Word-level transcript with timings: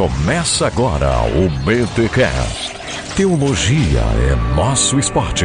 Começa 0.00 0.66
agora 0.66 1.10
o 1.26 1.50
BTCast. 1.62 2.74
Teologia 3.14 4.00
é 4.00 4.56
nosso 4.56 4.98
esporte. 4.98 5.44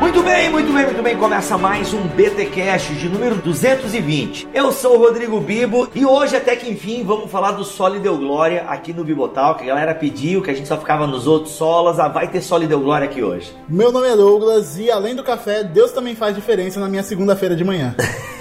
Muito 0.00 0.22
bem, 0.22 0.50
muito 0.50 0.72
bem, 0.72 0.84
muito 0.84 1.02
bem. 1.02 1.16
Começa 1.16 1.58
mais 1.58 1.92
um 1.92 2.06
BTcast 2.06 2.94
de 2.94 3.08
número 3.08 3.34
220. 3.34 4.50
Eu 4.54 4.70
sou 4.70 4.94
o 4.94 4.98
Rodrigo 5.00 5.40
Bibo 5.40 5.88
e 5.92 6.06
hoje, 6.06 6.36
até 6.36 6.54
que 6.54 6.70
enfim, 6.70 7.02
vamos 7.02 7.28
falar 7.28 7.50
do 7.50 7.64
Sole 7.64 7.98
Deu 7.98 8.16
Glória 8.16 8.66
aqui 8.68 8.92
no 8.92 9.02
Bibotal, 9.02 9.56
que 9.56 9.64
a 9.64 9.74
galera 9.74 9.96
pediu, 9.96 10.42
que 10.42 10.50
a 10.52 10.54
gente 10.54 10.68
só 10.68 10.76
ficava 10.76 11.08
nos 11.08 11.26
outros 11.26 11.54
solas. 11.54 11.98
Ah, 11.98 12.06
vai 12.06 12.28
ter 12.28 12.40
Sole 12.40 12.68
Deu 12.68 12.78
Glória 12.78 13.08
aqui 13.08 13.20
hoje. 13.20 13.52
Meu 13.68 13.90
nome 13.90 14.06
é 14.06 14.14
Douglas 14.14 14.78
e 14.78 14.92
além 14.92 15.16
do 15.16 15.24
café, 15.24 15.64
Deus 15.64 15.90
também 15.90 16.14
faz 16.14 16.36
diferença 16.36 16.78
na 16.78 16.88
minha 16.88 17.02
segunda-feira 17.02 17.56
de 17.56 17.64
manhã. 17.64 17.96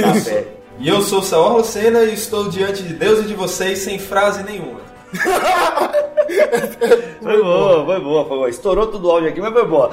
Café. 0.00 0.46
E 0.78 0.88
eu 0.88 1.02
sou 1.02 1.22
Saul 1.22 1.52
Rocena 1.54 2.02
e 2.02 2.14
estou 2.14 2.48
diante 2.48 2.82
de 2.82 2.94
Deus 2.94 3.20
e 3.20 3.28
de 3.28 3.34
vocês 3.34 3.78
sem 3.78 3.98
frase 3.98 4.42
nenhuma. 4.42 4.80
Foi 7.22 7.42
boa, 7.42 7.84
foi 7.84 8.00
boa, 8.00 8.24
foi 8.26 8.36
boa. 8.36 8.50
Estourou 8.50 8.86
tudo 8.86 9.08
o 9.08 9.10
áudio 9.10 9.30
aqui, 9.30 9.40
mas 9.40 9.52
foi 9.52 9.66
boa. 9.66 9.90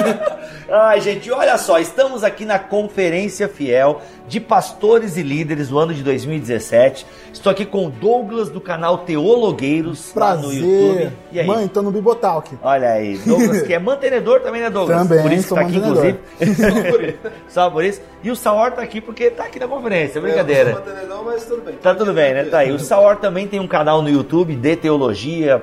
Ai, 0.70 1.00
gente, 1.00 1.30
olha 1.30 1.58
só, 1.58 1.78
estamos 1.78 2.24
aqui 2.24 2.44
na 2.44 2.58
Conferência 2.58 3.48
Fiel 3.48 4.00
de 4.26 4.40
Pastores 4.40 5.16
e 5.18 5.22
Líderes 5.22 5.68
do 5.68 5.78
ano 5.78 5.92
de 5.92 6.02
2017. 6.02 7.06
Estou 7.32 7.52
aqui 7.52 7.66
com 7.66 7.86
o 7.86 7.90
Douglas 7.90 8.48
do 8.48 8.60
canal 8.60 8.98
Teologueiros 8.98 10.14
lá 10.14 10.34
no 10.34 10.52
YouTube. 10.52 10.94
Prazer. 10.94 11.12
E 11.30 11.40
aí? 11.40 11.46
Mãe, 11.46 11.68
tô 11.68 11.82
no 11.82 11.90
Bibotalk. 11.90 12.56
Olha 12.62 12.92
aí, 12.92 13.18
Douglas 13.18 13.62
que 13.62 13.74
é 13.74 13.78
mantenedor 13.78 14.40
também, 14.40 14.62
né, 14.62 14.70
Douglas? 14.70 15.06
Também, 15.06 15.22
por 15.22 15.32
isso 15.32 15.48
que 15.48 15.54
tá 15.54 15.60
aqui, 15.60 15.78
mantenedor. 15.78 16.16
inclusive. 16.40 17.16
Só 17.48 17.70
por 17.70 17.84
isso. 17.84 18.00
E 18.22 18.30
o 18.30 18.36
Saor 18.36 18.72
tá 18.72 18.80
aqui 18.80 19.02
porque 19.02 19.30
tá 19.30 19.44
aqui 19.44 19.58
na 19.58 19.68
conferência, 19.68 20.18
brincadeira. 20.20 20.70
Eu 20.70 20.76
não 20.76 20.82
sou 20.82 20.94
mantenedor, 20.94 21.24
mas 21.24 21.44
tudo 21.44 21.62
bem. 21.62 21.74
Tá 21.74 21.94
tudo 21.94 22.12
bem, 22.14 22.32
né? 22.32 22.44
Tá 22.44 22.58
aí. 22.60 22.72
O 22.72 22.78
Saor 22.78 23.16
também 23.16 23.46
tem 23.46 23.60
um 23.60 23.68
canal 23.68 24.00
no 24.00 24.08
YouTube 24.08 24.56
de 24.56 24.76
teologia. 24.76 25.53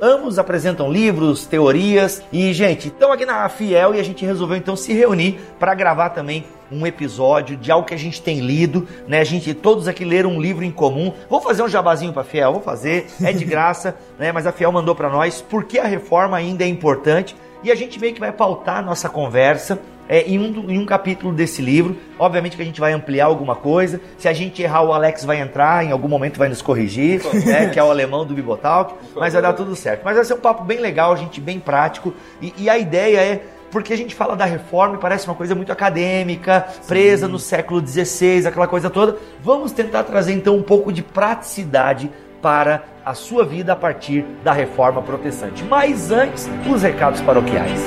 Ambos 0.00 0.38
apresentam 0.38 0.90
livros, 0.90 1.46
teorias. 1.46 2.22
E, 2.32 2.52
gente, 2.52 2.88
estão 2.88 3.12
aqui 3.12 3.24
na 3.24 3.48
Fiel 3.48 3.94
e 3.94 4.00
a 4.00 4.02
gente 4.02 4.24
resolveu 4.24 4.56
então 4.56 4.76
se 4.76 4.92
reunir 4.92 5.38
para 5.58 5.74
gravar 5.74 6.10
também 6.10 6.44
um 6.70 6.86
episódio 6.86 7.56
de 7.56 7.70
algo 7.70 7.86
que 7.86 7.94
a 7.94 7.98
gente 7.98 8.22
tem 8.22 8.40
lido, 8.40 8.86
né? 9.08 9.20
A 9.20 9.24
gente 9.24 9.52
todos 9.54 9.88
aqui 9.88 10.04
leram 10.04 10.30
um 10.30 10.40
livro 10.40 10.64
em 10.64 10.70
comum. 10.70 11.12
Vou 11.28 11.40
fazer 11.40 11.62
um 11.62 11.68
jabazinho 11.68 12.12
para 12.12 12.22
Fiel, 12.22 12.52
vou 12.52 12.62
fazer, 12.62 13.06
é 13.22 13.32
de 13.32 13.44
graça, 13.44 13.96
né? 14.18 14.30
Mas 14.32 14.46
a 14.46 14.52
Fiel 14.52 14.70
mandou 14.70 14.94
para 14.94 15.08
nós 15.08 15.42
porque 15.42 15.78
a 15.78 15.84
reforma 15.84 16.36
ainda 16.36 16.64
é 16.64 16.68
importante 16.68 17.34
e 17.62 17.70
a 17.70 17.74
gente 17.74 17.98
meio 18.00 18.14
que 18.14 18.20
vai 18.20 18.32
pautar 18.32 18.78
a 18.78 18.82
nossa 18.82 19.08
conversa 19.08 19.78
é, 20.10 20.22
em, 20.22 20.40
um, 20.40 20.68
em 20.68 20.76
um 20.76 20.84
capítulo 20.84 21.32
desse 21.32 21.62
livro. 21.62 21.96
Obviamente 22.18 22.56
que 22.56 22.62
a 22.62 22.64
gente 22.64 22.80
vai 22.80 22.92
ampliar 22.92 23.26
alguma 23.26 23.54
coisa. 23.54 24.00
Se 24.18 24.26
a 24.26 24.32
gente 24.32 24.60
errar, 24.60 24.82
o 24.82 24.92
Alex 24.92 25.24
vai 25.24 25.40
entrar, 25.40 25.84
em 25.84 25.92
algum 25.92 26.08
momento 26.08 26.36
vai 26.36 26.48
nos 26.48 26.60
corrigir, 26.60 27.22
né, 27.46 27.68
que 27.68 27.78
é 27.78 27.84
o 27.84 27.88
alemão 27.90 28.26
do 28.26 28.34
Bibotalk. 28.34 28.94
Mas 29.14 29.34
vai 29.34 29.40
dar 29.40 29.52
tudo 29.52 29.76
certo. 29.76 30.02
Mas 30.04 30.16
vai 30.16 30.24
ser 30.24 30.34
um 30.34 30.40
papo 30.40 30.64
bem 30.64 30.80
legal, 30.80 31.16
gente, 31.16 31.40
bem 31.40 31.60
prático. 31.60 32.12
E, 32.42 32.52
e 32.58 32.68
a 32.68 32.76
ideia 32.76 33.20
é. 33.20 33.42
Porque 33.70 33.92
a 33.92 33.96
gente 33.96 34.16
fala 34.16 34.34
da 34.34 34.44
reforma 34.44 34.96
e 34.96 34.98
parece 34.98 35.28
uma 35.28 35.36
coisa 35.36 35.54
muito 35.54 35.70
acadêmica, 35.70 36.66
presa 36.88 37.28
no 37.28 37.38
século 37.38 37.80
XVI, 37.86 38.48
aquela 38.48 38.66
coisa 38.66 38.90
toda. 38.90 39.16
Vamos 39.44 39.70
tentar 39.70 40.02
trazer 40.02 40.32
então 40.32 40.56
um 40.56 40.62
pouco 40.62 40.92
de 40.92 41.04
praticidade 41.04 42.10
para 42.40 42.84
a 43.04 43.14
sua 43.14 43.44
vida 43.44 43.72
a 43.72 43.76
partir 43.76 44.24
da 44.44 44.52
reforma 44.52 45.02
protestante. 45.02 45.64
Mas 45.64 46.10
antes, 46.10 46.48
os 46.68 46.82
recados 46.82 47.20
paroquiais. 47.20 47.80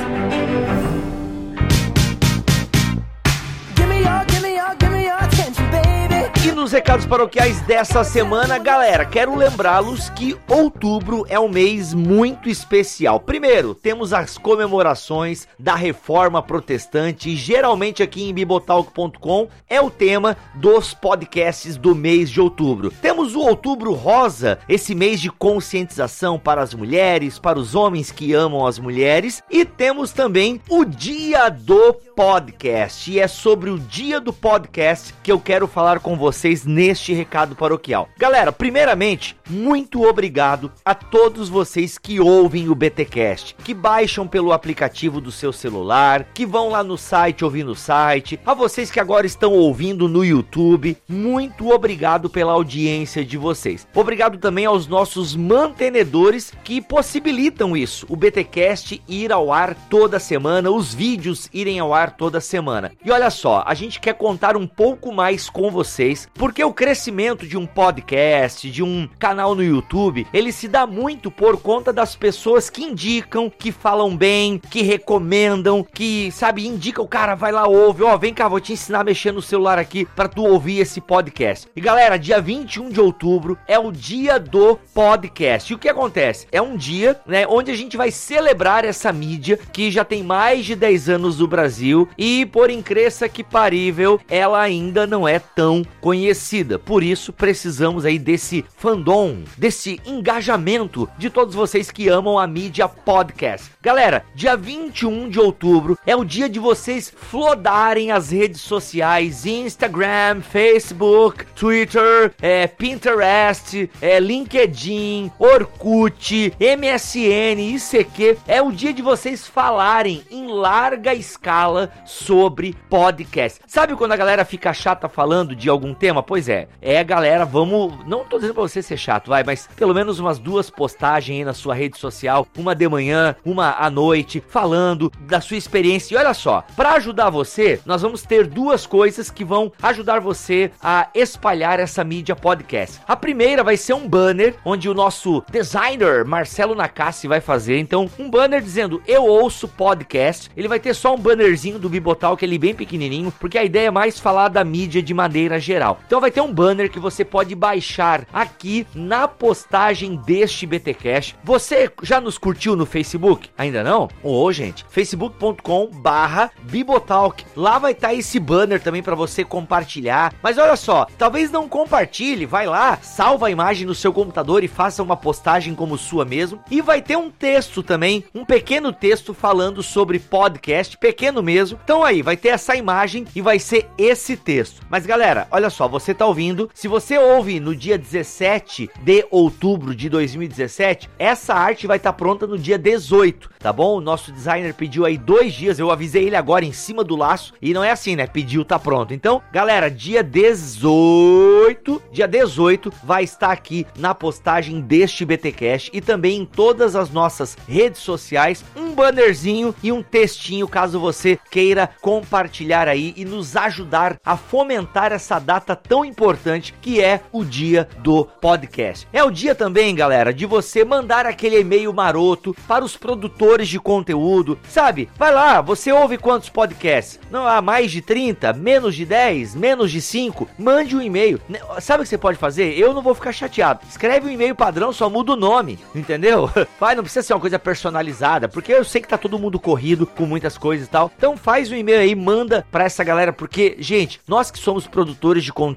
Nos 6.63 6.71
recados 6.71 7.05
paroquiais 7.05 7.59
dessa 7.63 8.05
semana, 8.05 8.57
galera, 8.57 9.03
quero 9.03 9.35
lembrá-los 9.35 10.09
que 10.11 10.37
outubro 10.47 11.25
é 11.27 11.37
um 11.37 11.49
mês 11.49 11.93
muito 11.93 12.47
especial. 12.47 13.19
Primeiro, 13.19 13.75
temos 13.75 14.13
as 14.13 14.37
comemorações 14.37 15.45
da 15.59 15.75
Reforma 15.75 16.41
Protestante, 16.41 17.31
e 17.31 17.35
geralmente 17.35 18.01
aqui 18.01 18.23
em 18.23 18.33
bibotalk.com 18.33 19.49
é 19.69 19.81
o 19.81 19.89
tema 19.89 20.37
dos 20.55 20.93
podcasts 20.93 21.75
do 21.75 21.93
mês 21.93 22.29
de 22.29 22.39
outubro. 22.39 22.93
Temos 23.01 23.35
o 23.35 23.41
Outubro 23.41 23.91
Rosa, 23.91 24.57
esse 24.69 24.95
mês 24.95 25.19
de 25.19 25.29
conscientização 25.29 26.39
para 26.39 26.61
as 26.61 26.73
mulheres, 26.73 27.39
para 27.39 27.59
os 27.59 27.75
homens 27.75 28.09
que 28.09 28.31
amam 28.31 28.65
as 28.65 28.79
mulheres, 28.79 29.43
e 29.51 29.65
temos 29.65 30.13
também 30.13 30.61
o 30.69 30.85
Dia 30.85 31.49
do 31.49 31.93
Podcast. 32.15 33.11
E 33.11 33.19
é 33.19 33.27
sobre 33.27 33.69
o 33.69 33.77
Dia 33.77 34.21
do 34.21 34.31
Podcast 34.31 35.13
que 35.21 35.31
eu 35.31 35.41
quero 35.41 35.67
falar 35.67 35.99
com 35.99 36.15
vocês 36.15 36.52
neste 36.63 37.13
recado 37.13 37.55
paroquial. 37.55 38.07
Galera, 38.17 38.51
primeiramente, 38.51 39.35
muito 39.49 40.03
obrigado 40.07 40.71
a 40.85 40.93
todos 40.93 41.49
vocês 41.49 41.97
que 41.97 42.19
ouvem 42.19 42.69
o 42.69 42.75
BTcast, 42.75 43.55
que 43.63 43.73
baixam 43.73 44.27
pelo 44.27 44.53
aplicativo 44.53 45.19
do 45.19 45.31
seu 45.31 45.51
celular, 45.51 46.27
que 46.33 46.45
vão 46.45 46.69
lá 46.69 46.83
no 46.83 46.97
site 46.97 47.43
ouvir 47.43 47.63
no 47.63 47.75
site, 47.75 48.39
a 48.45 48.53
vocês 48.53 48.91
que 48.91 48.99
agora 48.99 49.25
estão 49.25 49.53
ouvindo 49.53 50.07
no 50.07 50.23
YouTube, 50.23 50.95
muito 51.09 51.71
obrigado 51.71 52.29
pela 52.29 52.53
audiência 52.53 53.25
de 53.25 53.37
vocês. 53.37 53.87
Obrigado 53.95 54.37
também 54.37 54.65
aos 54.65 54.87
nossos 54.87 55.35
mantenedores 55.35 56.53
que 56.63 56.81
possibilitam 56.81 57.75
isso, 57.75 58.05
o 58.09 58.15
BTcast 58.15 59.01
ir 59.07 59.31
ao 59.31 59.51
ar 59.51 59.75
toda 59.89 60.19
semana, 60.19 60.69
os 60.69 60.93
vídeos 60.93 61.49
irem 61.53 61.79
ao 61.79 61.93
ar 61.93 62.15
toda 62.15 62.39
semana. 62.39 62.91
E 63.03 63.11
olha 63.11 63.29
só, 63.29 63.63
a 63.65 63.73
gente 63.73 63.99
quer 63.99 64.13
contar 64.13 64.55
um 64.55 64.67
pouco 64.67 65.11
mais 65.11 65.49
com 65.49 65.71
vocês, 65.71 66.27
porque 66.43 66.61
o 66.61 66.73
crescimento 66.73 67.47
de 67.47 67.55
um 67.55 67.65
podcast, 67.65 68.69
de 68.69 68.83
um 68.83 69.07
canal 69.17 69.55
no 69.55 69.63
YouTube, 69.63 70.27
ele 70.33 70.51
se 70.51 70.67
dá 70.67 70.85
muito 70.85 71.31
por 71.31 71.55
conta 71.61 71.93
das 71.93 72.17
pessoas 72.17 72.69
que 72.69 72.83
indicam, 72.83 73.49
que 73.49 73.71
falam 73.71 74.13
bem, 74.13 74.59
que 74.69 74.81
recomendam, 74.81 75.87
que, 75.89 76.29
sabe, 76.33 76.67
indica 76.67 77.01
o 77.01 77.07
cara, 77.07 77.33
vai 77.33 77.53
lá, 77.53 77.65
ouve, 77.65 78.03
ó, 78.03 78.17
vem 78.17 78.33
cá, 78.33 78.49
vou 78.49 78.59
te 78.59 78.73
ensinar 78.73 78.99
a 78.99 79.03
mexer 79.05 79.31
no 79.31 79.41
celular 79.41 79.79
aqui 79.79 80.05
pra 80.17 80.27
tu 80.27 80.43
ouvir 80.43 80.79
esse 80.79 80.99
podcast. 80.99 81.65
E 81.73 81.79
galera, 81.79 82.19
dia 82.19 82.41
21 82.41 82.89
de 82.89 82.99
outubro 82.99 83.57
é 83.65 83.79
o 83.79 83.89
dia 83.89 84.37
do 84.37 84.77
podcast. 84.93 85.71
E 85.71 85.75
o 85.77 85.79
que 85.79 85.87
acontece? 85.87 86.45
É 86.51 86.61
um 86.61 86.75
dia, 86.75 87.21
né, 87.25 87.47
onde 87.47 87.71
a 87.71 87.75
gente 87.75 87.95
vai 87.95 88.11
celebrar 88.11 88.83
essa 88.83 89.13
mídia 89.13 89.57
que 89.71 89.89
já 89.89 90.03
tem 90.03 90.21
mais 90.21 90.65
de 90.65 90.75
10 90.75 91.07
anos 91.07 91.39
no 91.39 91.47
Brasil 91.47 92.05
e, 92.17 92.45
por 92.47 92.69
incrível 92.69 93.03
que 93.31 93.45
parível, 93.45 94.19
ela 94.29 94.59
ainda 94.59 95.07
não 95.07 95.25
é 95.25 95.39
tão 95.39 95.83
conhecida. 96.01 96.32
Por 96.79 97.03
isso, 97.03 97.31
precisamos 97.31 98.05
aí 98.05 98.17
desse 98.17 98.65
fandom, 98.77 99.43
desse 99.57 100.01
engajamento 100.05 101.09
de 101.17 101.29
todos 101.29 101.55
vocês 101.55 101.91
que 101.91 102.07
amam 102.07 102.39
a 102.39 102.47
mídia 102.47 102.87
podcast. 102.87 103.71
Galera, 103.81 104.25
dia 104.33 104.55
21 104.55 105.29
de 105.29 105.39
outubro 105.39 105.97
é 106.05 106.15
o 106.15 106.23
dia 106.23 106.47
de 106.47 106.59
vocês 106.59 107.13
flodarem 107.15 108.11
as 108.11 108.31
redes 108.31 108.61
sociais, 108.61 109.45
Instagram, 109.45 110.41
Facebook, 110.41 111.45
Twitter, 111.55 112.33
é, 112.41 112.65
Pinterest, 112.67 113.89
é, 114.01 114.19
LinkedIn, 114.19 115.31
Orkut, 115.37 116.53
MSN, 116.59 117.75
ICQ. 117.75 118.37
É 118.47 118.61
o 118.61 118.71
dia 118.71 118.93
de 118.93 119.01
vocês 119.01 119.45
falarem 119.45 120.23
em 120.31 120.47
larga 120.47 121.13
escala 121.13 121.91
sobre 122.05 122.75
podcast. 122.89 123.59
Sabe 123.67 123.95
quando 123.95 124.13
a 124.13 124.17
galera 124.17 124.45
fica 124.45 124.73
chata 124.73 125.09
falando 125.09 125.55
de 125.55 125.67
algum 125.69 125.93
tema? 125.93 126.22
Pois 126.23 126.49
é, 126.49 126.67
é 126.81 127.03
galera, 127.03 127.45
vamos, 127.45 127.93
não 128.07 128.23
tô 128.23 128.37
dizendo 128.37 128.55
pra 128.55 128.63
você 128.63 128.81
ser 128.81 128.97
chato, 128.97 129.27
vai, 129.27 129.43
mas 129.43 129.67
pelo 129.75 129.93
menos 129.93 130.19
umas 130.19 130.39
duas 130.39 130.69
postagens 130.69 131.33
aí 131.37 131.45
na 131.45 131.53
sua 131.53 131.73
rede 131.73 131.97
social, 131.97 132.47
uma 132.57 132.73
de 132.73 132.87
manhã, 132.87 133.35
uma 133.45 133.75
à 133.77 133.89
noite, 133.89 134.43
falando 134.47 135.11
da 135.21 135.41
sua 135.41 135.57
experiência. 135.57 136.15
E 136.15 136.17
olha 136.17 136.33
só, 136.33 136.63
pra 136.75 136.93
ajudar 136.93 137.29
você, 137.29 137.79
nós 137.85 138.01
vamos 138.01 138.23
ter 138.23 138.47
duas 138.47 138.85
coisas 138.85 139.29
que 139.29 139.43
vão 139.43 139.71
ajudar 139.81 140.19
você 140.19 140.71
a 140.81 141.09
espalhar 141.13 141.79
essa 141.79 142.03
mídia 142.03 142.35
podcast. 142.35 142.99
A 143.07 143.15
primeira 143.15 143.63
vai 143.63 143.77
ser 143.77 143.93
um 143.93 144.07
banner 144.07 144.55
onde 144.65 144.89
o 144.89 144.93
nosso 144.93 145.43
designer 145.51 146.25
Marcelo 146.25 146.75
Nakassi 146.75 147.27
vai 147.27 147.41
fazer, 147.41 147.77
então, 147.79 148.09
um 148.17 148.29
banner 148.29 148.61
dizendo 148.61 149.01
eu 149.07 149.25
ouço 149.25 149.67
podcast. 149.67 150.49
Ele 150.55 150.67
vai 150.67 150.79
ter 150.79 150.93
só 150.93 151.13
um 151.13 151.19
bannerzinho 151.19 151.79
do 151.79 151.89
Bibotal 151.89 152.37
que 152.37 152.45
ele 152.45 152.57
bem 152.57 152.73
pequenininho, 152.73 153.33
porque 153.39 153.57
a 153.57 153.63
ideia 153.63 153.87
é 153.87 153.91
mais 153.91 154.19
falar 154.19 154.47
da 154.47 154.63
mídia 154.63 155.01
de 155.01 155.13
maneira 155.13 155.59
geral. 155.59 155.99
Então 156.13 156.21
vai 156.21 156.29
ter 156.29 156.41
um 156.41 156.53
banner 156.53 156.91
que 156.91 156.99
você 156.99 157.25
pode 157.25 157.55
baixar 157.55 158.27
aqui 158.31 158.85
na 158.93 159.27
postagem 159.27 160.15
deste 160.15 160.67
BTcast. 160.67 161.35
Você 161.43 161.91
já 162.03 162.21
nos 162.21 162.37
curtiu 162.37 162.75
no 162.75 162.85
Facebook? 162.85 163.49
Ainda 163.57 163.83
não? 163.83 164.07
Ô, 164.21 164.51
gente, 164.51 164.85
facebook.com 164.89 165.87
barra 165.87 166.51
Bibotalk. 166.69 167.43
Lá 167.55 167.79
vai 167.79 167.93
estar 167.93 168.13
esse 168.13 168.39
banner 168.39 168.79
também 168.79 169.01
para 169.01 169.15
você 169.15 169.43
compartilhar. 169.43 170.35
Mas 170.43 170.59
olha 170.59 170.75
só, 170.75 171.07
talvez 171.17 171.49
não 171.49 171.67
compartilhe, 171.67 172.45
vai 172.45 172.67
lá, 172.67 172.99
salva 173.01 173.47
a 173.47 173.51
imagem 173.51 173.87
no 173.87 173.95
seu 173.95 174.13
computador 174.13 174.63
e 174.63 174.67
faça 174.67 175.01
uma 175.01 175.17
postagem 175.17 175.73
como 175.73 175.97
sua 175.97 176.23
mesmo. 176.23 176.63
E 176.69 176.79
vai 176.79 177.01
ter 177.01 177.17
um 177.17 177.31
texto 177.31 177.81
também, 177.81 178.23
um 178.35 178.45
pequeno 178.45 178.93
texto 178.93 179.33
falando 179.33 179.81
sobre 179.81 180.19
podcast, 180.19 180.95
pequeno 180.95 181.41
mesmo. 181.41 181.79
Então 181.83 182.03
aí, 182.03 182.21
vai 182.21 182.37
ter 182.37 182.49
essa 182.49 182.75
imagem 182.75 183.25
e 183.35 183.41
vai 183.41 183.57
ser 183.57 183.89
esse 183.97 184.37
texto. 184.37 184.83
Mas 184.91 185.07
galera, 185.07 185.47
olha 185.49 185.71
só, 185.71 185.87
você 185.87 186.02
tá 186.11 186.25
ouvindo, 186.25 186.67
se 186.73 186.87
você 186.87 187.19
ouve 187.19 187.59
no 187.59 187.75
dia 187.75 187.99
17 187.99 188.89
de 188.99 189.27
outubro 189.29 189.93
de 189.93 190.09
2017, 190.09 191.07
essa 191.19 191.53
arte 191.53 191.85
vai 191.85 191.97
estar 191.97 192.13
pronta 192.13 192.47
no 192.47 192.57
dia 192.57 192.79
18, 192.79 193.51
tá 193.59 193.71
bom? 193.71 193.97
O 193.97 194.01
nosso 194.01 194.31
designer 194.31 194.73
pediu 194.73 195.05
aí 195.05 195.19
dois 195.19 195.53
dias, 195.53 195.77
eu 195.77 195.91
avisei 195.91 196.25
ele 196.25 196.35
agora 196.35 196.65
em 196.65 196.73
cima 196.73 197.03
do 197.03 197.15
laço, 197.15 197.53
e 197.61 197.75
não 197.75 197.83
é 197.83 197.91
assim, 197.91 198.15
né? 198.15 198.25
Pediu, 198.25 198.65
tá 198.65 198.79
pronto. 198.79 199.13
Então, 199.13 199.39
galera, 199.51 199.91
dia 199.91 200.23
18, 200.23 202.01
dia 202.11 202.27
18 202.27 202.91
vai 203.03 203.23
estar 203.23 203.51
aqui 203.51 203.85
na 203.99 204.15
postagem 204.15 204.81
deste 204.81 205.23
BTcast 205.23 205.91
e 205.93 206.01
também 206.01 206.39
em 206.39 206.45
todas 206.45 206.95
as 206.95 207.11
nossas 207.11 207.55
redes 207.67 208.01
sociais, 208.01 208.65
um 208.75 208.93
bannerzinho 208.93 209.75
e 209.83 209.91
um 209.91 210.01
textinho 210.01 210.67
caso 210.67 210.99
você 210.99 211.37
queira 211.51 211.89
compartilhar 212.01 212.87
aí 212.87 213.13
e 213.15 213.25
nos 213.25 213.55
ajudar 213.55 214.17
a 214.25 214.35
fomentar 214.35 215.11
essa 215.11 215.37
data 215.37 215.75
tão 215.75 215.92
importante 216.05 216.73
que 216.81 217.01
é 217.01 217.19
o 217.31 217.43
dia 217.43 217.89
do 217.99 218.23
podcast. 218.39 219.05
É 219.11 219.21
o 219.21 219.29
dia 219.29 219.53
também, 219.53 219.93
galera, 219.93 220.33
de 220.33 220.45
você 220.45 220.85
mandar 220.85 221.25
aquele 221.25 221.59
e-mail 221.59 221.91
maroto 221.93 222.55
para 222.65 222.85
os 222.85 222.95
produtores 222.95 223.67
de 223.67 223.79
conteúdo, 223.79 224.57
sabe? 224.69 225.09
Vai 225.17 225.33
lá, 225.33 225.59
você 225.59 225.91
ouve 225.91 226.17
quantos 226.17 226.47
podcasts? 226.47 227.19
Não 227.29 227.45
há 227.45 227.61
mais 227.61 227.91
de 227.91 228.01
30, 228.01 228.53
menos 228.53 228.95
de 228.95 229.05
10, 229.05 229.55
menos 229.55 229.91
de 229.91 229.99
5? 230.01 230.47
Mande 230.57 230.95
um 230.95 231.01
e-mail. 231.01 231.41
Ne- 231.49 231.59
Sabe 231.81 232.01
o 232.01 232.03
que 232.03 232.09
você 232.09 232.17
pode 232.17 232.37
fazer? 232.37 232.77
Eu 232.77 232.93
não 232.93 233.01
vou 233.01 233.13
ficar 233.15 233.31
chateado. 233.33 233.81
Escreve 233.89 234.27
um 234.27 234.31
e-mail 234.31 234.55
padrão, 234.55 234.93
só 234.93 235.09
muda 235.09 235.33
o 235.33 235.35
nome, 235.35 235.77
entendeu? 235.93 236.49
Vai, 236.79 236.95
não 236.95 237.03
precisa 237.03 237.25
ser 237.25 237.33
uma 237.33 237.39
coisa 237.39 237.57
personalizada, 237.59 238.47
porque 238.47 238.71
eu 238.71 238.83
sei 238.85 239.01
que 239.01 239.07
tá 239.07 239.17
todo 239.17 239.39
mundo 239.39 239.59
corrido 239.59 240.05
com 240.07 240.25
muitas 240.25 240.57
coisas 240.57 240.87
e 240.87 240.89
tal. 240.89 241.11
Então 241.17 241.35
faz 241.35 241.71
um 241.71 241.75
e-mail 241.75 241.99
aí, 241.99 242.15
manda 242.15 242.65
pra 242.71 242.83
essa 242.85 243.03
galera, 243.03 243.33
porque, 243.33 243.75
gente, 243.79 244.19
nós 244.27 244.51
que 244.51 244.59
somos 244.59 244.87
produtores 244.87 245.43
de 245.43 245.51
conteúdo, 245.51 245.72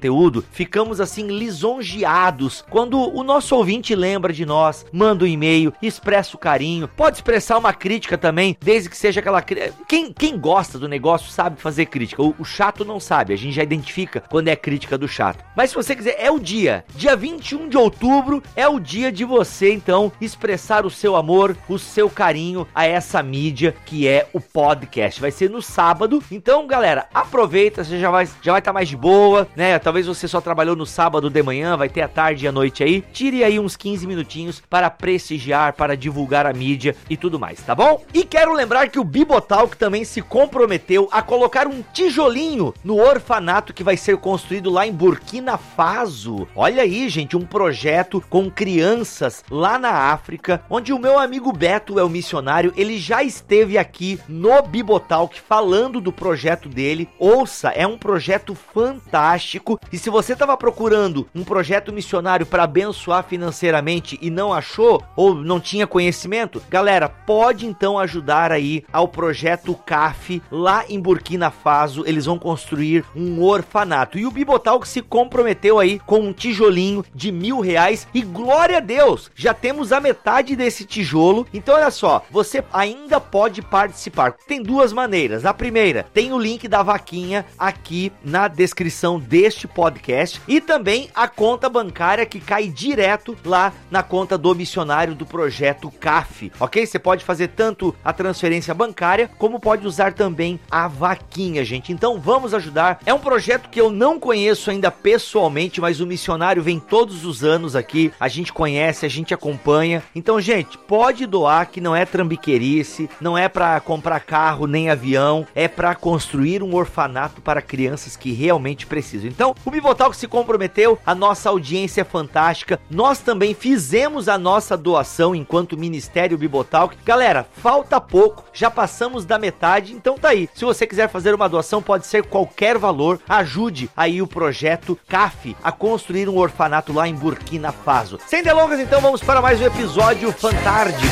ficamos 0.51 1.01
assim 1.01 1.27
lisonjeados 1.27 2.63
quando 2.69 2.99
o 2.99 3.23
nosso 3.23 3.55
ouvinte 3.55 3.95
lembra 3.95 4.33
de 4.33 4.45
nós, 4.45 4.85
manda 4.91 5.23
um 5.23 5.27
e-mail, 5.27 5.73
expressa 5.81 6.35
o 6.35 6.39
carinho, 6.39 6.87
pode 6.87 7.17
expressar 7.17 7.57
uma 7.57 7.73
crítica 7.73 8.17
também, 8.17 8.57
desde 8.61 8.89
que 8.89 8.97
seja 8.97 9.19
aquela 9.19 9.41
quem 9.41 10.13
quem 10.13 10.37
gosta 10.37 10.79
do 10.79 10.87
negócio 10.87 11.29
sabe 11.31 11.61
fazer 11.61 11.85
crítica. 11.87 12.21
O, 12.21 12.35
o 12.39 12.45
chato 12.45 12.85
não 12.85 12.99
sabe, 12.99 13.33
a 13.33 13.37
gente 13.37 13.55
já 13.55 13.63
identifica 13.63 14.21
quando 14.29 14.47
é 14.47 14.55
crítica 14.55 14.97
do 14.97 15.07
chato. 15.07 15.43
Mas 15.55 15.69
se 15.69 15.75
você 15.75 15.95
quiser, 15.95 16.15
é 16.19 16.31
o 16.31 16.39
dia, 16.39 16.85
dia 16.95 17.15
21 17.15 17.69
de 17.69 17.77
outubro 17.77 18.43
é 18.55 18.67
o 18.67 18.79
dia 18.79 19.11
de 19.11 19.25
você 19.25 19.73
então 19.73 20.11
expressar 20.19 20.85
o 20.85 20.89
seu 20.89 21.15
amor, 21.15 21.55
o 21.67 21.77
seu 21.77 22.09
carinho 22.09 22.67
a 22.73 22.85
essa 22.85 23.21
mídia 23.23 23.75
que 23.85 24.07
é 24.07 24.27
o 24.33 24.39
podcast. 24.39 25.19
Vai 25.19 25.31
ser 25.31 25.49
no 25.49 25.61
sábado. 25.61 26.23
Então, 26.31 26.67
galera, 26.67 27.07
aproveita, 27.13 27.83
você 27.83 27.99
já 27.99 28.09
vai 28.09 28.27
já 28.41 28.51
vai 28.51 28.59
estar 28.59 28.73
mais 28.73 28.89
de 28.89 28.97
boa, 28.97 29.47
né? 29.55 29.79
Talvez 29.87 30.05
você 30.05 30.27
só 30.27 30.41
trabalhou 30.41 30.75
no 30.75 30.85
sábado 30.85 31.29
de 31.29 31.41
manhã, 31.41 31.77
vai 31.77 31.87
ter 31.87 32.01
a 32.01 32.09
tarde 32.09 32.43
e 32.43 32.47
a 32.49 32.51
noite 32.51 32.83
aí. 32.83 33.01
Tire 33.13 33.41
aí 33.41 33.57
uns 33.57 33.77
15 33.77 34.05
minutinhos 34.05 34.61
para 34.69 34.89
prestigiar, 34.89 35.71
para 35.75 35.95
divulgar 35.95 36.45
a 36.45 36.51
mídia 36.51 36.93
e 37.09 37.15
tudo 37.15 37.39
mais, 37.39 37.61
tá 37.61 37.73
bom? 37.73 38.03
E 38.13 38.25
quero 38.25 38.51
lembrar 38.51 38.89
que 38.89 38.99
o 38.99 39.03
Bibotalk 39.05 39.77
também 39.77 40.03
se 40.03 40.21
comprometeu 40.21 41.07
a 41.09 41.21
colocar 41.21 41.67
um 41.67 41.81
tijolinho 41.93 42.73
no 42.83 42.97
orfanato 42.97 43.73
que 43.73 43.81
vai 43.81 43.95
ser 43.95 44.17
construído 44.17 44.69
lá 44.69 44.85
em 44.85 44.91
Burkina 44.91 45.57
Faso. 45.57 46.49
Olha 46.53 46.83
aí, 46.83 47.07
gente, 47.07 47.37
um 47.37 47.45
projeto 47.45 48.21
com 48.29 48.51
crianças 48.51 49.41
lá 49.49 49.79
na 49.79 50.11
África, 50.11 50.61
onde 50.69 50.91
o 50.91 50.99
meu 50.99 51.17
amigo 51.17 51.53
Beto 51.53 51.97
é 51.97 52.03
o 52.03 52.09
missionário, 52.09 52.73
ele 52.75 52.99
já 52.99 53.23
esteve 53.23 53.77
aqui 53.77 54.19
no 54.27 54.61
Bibotalk 54.63 55.39
falando 55.39 56.01
do 56.01 56.11
projeto 56.11 56.67
dele. 56.67 57.07
Ouça, 57.17 57.69
é 57.69 57.87
um 57.87 57.97
projeto 57.97 58.53
fantástico. 58.53 59.76
E 59.91 59.97
se 59.97 60.09
você 60.09 60.33
estava 60.33 60.57
procurando 60.57 61.27
um 61.33 61.43
projeto 61.43 61.93
missionário 61.93 62.45
para 62.45 62.63
abençoar 62.63 63.23
financeiramente 63.23 64.17
e 64.21 64.29
não 64.29 64.53
achou 64.53 65.03
ou 65.15 65.33
não 65.33 65.59
tinha 65.59 65.87
conhecimento, 65.87 66.61
galera, 66.69 67.07
pode 67.07 67.65
então 67.65 67.97
ajudar 67.97 68.51
aí 68.51 68.83
ao 68.91 69.07
projeto 69.07 69.73
CAF 69.85 70.41
lá 70.51 70.83
em 70.89 70.99
Burkina 70.99 71.49
Faso. 71.51 72.03
Eles 72.05 72.25
vão 72.25 72.37
construir 72.37 73.05
um 73.15 73.41
orfanato. 73.41 74.17
E 74.17 74.25
o 74.25 74.31
Bibotalk 74.31 74.87
se 74.87 75.01
comprometeu 75.01 75.79
aí 75.79 75.99
com 75.99 76.19
um 76.19 76.33
tijolinho 76.33 77.05
de 77.13 77.31
mil 77.31 77.59
reais. 77.59 78.07
E 78.13 78.21
glória 78.21 78.77
a 78.77 78.81
Deus, 78.81 79.31
já 79.35 79.53
temos 79.53 79.91
a 79.91 79.99
metade 79.99 80.55
desse 80.55 80.85
tijolo. 80.85 81.47
Então, 81.53 81.75
olha 81.75 81.91
só, 81.91 82.25
você 82.29 82.63
ainda 82.73 83.19
pode 83.19 83.61
participar. 83.61 84.33
Tem 84.47 84.61
duas 84.61 84.91
maneiras. 84.91 85.45
A 85.45 85.53
primeira, 85.53 86.05
tem 86.13 86.33
o 86.33 86.39
link 86.39 86.67
da 86.67 86.83
vaquinha 86.83 87.45
aqui 87.57 88.11
na 88.23 88.47
descrição 88.47 89.19
deste 89.19 89.66
podcast 89.67 90.41
e 90.47 90.59
também 90.59 91.09
a 91.13 91.27
conta 91.27 91.69
bancária 91.69 92.25
que 92.25 92.39
cai 92.39 92.67
direto 92.67 93.37
lá 93.45 93.73
na 93.91 94.01
conta 94.01 94.37
do 94.37 94.55
missionário 94.55 95.13
do 95.13 95.25
projeto 95.25 95.91
CAF, 95.91 96.51
ok? 96.59 96.85
Você 96.85 96.99
pode 96.99 97.23
fazer 97.23 97.49
tanto 97.49 97.95
a 98.03 98.13
transferência 98.13 98.73
bancária 98.73 99.29
como 99.37 99.59
pode 99.59 99.85
usar 99.85 100.13
também 100.13 100.59
a 100.69 100.87
vaquinha, 100.87 101.63
gente. 101.63 101.91
Então 101.91 102.19
vamos 102.19 102.53
ajudar. 102.53 102.99
É 103.05 103.13
um 103.13 103.19
projeto 103.19 103.69
que 103.69 103.79
eu 103.79 103.91
não 103.91 104.19
conheço 104.19 104.69
ainda 104.69 104.91
pessoalmente, 104.91 105.81
mas 105.81 105.99
o 105.99 106.07
missionário 106.07 106.63
vem 106.63 106.79
todos 106.79 107.25
os 107.25 107.43
anos 107.43 107.75
aqui. 107.75 108.11
A 108.19 108.27
gente 108.27 108.53
conhece, 108.53 109.05
a 109.05 109.09
gente 109.09 109.33
acompanha. 109.33 110.03
Então, 110.15 110.39
gente, 110.39 110.77
pode 110.77 111.25
doar 111.25 111.69
que 111.69 111.81
não 111.81 111.95
é 111.95 112.05
trambiquerice, 112.05 113.09
não 113.19 113.37
é 113.37 113.47
para 113.47 113.79
comprar 113.79 114.19
carro 114.19 114.67
nem 114.67 114.89
avião, 114.89 115.45
é 115.53 115.67
para 115.67 115.93
construir 115.95 116.63
um 116.63 116.75
orfanato 116.75 117.41
para 117.41 117.61
crianças 117.61 118.15
que 118.15 118.31
realmente 118.31 118.85
precisam. 118.85 119.29
Então, 119.29 119.55
o 119.65 119.71
Bibotalk 119.71 120.15
se 120.15 120.27
comprometeu, 120.27 120.97
a 121.05 121.13
nossa 121.13 121.49
audiência 121.49 122.01
é 122.01 122.03
fantástica. 122.03 122.79
Nós 122.89 123.19
também 123.19 123.53
fizemos 123.53 124.29
a 124.29 124.37
nossa 124.37 124.77
doação 124.77 125.35
enquanto 125.35 125.77
Ministério 125.77 126.37
Bibotalk. 126.37 126.97
Galera, 127.03 127.47
falta 127.53 127.99
pouco, 127.99 128.43
já 128.53 128.71
passamos 128.71 129.25
da 129.25 129.37
metade, 129.37 129.93
então 129.93 130.17
tá 130.17 130.29
aí. 130.29 130.49
Se 130.53 130.65
você 130.65 130.87
quiser 130.87 131.09
fazer 131.09 131.33
uma 131.33 131.49
doação, 131.49 131.81
pode 131.81 132.05
ser 132.05 132.23
qualquer 132.23 132.77
valor. 132.77 133.19
Ajude 133.27 133.89
aí 133.95 134.21
o 134.21 134.27
projeto 134.27 134.97
CAF 135.07 135.55
a 135.63 135.71
construir 135.71 136.29
um 136.29 136.37
orfanato 136.37 136.93
lá 136.93 137.07
em 137.07 137.15
Burkina 137.15 137.71
Faso. 137.71 138.19
Sem 138.25 138.43
delongas, 138.43 138.79
então 138.79 139.01
vamos 139.01 139.21
para 139.21 139.41
mais 139.41 139.61
um 139.61 139.65
episódio 139.65 140.31
fantárdico. 140.31 141.07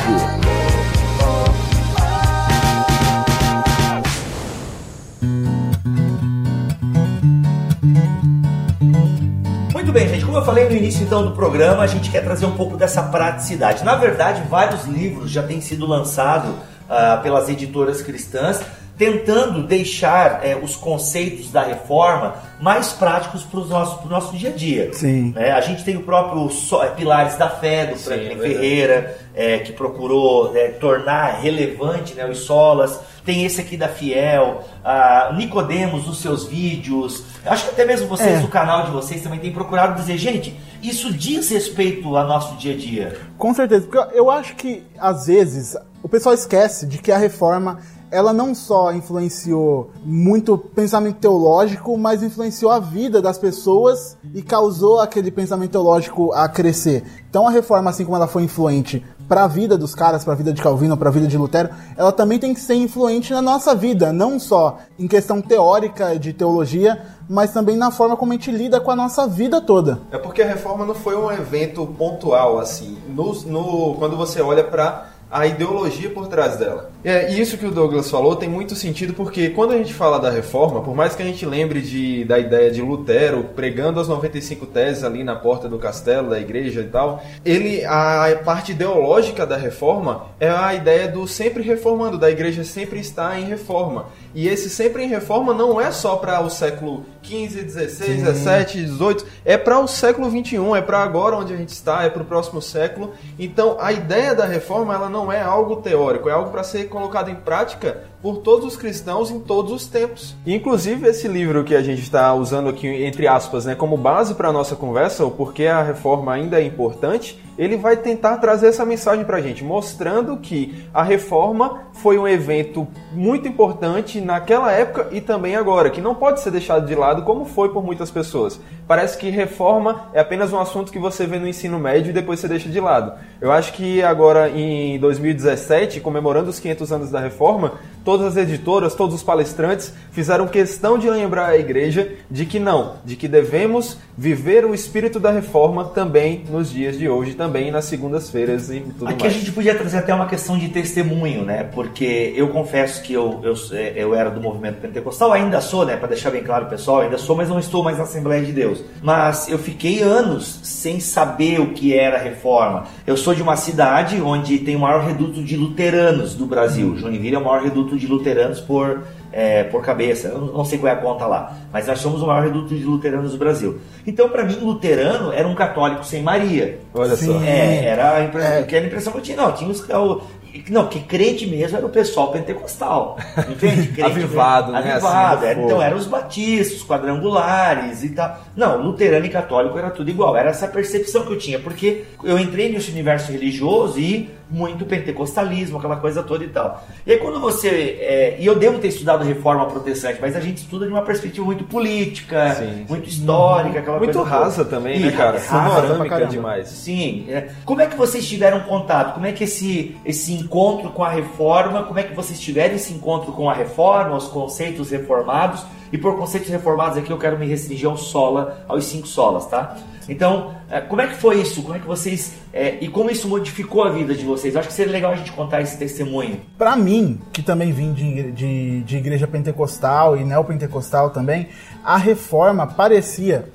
Bem, 9.96 10.10
gente. 10.10 10.26
Como 10.26 10.38
eu 10.38 10.44
falei 10.44 10.68
no 10.68 10.76
início 10.76 11.06
então 11.06 11.24
do 11.24 11.32
programa, 11.32 11.82
a 11.82 11.88
gente 11.88 12.12
quer 12.12 12.22
trazer 12.22 12.46
um 12.46 12.52
pouco 12.52 12.76
dessa 12.76 13.02
praticidade. 13.02 13.82
Na 13.86 13.96
verdade, 13.96 14.44
vários 14.50 14.84
livros 14.84 15.32
já 15.32 15.42
têm 15.42 15.62
sido 15.62 15.86
lançados 15.86 16.54
ah, 16.90 17.22
pelas 17.24 17.48
editoras 17.48 18.02
cristãs, 18.02 18.60
tentando 18.98 19.64
deixar 19.64 20.40
eh, 20.44 20.56
os 20.56 20.76
conceitos 20.76 21.52
da 21.52 21.62
reforma 21.64 22.36
mais 22.62 22.94
práticos 22.94 23.44
para 23.44 23.60
o 23.60 23.66
nosso, 23.66 23.98
pro 24.00 24.10
nosso 24.10 24.36
dia 24.38 24.50
a 24.50 24.54
dia. 24.54 24.94
Sim. 24.94 25.34
né? 25.36 25.52
a 25.52 25.60
gente 25.62 25.84
tem 25.84 25.98
o 25.98 26.04
próprio 26.04 26.50
So- 26.50 26.82
eh, 26.82 26.88
Pilares 26.92 27.36
da 27.36 27.50
Fé, 27.50 27.88
do 27.88 27.98
Franklin 27.98 28.36
é. 28.36 28.38
Ferreira, 28.38 29.18
eh, 29.36 29.60
que 29.60 29.74
procurou 29.74 30.56
eh, 30.56 30.70
tornar 30.80 31.42
relevante 31.42 32.14
né, 32.14 32.26
os 32.26 32.40
solas. 32.40 33.00
Tem 33.26 33.44
esse 33.44 33.60
aqui 33.60 33.76
da 33.76 33.88
Fiel, 33.90 34.64
a 34.84 35.34
Nicodemos 35.36 36.06
nos 36.06 36.22
seus 36.22 36.46
vídeos. 36.46 37.24
Acho 37.46 37.66
que 37.66 37.72
até 37.72 37.84
mesmo 37.84 38.08
vocês 38.08 38.38
É. 38.38 38.40
do 38.40 38.48
canal 38.48 38.84
de 38.86 38.92
vocês 38.92 39.22
também 39.22 39.40
têm 39.40 39.52
procurado 39.52 40.00
dizer, 40.00 40.18
gente, 40.18 40.56
isso 40.82 41.12
diz 41.12 41.50
respeito 41.50 42.16
ao 42.16 42.28
nosso 42.28 42.56
dia 42.56 42.74
a 42.76 42.78
dia. 42.78 43.18
Com 43.38 43.54
certeza, 43.54 43.88
porque 43.92 44.18
eu 44.18 44.30
acho 44.30 44.56
que 44.56 44.84
às 45.00 45.26
vezes 45.26 45.76
o 46.04 46.08
pessoal 46.08 46.36
esquece 46.36 46.86
de 46.86 47.00
que 47.00 47.12
a 47.12 47.18
reforma 47.18 47.80
ela 48.12 48.32
não 48.34 48.54
só 48.56 48.92
influenciou 48.94 49.90
muito 50.04 50.58
pensamento 50.58 51.18
teológico, 51.18 51.98
mas 51.98 52.22
influenciou 52.24 52.72
a 52.72 52.80
vida 52.80 53.22
das 53.22 53.38
pessoas 53.38 54.18
e 54.34 54.42
causou 54.42 55.00
aquele 55.00 55.32
pensamento 55.32 55.72
teológico 55.72 56.32
a 56.34 56.48
crescer. 56.48 57.04
Então 57.30 57.48
a 57.48 57.52
reforma, 57.52 57.90
assim 57.90 58.06
como 58.06 58.16
ela 58.16 58.28
foi 58.28 58.44
influente 58.44 59.04
para 59.28 59.44
a 59.46 59.48
vida 59.48 59.76
dos 59.76 59.96
caras, 59.96 60.24
para 60.24 60.34
a 60.34 60.36
vida 60.36 60.54
de 60.54 60.62
Calvino, 60.62 60.96
para 60.96 61.10
a 61.10 61.12
vida 61.12 61.26
de 61.28 61.36
Lutero, 61.36 61.70
ela 61.98 62.12
também 62.12 62.38
tem 62.38 62.54
que 62.54 62.60
ser 62.60 62.76
influente 62.76 63.34
na 63.34 63.42
nossa 63.42 63.74
vida, 63.74 64.14
não 64.14 64.40
só 64.40 64.78
em 65.00 65.08
questão 65.08 65.42
teórica 65.42 66.18
de 66.20 66.32
teologia, 66.32 67.02
mas 67.28 67.52
também 67.52 67.76
na 67.76 67.90
forma 67.90 68.16
como 68.16 68.32
a 68.32 68.36
gente 68.36 68.52
lida 68.52 68.80
com 68.80 68.92
a 68.92 68.96
nossa 68.96 69.26
vida 69.26 69.60
toda. 69.60 70.00
É 70.12 70.18
porque 70.20 70.44
a 70.44 70.48
reforma 70.48 70.86
não 70.86 70.94
foi 70.94 71.18
um 71.18 71.32
evento 71.32 71.88
pontual, 71.98 72.60
assim. 72.60 73.00
No, 73.10 73.34
no- 73.48 73.96
quando 73.96 74.16
você 74.16 74.42
olha 74.42 74.64
para 74.64 75.08
a 75.30 75.46
ideologia 75.46 76.10
por 76.10 76.28
trás 76.28 76.58
dela. 76.58 76.92
É, 77.04 77.32
e 77.32 77.40
isso 77.40 77.58
que 77.58 77.66
o 77.66 77.72
Douglas 77.72 78.10
falou 78.10 78.36
tem 78.36 78.50
muito 78.50 78.76
sentido 78.76 79.14
porque 79.14 79.50
quando 79.50 79.74
a 79.74 79.78
gente 79.78 79.94
fala 79.94 80.20
da 80.20 80.30
reforma, 80.30 80.82
por 80.82 80.96
mais 80.96 81.16
que 81.16 81.22
a 81.22 81.26
gente 81.26 81.46
lembre 81.46 81.82
de, 81.82 82.26
da 82.26 82.40
ideia 82.40 82.72
de 82.72 82.82
Lutero 82.82 83.44
pregando 83.56 84.00
as 84.00 84.08
95 84.08 84.66
teses 84.68 85.04
ali 85.04 85.24
na 85.24 85.36
porta 85.36 85.68
do 85.68 85.78
castelo, 85.78 86.30
da 86.30 86.40
igreja 86.40 86.82
e 86.82 86.88
tal, 86.88 87.24
ele 87.44 87.86
a 87.86 88.40
parte 88.44 88.72
ideológica 88.72 89.46
da 89.46 89.58
reforma 89.58 90.28
é 90.40 90.50
a 90.50 90.74
ideia 90.74 91.08
do 91.08 91.28
sempre 91.28 91.62
reformando, 91.62 92.18
da 92.18 92.30
igreja 92.30 92.64
sempre 92.64 93.00
estar 93.00 93.40
em 93.40 93.46
reforma. 93.46 94.08
E 94.34 94.50
esse 94.50 94.70
sempre 94.70 95.04
em 95.04 95.08
reforma 95.08 95.54
não 95.54 95.80
é 95.80 95.92
só 95.92 96.18
para 96.18 96.42
o 96.42 96.50
século 96.50 97.06
15, 97.24 97.64
16, 97.64 98.24
17, 98.24 98.82
18, 98.82 99.26
é 99.46 99.58
para 99.58 99.80
o 99.80 99.88
século 99.88 100.30
21, 100.30 100.76
é 100.76 100.82
para 100.82 101.00
agora 101.00 101.38
onde 101.38 101.54
a 101.54 101.58
gente 101.58 101.70
está, 101.70 102.04
é 102.04 102.10
para 102.10 102.22
o 102.22 102.26
próximo 102.26 102.62
século. 102.62 103.14
Então, 103.40 103.78
a 103.80 103.94
ideia 103.94 104.36
da 104.36 104.46
reforma 104.46 104.94
ela 104.94 105.10
não 105.16 105.32
é 105.32 105.42
algo 105.42 105.78
teórico, 105.78 106.28
é 106.28 106.34
algo 106.34 106.52
para 106.52 106.62
ser 106.62 106.90
colocado 106.90 107.30
em 107.30 107.36
prática 107.36 108.04
por 108.26 108.38
todos 108.38 108.66
os 108.66 108.76
cristãos 108.76 109.30
em 109.30 109.40
todos 109.40 109.72
os 109.72 109.86
tempos. 109.86 110.36
Inclusive 110.48 111.08
esse 111.08 111.28
livro 111.28 111.64
que 111.64 111.76
a 111.76 111.84
gente 111.84 112.02
está 112.02 112.34
usando 112.34 112.70
aqui 112.70 112.88
entre 112.88 113.28
aspas, 113.28 113.66
né, 113.66 113.76
como 113.76 113.96
base 113.96 114.34
para 114.34 114.50
a 114.50 114.52
nossa 114.52 114.76
conversa, 114.76 115.24
o 115.24 115.30
porquê 115.30 115.68
a 115.68 115.84
reforma 115.84 116.34
ainda 116.34 116.60
é 116.60 116.64
importante, 116.64 117.40
ele 117.58 117.78
vai 117.78 117.96
tentar 117.96 118.38
trazer 118.38 118.68
essa 118.68 118.84
mensagem 118.84 119.24
para 119.24 119.38
a 119.38 119.42
gente, 119.42 119.64
mostrando 119.64 120.38
que 120.38 120.88
a 120.94 121.04
reforma 121.04 121.84
foi 121.94 122.18
um 122.18 122.28
evento 122.28 122.88
muito 123.14 123.48
importante 123.48 124.20
naquela 124.20 124.72
época 124.72 125.10
e 125.12 125.22
também 125.22 125.56
agora, 125.56 125.90
que 125.90 126.02
não 126.02 126.16
pode 126.16 126.42
ser 126.42 126.52
deixado 126.52 126.86
de 126.86 126.96
lado 126.96 127.22
como 127.22 127.46
foi 127.46 127.70
por 127.70 127.84
muitas 127.84 128.12
pessoas. 128.12 128.60
Parece 128.88 129.18
que 129.18 129.30
reforma 129.30 130.10
é 130.14 130.20
apenas 130.20 130.52
um 130.52 130.60
assunto 130.60 130.92
que 130.92 131.00
você 131.00 131.26
vê 131.26 131.40
no 131.40 131.48
ensino 131.48 131.80
médio 131.80 132.10
e 132.10 132.14
depois 132.14 132.40
você 132.40 132.48
deixa 132.48 132.70
de 132.70 132.80
lado. 132.80 133.14
Eu 133.40 133.52
acho 133.52 133.74
que 133.74 134.04
agora 134.04 134.50
em 134.50 135.00
2017, 135.00 136.02
comemorando 136.02 136.50
os 136.50 136.60
500 136.60 136.92
anos 136.92 137.10
da 137.10 137.20
reforma, 137.20 137.74
todas 138.06 138.28
as 138.28 138.38
editoras, 138.38 138.94
todos 138.94 139.16
os 139.16 139.24
palestrantes 139.24 139.92
fizeram 140.12 140.48
questão 140.48 140.98
de 140.98 141.10
lembrar 141.10 141.48
a 141.48 141.58
igreja 141.58 142.14
de 142.30 142.46
que 142.46 142.60
não, 142.60 142.94
de 143.04 143.16
que 143.16 143.28
devemos 143.28 143.98
viver 144.18 144.64
o 144.64 144.74
espírito 144.74 145.20
da 145.20 145.32
reforma 145.32 145.86
também 145.86 146.46
nos 146.50 146.72
dias 146.72 146.98
de 146.98 147.10
hoje, 147.10 147.34
também 147.34 147.72
nas 147.72 147.86
segundas-feiras 147.86 148.70
e 148.70 148.80
tudo 148.80 149.10
Aqui 149.10 149.26
a 149.26 149.30
mais. 149.30 149.34
gente 149.34 149.52
podia 149.52 149.76
trazer 149.76 149.98
até 149.98 150.14
uma 150.14 150.28
questão 150.28 150.58
de 150.58 150.70
testemunho, 150.70 151.44
né? 151.44 151.64
Porque 151.64 152.34
eu 152.36 152.50
confesso 152.50 153.02
que 153.02 153.12
eu, 153.12 153.42
eu, 153.44 153.56
eu 153.96 154.16
era 154.16 154.30
do 154.30 154.40
movimento 154.40 154.80
pentecostal, 154.80 155.34
ainda 155.34 155.60
sou, 155.60 155.86
né? 155.86 155.98
Para 155.98 156.10
deixar 156.10 156.30
bem 156.30 156.44
claro, 156.44 156.68
pessoal, 156.68 157.02
ainda 157.02 157.18
sou, 157.18 157.36
mas 157.36 157.50
não 157.50 157.60
estou 157.60 157.84
mais 157.84 157.98
na 157.98 158.04
Assembleia 158.04 158.46
de 158.46 158.52
Deus. 158.52 158.84
Mas 159.02 159.50
eu 159.50 159.58
fiquei 159.58 160.02
anos 160.02 160.60
sem 160.64 161.00
saber 161.00 161.60
o 161.60 161.74
que 161.74 161.94
era 161.98 162.18
reforma. 162.20 162.86
Eu 163.08 163.18
sou 163.18 163.34
de 163.34 163.42
uma 163.42 163.56
cidade 163.56 164.22
onde 164.22 164.60
tem 164.60 164.76
o 164.76 164.80
maior 164.80 165.04
reduto 165.04 165.44
de 165.44 165.58
luteranos 165.58 166.36
do 166.36 166.46
Brasil. 166.46 166.96
Joinville 166.96 167.36
é 167.36 167.40
o 167.40 167.44
maior 167.44 167.64
reduto 167.64 167.95
de 167.98 168.08
luteranos 168.08 168.60
por, 168.62 169.04
é, 169.32 169.64
por 169.64 169.84
cabeça. 169.84 170.28
Eu 170.30 170.42
não 170.42 170.66
sei 170.66 170.78
qual 170.80 170.92
é 170.94 170.96
a 170.96 171.00
conta 171.00 171.26
lá, 171.26 171.54
mas 171.72 171.88
nós 171.88 172.00
somos 172.00 172.22
o 172.22 172.28
maior 172.28 172.44
reduto 172.44 172.76
de 172.76 172.84
luteranos 172.84 173.32
do 173.32 173.38
Brasil. 173.38 173.80
Então, 174.06 174.30
para 174.30 174.44
mim, 174.44 174.58
luterano 174.62 175.32
era 175.32 175.48
um 175.48 175.56
católico 175.56 176.06
sem 176.06 176.22
Maria. 176.24 176.80
Olha 176.94 177.16
só. 177.16 177.42
É, 177.44 177.86
era 177.86 178.16
a 178.18 178.24
impressão, 178.24 178.64
que 178.64 178.76
era 178.76 178.86
a 178.86 178.88
impressão 178.88 179.14
que 179.14 179.20
eu 179.20 179.24
tinha. 179.24 179.38
Não, 179.38 179.52
tinha 179.52 179.70
os. 179.70 179.82
o- 179.90 180.22
Não, 180.70 180.88
que 180.88 181.02
crente 181.02 181.46
mesmo 181.46 181.76
era 181.78 181.86
o 181.86 181.90
pessoal 181.90 182.32
pentecostal. 182.32 183.18
Entende? 183.50 183.88
Crente 183.92 184.02
Avivado, 184.04 184.72
né? 184.72 184.94
Avivado. 184.94 185.38
Assim, 185.38 185.46
era- 185.48 185.56
do 185.60 185.66
então 185.66 185.82
eram 185.82 185.98
os 185.98 186.08
batistas, 186.08 186.78
os 186.78 186.84
quadrangulares 186.88 188.04
e 188.04 188.10
tal. 188.10 188.40
Não, 188.56 188.82
luterano 188.82 189.26
e 189.26 189.30
católico 189.30 189.78
era 189.78 189.90
tudo 189.90 190.10
igual. 190.10 190.36
Era 190.38 190.50
essa 190.52 190.68
percepção 190.68 191.26
que 191.26 191.34
eu 191.34 191.38
tinha, 191.38 191.60
porque 191.60 192.04
eu 192.24 192.40
entrei 192.40 192.72
nesse 192.72 192.90
universo 192.92 193.32
religioso 193.32 194.00
e 194.00 194.30
muito 194.50 194.86
pentecostalismo, 194.86 195.78
aquela 195.78 195.98
coisa 195.98 196.22
toda 196.24 196.44
e 196.44 196.48
tal. 196.48 196.86
E 197.06 197.12
aí 197.12 197.18
quando 197.18 197.40
você. 197.40 197.68
é, 198.00 198.38
e 198.40 198.46
eu 198.46 198.56
devo 198.58 198.80
ter 198.80 198.90
estudado 198.90 199.24
reforma 199.24 199.66
protestante, 199.68 200.20
mas 200.22 200.36
a 200.36 200.40
gente 200.40 200.58
estuda 200.58 200.86
de 200.86 200.92
uma 200.92 201.02
perspectiva 201.02 201.46
muito 201.46 201.64
política, 201.64 202.54
Sim, 202.56 202.86
muito 202.88 203.10
histórica, 203.10 203.80
aquela 203.80 203.98
Muito 203.98 204.14
coisa 204.14 204.30
toda. 204.30 204.44
rasa 204.44 204.66
também, 204.66 204.98
E 204.98 205.06
né, 205.06 205.12
cara? 205.12 205.40
Panorâmica 205.40 206.26
demais. 206.26 206.68
Sim. 206.68 207.26
é. 207.30 207.50
Como 207.66 207.82
é 207.82 207.88
que 207.88 207.96
vocês 207.96 208.28
tiveram 208.28 208.62
contato? 208.62 209.14
Como 209.14 209.26
é 209.26 209.32
que 209.32 209.44
esse, 209.44 209.98
esse 210.06 210.34
encontro 210.34 210.90
com 210.92 211.04
a 211.04 211.10
reforma, 211.10 211.84
como 211.84 212.00
é 212.00 212.04
que 212.04 212.14
vocês 212.14 212.40
tiveram 212.40 212.76
esse 212.76 212.94
encontro 212.94 213.32
com 213.32 213.50
a 213.50 213.54
reforma, 213.54 214.16
os 214.16 214.28
conceitos 214.28 214.90
reformados? 214.92 215.64
E 215.92 215.98
por 215.98 216.18
conceitos 216.18 216.50
reformados 216.50 216.98
aqui 216.98 217.12
eu 217.12 217.18
quero 217.18 217.38
me 217.38 217.46
restringir 217.46 217.88
ao 217.88 217.96
sola, 217.96 218.66
aos 218.68 218.86
cinco 218.86 219.08
solas, 219.08 219.46
tá? 219.48 219.78
Então, 220.08 220.54
é, 220.70 220.82
como 220.82 221.02
é 221.02 221.08
que 221.08 221.16
foi 221.16 221.42
isso? 221.42 221.62
Como 221.62 221.76
é 221.76 221.80
que 221.80 221.88
vocês. 221.88 222.34
é, 222.54 222.78
e 222.82 222.88
como 222.88 223.10
isso 223.10 223.28
modificou 223.28 223.84
a 223.84 223.90
vida 223.90 224.14
de 224.14 224.24
vocês? 224.24 224.54
Eu 224.54 224.60
acho 224.60 224.70
que 224.70 224.74
seria 224.74 224.92
legal 224.92 225.12
a 225.12 225.16
gente 225.16 225.32
contar 225.32 225.62
esse 225.62 225.78
testemunho. 225.78 226.40
Pra 226.58 226.76
mim, 226.76 227.20
que 227.34 227.42
também 227.42 227.72
vim 227.72 227.94
de, 227.94 228.32
de, 228.32 228.82
de 228.82 228.98
igreja 228.98 229.28
pentecostal 229.28 230.18
e 230.18 230.24
neopentecostal 230.24 231.10
também, 231.10 231.48
a 231.84 231.98
reforma 231.98 232.68
parecia. 232.68 233.50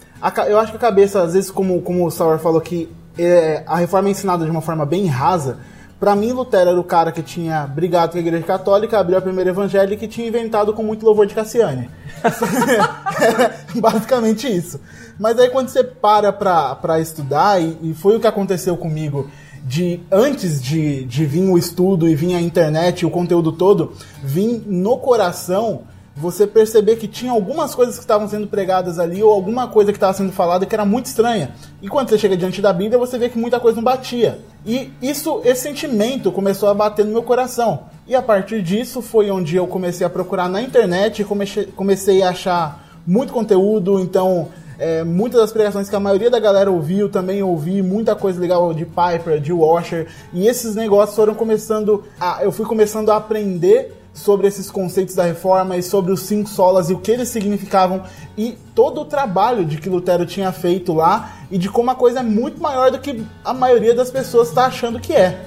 eu 0.49 0.59
acho 0.59 0.73
que 0.73 0.77
a 0.77 0.81
cabeça, 0.81 1.23
às 1.23 1.35
vezes, 1.35 1.51
como, 1.51 1.81
como 1.83 2.07
o 2.07 2.11
Sauer 2.11 2.39
falou 2.39 2.61
que 2.61 2.89
é, 3.19 3.63
a 3.67 3.77
reforma 3.77 4.09
é 4.09 4.13
ensinada 4.13 4.45
de 4.45 4.51
uma 4.51 4.61
forma 4.61 4.85
bem 4.87 5.07
rasa. 5.07 5.59
Pra 6.01 6.17
mim, 6.17 6.33
Lutero 6.33 6.71
era 6.71 6.81
o 6.81 6.85
cara 6.85 7.13
que 7.13 7.23
tinha 7.23 7.67
brigado 7.67 8.13
com 8.13 8.19
a 8.19 8.23
igreja 8.23 8.43
católica, 8.43 8.99
abriu 8.99 9.19
a 9.19 9.21
primeira 9.21 9.51
evangelho 9.51 9.93
e 9.93 9.97
que 9.99 10.09
tinha 10.09 10.27
inventado 10.27 10.73
com 10.73 10.83
muito 10.83 11.05
louvor 11.05 11.27
de 11.27 11.35
Cassiane. 11.35 11.91
Basicamente 13.77 14.49
isso. 14.49 14.81
Mas 15.19 15.39
aí 15.39 15.51
quando 15.51 15.69
você 15.69 15.85
para 15.85 16.33
pra, 16.33 16.75
pra 16.75 16.99
estudar, 16.99 17.61
e, 17.61 17.77
e 17.83 17.95
foi 17.95 18.17
o 18.17 18.21
que 18.21 18.27
aconteceu 18.27 18.79
comigo, 18.79 19.31
de 19.63 20.01
antes 20.11 20.63
de, 20.63 21.05
de 21.05 21.27
vir 21.27 21.45
o 21.45 21.59
estudo 21.59 22.09
e 22.09 22.15
vir 22.15 22.35
a 22.35 22.41
internet, 22.41 23.05
o 23.05 23.11
conteúdo 23.11 23.53
todo, 23.53 23.93
vir 24.23 24.65
no 24.67 24.97
coração 24.97 25.83
você 26.21 26.47
perceber 26.47 26.97
que 26.97 27.09
tinha 27.09 27.33
algumas 27.33 27.75
coisas 27.75 27.95
que 27.95 28.03
estavam 28.03 28.29
sendo 28.29 28.47
pregadas 28.47 28.99
ali 28.99 29.23
ou 29.23 29.33
alguma 29.33 29.69
coisa 29.69 29.91
que 29.91 29.97
estava 29.97 30.13
sendo 30.13 30.31
falada 30.31 30.67
que 30.67 30.75
era 30.75 30.85
muito 30.85 31.07
estranha. 31.07 31.53
E 31.81 31.89
quando 31.89 32.11
você 32.11 32.19
chega 32.19 32.37
diante 32.37 32.61
da 32.61 32.73
Bíblia, 32.73 32.99
você 32.99 33.19
vê 33.19 33.31
que 33.31 33.39
muita 33.39 33.59
coisa 33.59 33.77
não 33.77 33.83
batia. 33.83 34.39
E 34.67 34.93
isso, 35.01 35.41
esse 35.45 35.63
sentimento 35.63 36.31
começou 36.31 36.69
a 36.69 36.75
bater 36.75 37.07
no 37.07 37.13
meu 37.13 37.23
coração. 37.23 37.85
E 38.07 38.15
a 38.15 38.21
partir 38.21 38.63
disso 38.63 39.01
foi 39.01 39.31
onde 39.31 39.57
eu 39.57 39.67
comecei 39.67 40.07
a 40.07 40.11
procurar 40.11 40.49
na 40.49 40.61
internet 40.61 41.25
comecei, 41.25 41.67
comecei 41.67 42.23
a 42.23 42.29
achar 42.31 42.85
muito 43.07 43.33
conteúdo, 43.33 43.99
então 43.99 44.49
é, 44.79 45.03
muitas 45.05 45.41
das 45.41 45.53
pregações 45.53 45.89
que 45.89 45.97
a 45.97 46.01
maioria 46.01 46.31
da 46.31 46.39
galera 46.39 46.71
ouviu, 46.71 47.09
também 47.09 47.43
ouvi, 47.43 47.83
muita 47.83 48.15
coisa 48.15 48.41
legal 48.41 48.75
de 48.75 48.85
Piper, 48.85 49.41
de 49.41 49.53
Washer, 49.53 50.07
e 50.33 50.47
esses 50.47 50.75
negócios 50.75 51.17
foram 51.17 51.35
começando 51.35 52.05
a. 52.19 52.43
Eu 52.43 52.51
fui 52.51 52.67
começando 52.67 53.11
a 53.11 53.17
aprender 53.17 54.00
sobre 54.21 54.47
esses 54.47 54.71
conceitos 54.71 55.15
da 55.15 55.25
reforma 55.25 55.77
e 55.77 55.83
sobre 55.83 56.13
os 56.13 56.21
cinco 56.21 56.49
solas 56.49 56.91
e 56.91 56.95
o 56.95 56.99
que 56.99 57.11
eles 57.11 57.29
significavam 57.29 58.03
e 58.37 58.57
todo 58.75 59.01
o 59.01 59.05
trabalho 59.05 59.65
de 59.65 59.79
que 59.79 59.89
Lutero 59.89 60.25
tinha 60.25 60.53
feito 60.53 60.93
lá 60.93 61.33
e 61.51 61.59
de 61.59 61.69
como 61.69 61.91
a 61.91 61.95
coisa 61.95 62.21
é 62.21 62.23
muito 62.23 62.61
maior 62.61 62.91
do 62.91 62.99
que 62.99 63.25
a 63.45 63.53
maioria 63.53 63.95
das 63.95 64.11
pessoas 64.11 64.49
está 64.49 64.67
achando 64.67 65.01
que 65.01 65.13
é. 65.13 65.41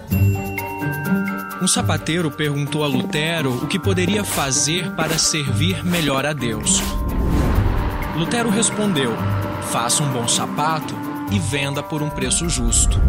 Um 1.61 1.67
sapateiro 1.67 2.29
perguntou 2.29 2.83
a 2.83 2.87
Lutero 2.87 3.63
o 3.63 3.67
que 3.67 3.79
poderia 3.79 4.23
fazer 4.23 4.91
para 4.95 5.17
servir 5.17 5.83
melhor 5.85 6.25
a 6.25 6.33
Deus. 6.33 6.81
Lutero 8.17 8.49
respondeu: 8.49 9.13
faça 9.71 10.03
um 10.03 10.11
bom 10.11 10.27
sapato 10.27 10.93
e 11.31 11.39
venda 11.39 11.81
por 11.81 12.03
um 12.03 12.09
preço 12.09 12.49
justo. 12.49 12.99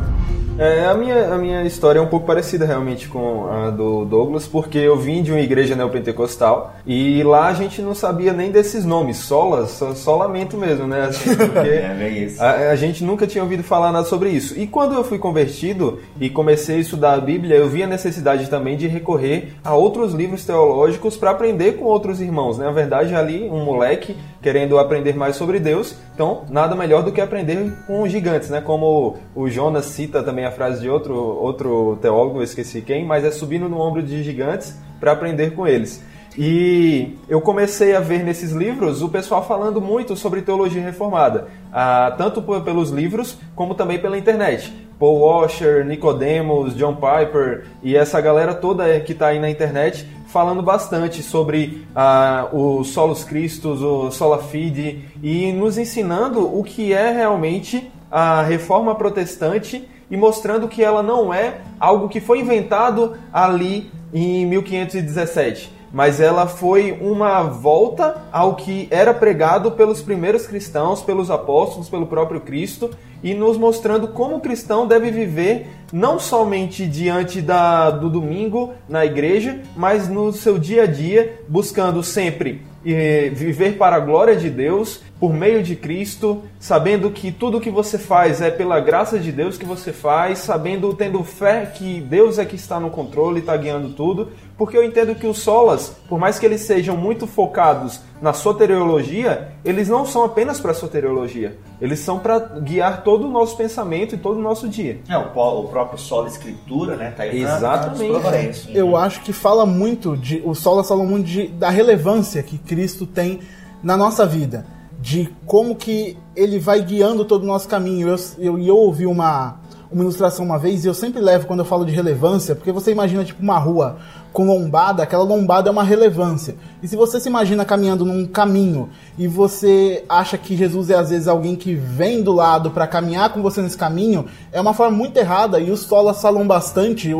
É, 0.57 0.87
a, 0.87 0.95
minha, 0.95 1.35
a 1.35 1.39
minha 1.39 1.65
história 1.65 1.99
é 1.99 2.03
um 2.03 2.07
pouco 2.07 2.27
parecida 2.27 2.65
realmente 2.65 3.09
com 3.09 3.49
a 3.51 3.71
do 3.71 4.05
Douglas, 4.05 4.47
porque 4.47 4.79
eu 4.79 4.97
vim 4.97 5.21
de 5.21 5.33
uma 5.33 5.41
igreja 5.41 5.75
neopentecostal 5.75 6.77
e 6.87 7.25
lá 7.25 7.49
a 7.49 7.55
gente 7.55 7.83
não 7.83 7.93
sabia 7.93 8.33
nem 8.33 8.53
desses 8.53 8.85
nomes, 8.85 9.17
solas, 9.17 9.71
só, 9.71 9.95
só 9.95 10.17
lamento 10.17 10.57
mesmo, 10.57 10.87
né? 10.87 11.07
Assim, 11.07 11.35
porque 11.35 11.59
É, 11.59 11.97
é 12.01 12.09
isso. 12.09 12.41
a, 12.41 12.71
a 12.71 12.77
gente 12.77 13.03
nunca 13.03 13.27
tinha 13.27 13.43
ouvido 13.43 13.65
falar 13.65 13.91
nada 13.91 14.07
sobre 14.07 14.31
isso. 14.31 14.57
E 14.57 14.67
quando 14.67 14.95
eu 14.95 15.03
fui 15.03 15.19
convertido 15.19 15.99
e 16.21 16.31
comecei 16.31 16.77
a 16.77 16.81
estudar 16.81 17.15
a 17.15 17.21
Bíblia, 17.21 17.57
eu 17.57 17.69
vi 17.69 17.83
a 17.83 17.87
necessidade 17.89 18.49
também 18.49 18.77
de 18.77 18.87
recorrer 18.87 19.55
a 19.65 19.75
outros 19.75 20.15
livros 20.15 20.45
teológicos 20.45 21.17
para 21.17 21.33
aprender 21.33 21.73
com 21.73 21.85
outros 21.85 22.21
irmãos. 22.21 22.59
Né? 22.59 22.65
Na 22.65 22.73
verdade, 22.73 23.13
ali, 23.13 23.49
um 23.51 23.65
moleque 23.65 24.17
querendo 24.45 24.79
aprender 24.79 25.17
mais 25.17 25.37
sobre 25.37 25.59
Deus, 25.59 25.97
então 26.15 26.45
nada 26.51 26.77
melhor 26.77 27.03
do 27.03 27.11
que 27.11 27.19
aprender 27.19 27.73
com 27.87 28.07
gigantes, 28.07 28.51
né? 28.51 28.61
Como 28.61 29.17
o 29.35 29.49
Jonas 29.49 29.87
cita 29.87 30.23
também 30.23 30.45
a 30.45 30.51
frase 30.51 30.83
de 30.83 30.91
outro, 30.91 31.15
outro 31.17 31.99
teólogo, 32.03 32.41
eu 32.41 32.43
esqueci 32.43 32.83
quem, 32.83 33.07
mas 33.07 33.25
é 33.25 33.31
subindo 33.31 33.71
no 33.71 33.81
ombro 33.81 34.03
de 34.03 34.23
gigantes 34.23 34.79
para 35.01 35.13
aprender 35.13 35.55
com 35.55 35.67
eles. 35.67 36.05
E 36.37 37.17
eu 37.27 37.41
comecei 37.41 37.97
a 37.97 38.01
ver 38.01 38.23
nesses 38.23 38.53
livros 38.53 39.01
o 39.01 39.09
pessoal 39.09 39.43
falando 39.47 39.81
muito 39.81 40.15
sobre 40.15 40.43
teologia 40.43 40.83
reformada, 40.83 41.47
ah, 41.73 42.15
tanto 42.19 42.43
pelos 42.43 42.91
livros 42.91 43.39
como 43.57 43.75
também 43.75 43.99
pela 43.99 44.19
internet. 44.19 44.75
Paul 44.99 45.21
Washer, 45.21 45.85
Nicodemus, 45.85 46.77
John 46.77 46.97
Piper 46.97 47.65
e 47.83 47.97
essa 47.97 48.21
galera 48.21 48.55
toda 48.55 49.01
que 49.01 49.13
está 49.13 49.29
aí 49.29 49.39
na 49.39 49.51
internet 49.51 50.07
falando 50.35 50.65
bastante 50.65 51.23
sobre 51.23 51.87
ah, 51.95 52.49
o 52.53 52.83
Solos 52.83 53.23
Christus, 53.23 53.81
o 53.81 54.11
Sola 54.11 54.43
Fide 54.43 55.05
e 55.23 55.53
nos 55.53 55.79
ensinando 55.79 56.59
o 56.59 56.65
que 56.65 56.93
é 56.93 57.13
realmente 57.13 57.89
a 58.11 58.43
reforma 58.43 58.97
protestante 58.97 59.89
e 60.11 60.17
mostrando 60.17 60.67
que 60.67 60.83
ela 60.83 61.05
não 61.05 61.33
é 61.33 61.61
algo 61.79 62.09
que 62.09 62.21
foi 62.21 62.41
inventado 62.41 63.17
ali 63.33 63.93
em 64.13 64.45
1517 64.47 65.71
mas 65.95 66.21
ela 66.21 66.49
foi 66.49 66.99
uma 67.01 67.45
volta 67.45 68.17
ao 68.33 68.57
que 68.57 68.89
era 68.91 69.15
pregado 69.15 69.71
pelos 69.71 70.03
primeiros 70.03 70.45
cristãos, 70.45 71.01
pelos 71.01 71.31
apóstolos, 71.31 71.89
pelo 71.89 72.05
próprio 72.05 72.41
Cristo, 72.41 72.91
e 73.23 73.33
nos 73.33 73.57
mostrando 73.57 74.09
como 74.09 74.37
o 74.37 74.41
cristão 74.41 74.89
deve 74.89 75.13
viver 75.13 75.69
não 75.93 76.19
somente 76.19 76.85
diante 76.85 77.41
da, 77.41 77.91
do 77.91 78.11
domingo 78.11 78.75
na 78.89 79.07
igreja, 79.07 79.61
mas 79.77 80.09
no 80.09 80.33
seu 80.33 80.59
dia 80.59 80.83
a 80.83 80.87
dia, 80.87 81.41
buscando 81.49 82.03
sempre 82.03 82.63
eh, 82.85 83.31
viver 83.33 83.79
para 83.79 83.97
a 83.97 84.01
glória 84.01 84.37
de 84.37 84.51
Deus, 84.51 85.01
por 85.19 85.33
meio 85.33 85.63
de 85.63 85.75
Cristo, 85.75 86.43
sabendo 86.61 87.11
que 87.11 87.33
tudo 87.33 87.61
que 87.61 87.71
você 87.71 87.97
faz 87.97 88.43
é 88.43 88.51
pela 88.51 88.79
graça 88.79 89.19
de 89.19 89.33
Deus 89.33 89.57
que 89.57 89.65
você 89.65 89.93
faz, 89.93 90.41
sabendo, 90.41 90.93
tendo 90.93 91.23
fé 91.25 91.65
que 91.65 92.01
Deus 92.01 92.39
é 92.39 92.45
que 92.45 92.57
está 92.57 92.79
no 92.79 92.91
controle 92.91 93.37
e 93.37 93.41
está 93.41 93.57
guiando 93.57 93.91
tudo, 93.95 94.33
porque 94.57 94.77
eu 94.77 94.85
entendo 94.85 95.15
que 95.15 95.27
os 95.27 95.39
solas, 95.39 95.97
por 96.09 96.19
mais 96.19 96.39
que 96.39 96.47
eles 96.47 96.61
sejam 96.61 96.97
muito 96.97 97.27
focados 97.27 98.01
na 98.23 98.33
soteriologia, 98.33 99.53
eles 99.65 99.89
não 99.89 100.07
são 100.07 100.25
apenas 100.25 100.61
para 100.61 100.73
soteriologia, 100.73 101.59
eles 101.81 101.99
são 101.99 102.19
para 102.19 102.39
guiar 102.39 103.03
todo 103.03 103.27
o 103.27 103.31
nosso 103.31 103.57
pensamento 103.57 104.15
e 104.15 104.19
todo 104.19 104.39
o 104.39 104.43
nosso 104.43 104.69
dia. 104.69 105.01
É, 105.09 105.19
o, 105.19 105.65
próprio 105.65 105.99
solo 105.99 106.29
escritura, 106.29 106.97
né? 106.97 107.11
Tá 107.11 107.25
aí 107.25 107.43
Exatamente. 107.43 108.71
Eu 108.75 108.97
acho 108.97 109.21
que 109.23 109.33
fala 109.33 109.67
muito 109.67 110.17
de. 110.17 110.41
O 110.45 110.55
Sola 110.55 110.85
fala 110.85 111.05
muito 111.05 111.27
de, 111.27 111.49
da 111.49 111.71
relevância 111.71 112.43
que 112.43 112.57
Cristo 112.57 113.07
tem 113.07 113.41
na 113.83 113.97
nossa 113.97 114.25
vida. 114.25 114.67
De 115.01 115.29
como 115.45 115.75
que 115.75 116.17
ele 116.35 116.59
vai 116.59 116.81
guiando 116.81 117.25
todo 117.25 117.43
o 117.43 117.47
nosso 117.47 117.69
caminho. 117.69 118.09
Eu, 118.09 118.17
eu, 118.39 118.59
e 118.59 118.69
eu 118.69 118.77
ouvi 118.77 119.05
uma, 119.05 119.61
uma 119.91 120.03
ilustração 120.03 120.45
uma 120.45 120.59
vez, 120.59 120.85
e 120.85 120.89
eu 120.89 120.95
sempre 120.95 121.21
levo 121.21 121.47
quando 121.47 121.61
eu 121.61 121.65
falo 121.65 121.85
de 121.85 121.93
relevância, 121.93 122.55
porque 122.55 122.73
você 122.73 122.91
imagina 122.91 123.25
tipo 123.25 123.43
uma 123.43 123.59
rua 123.59 123.99
com 124.33 124.45
lombada, 124.45 125.03
aquela 125.03 125.23
lombada 125.23 125.69
é 125.69 125.73
uma 125.73 125.85
relevância. 125.85 126.57
E 126.83 126.89
se 126.89 126.97
você 126.97 127.21
se 127.21 127.29
imagina 127.29 127.65
caminhando 127.65 128.05
num 128.05 128.27
caminho 128.27 128.91
e 129.17 129.29
você 129.29 130.05
acha 130.09 130.37
que 130.37 130.57
Jesus 130.57 130.91
é 130.91 130.97
às 130.97 131.11
vezes 131.11 131.29
alguém 131.29 131.55
que 131.55 131.75
vem 131.75 132.23
do 132.23 132.33
lado 132.33 132.73
para 132.73 132.87
caminhar 132.87 133.33
com 133.33 133.41
você 133.41 133.63
nesse 133.63 133.79
caminho, 133.79 134.27
é 134.51 134.61
uma 134.61 134.75
forma 134.75 134.97
muito 134.97 135.17
errada 135.17 135.61
e 135.61 135.71
os 135.71 135.81
solas 135.81 136.21
falam 136.21 136.47
bastante, 136.47 137.13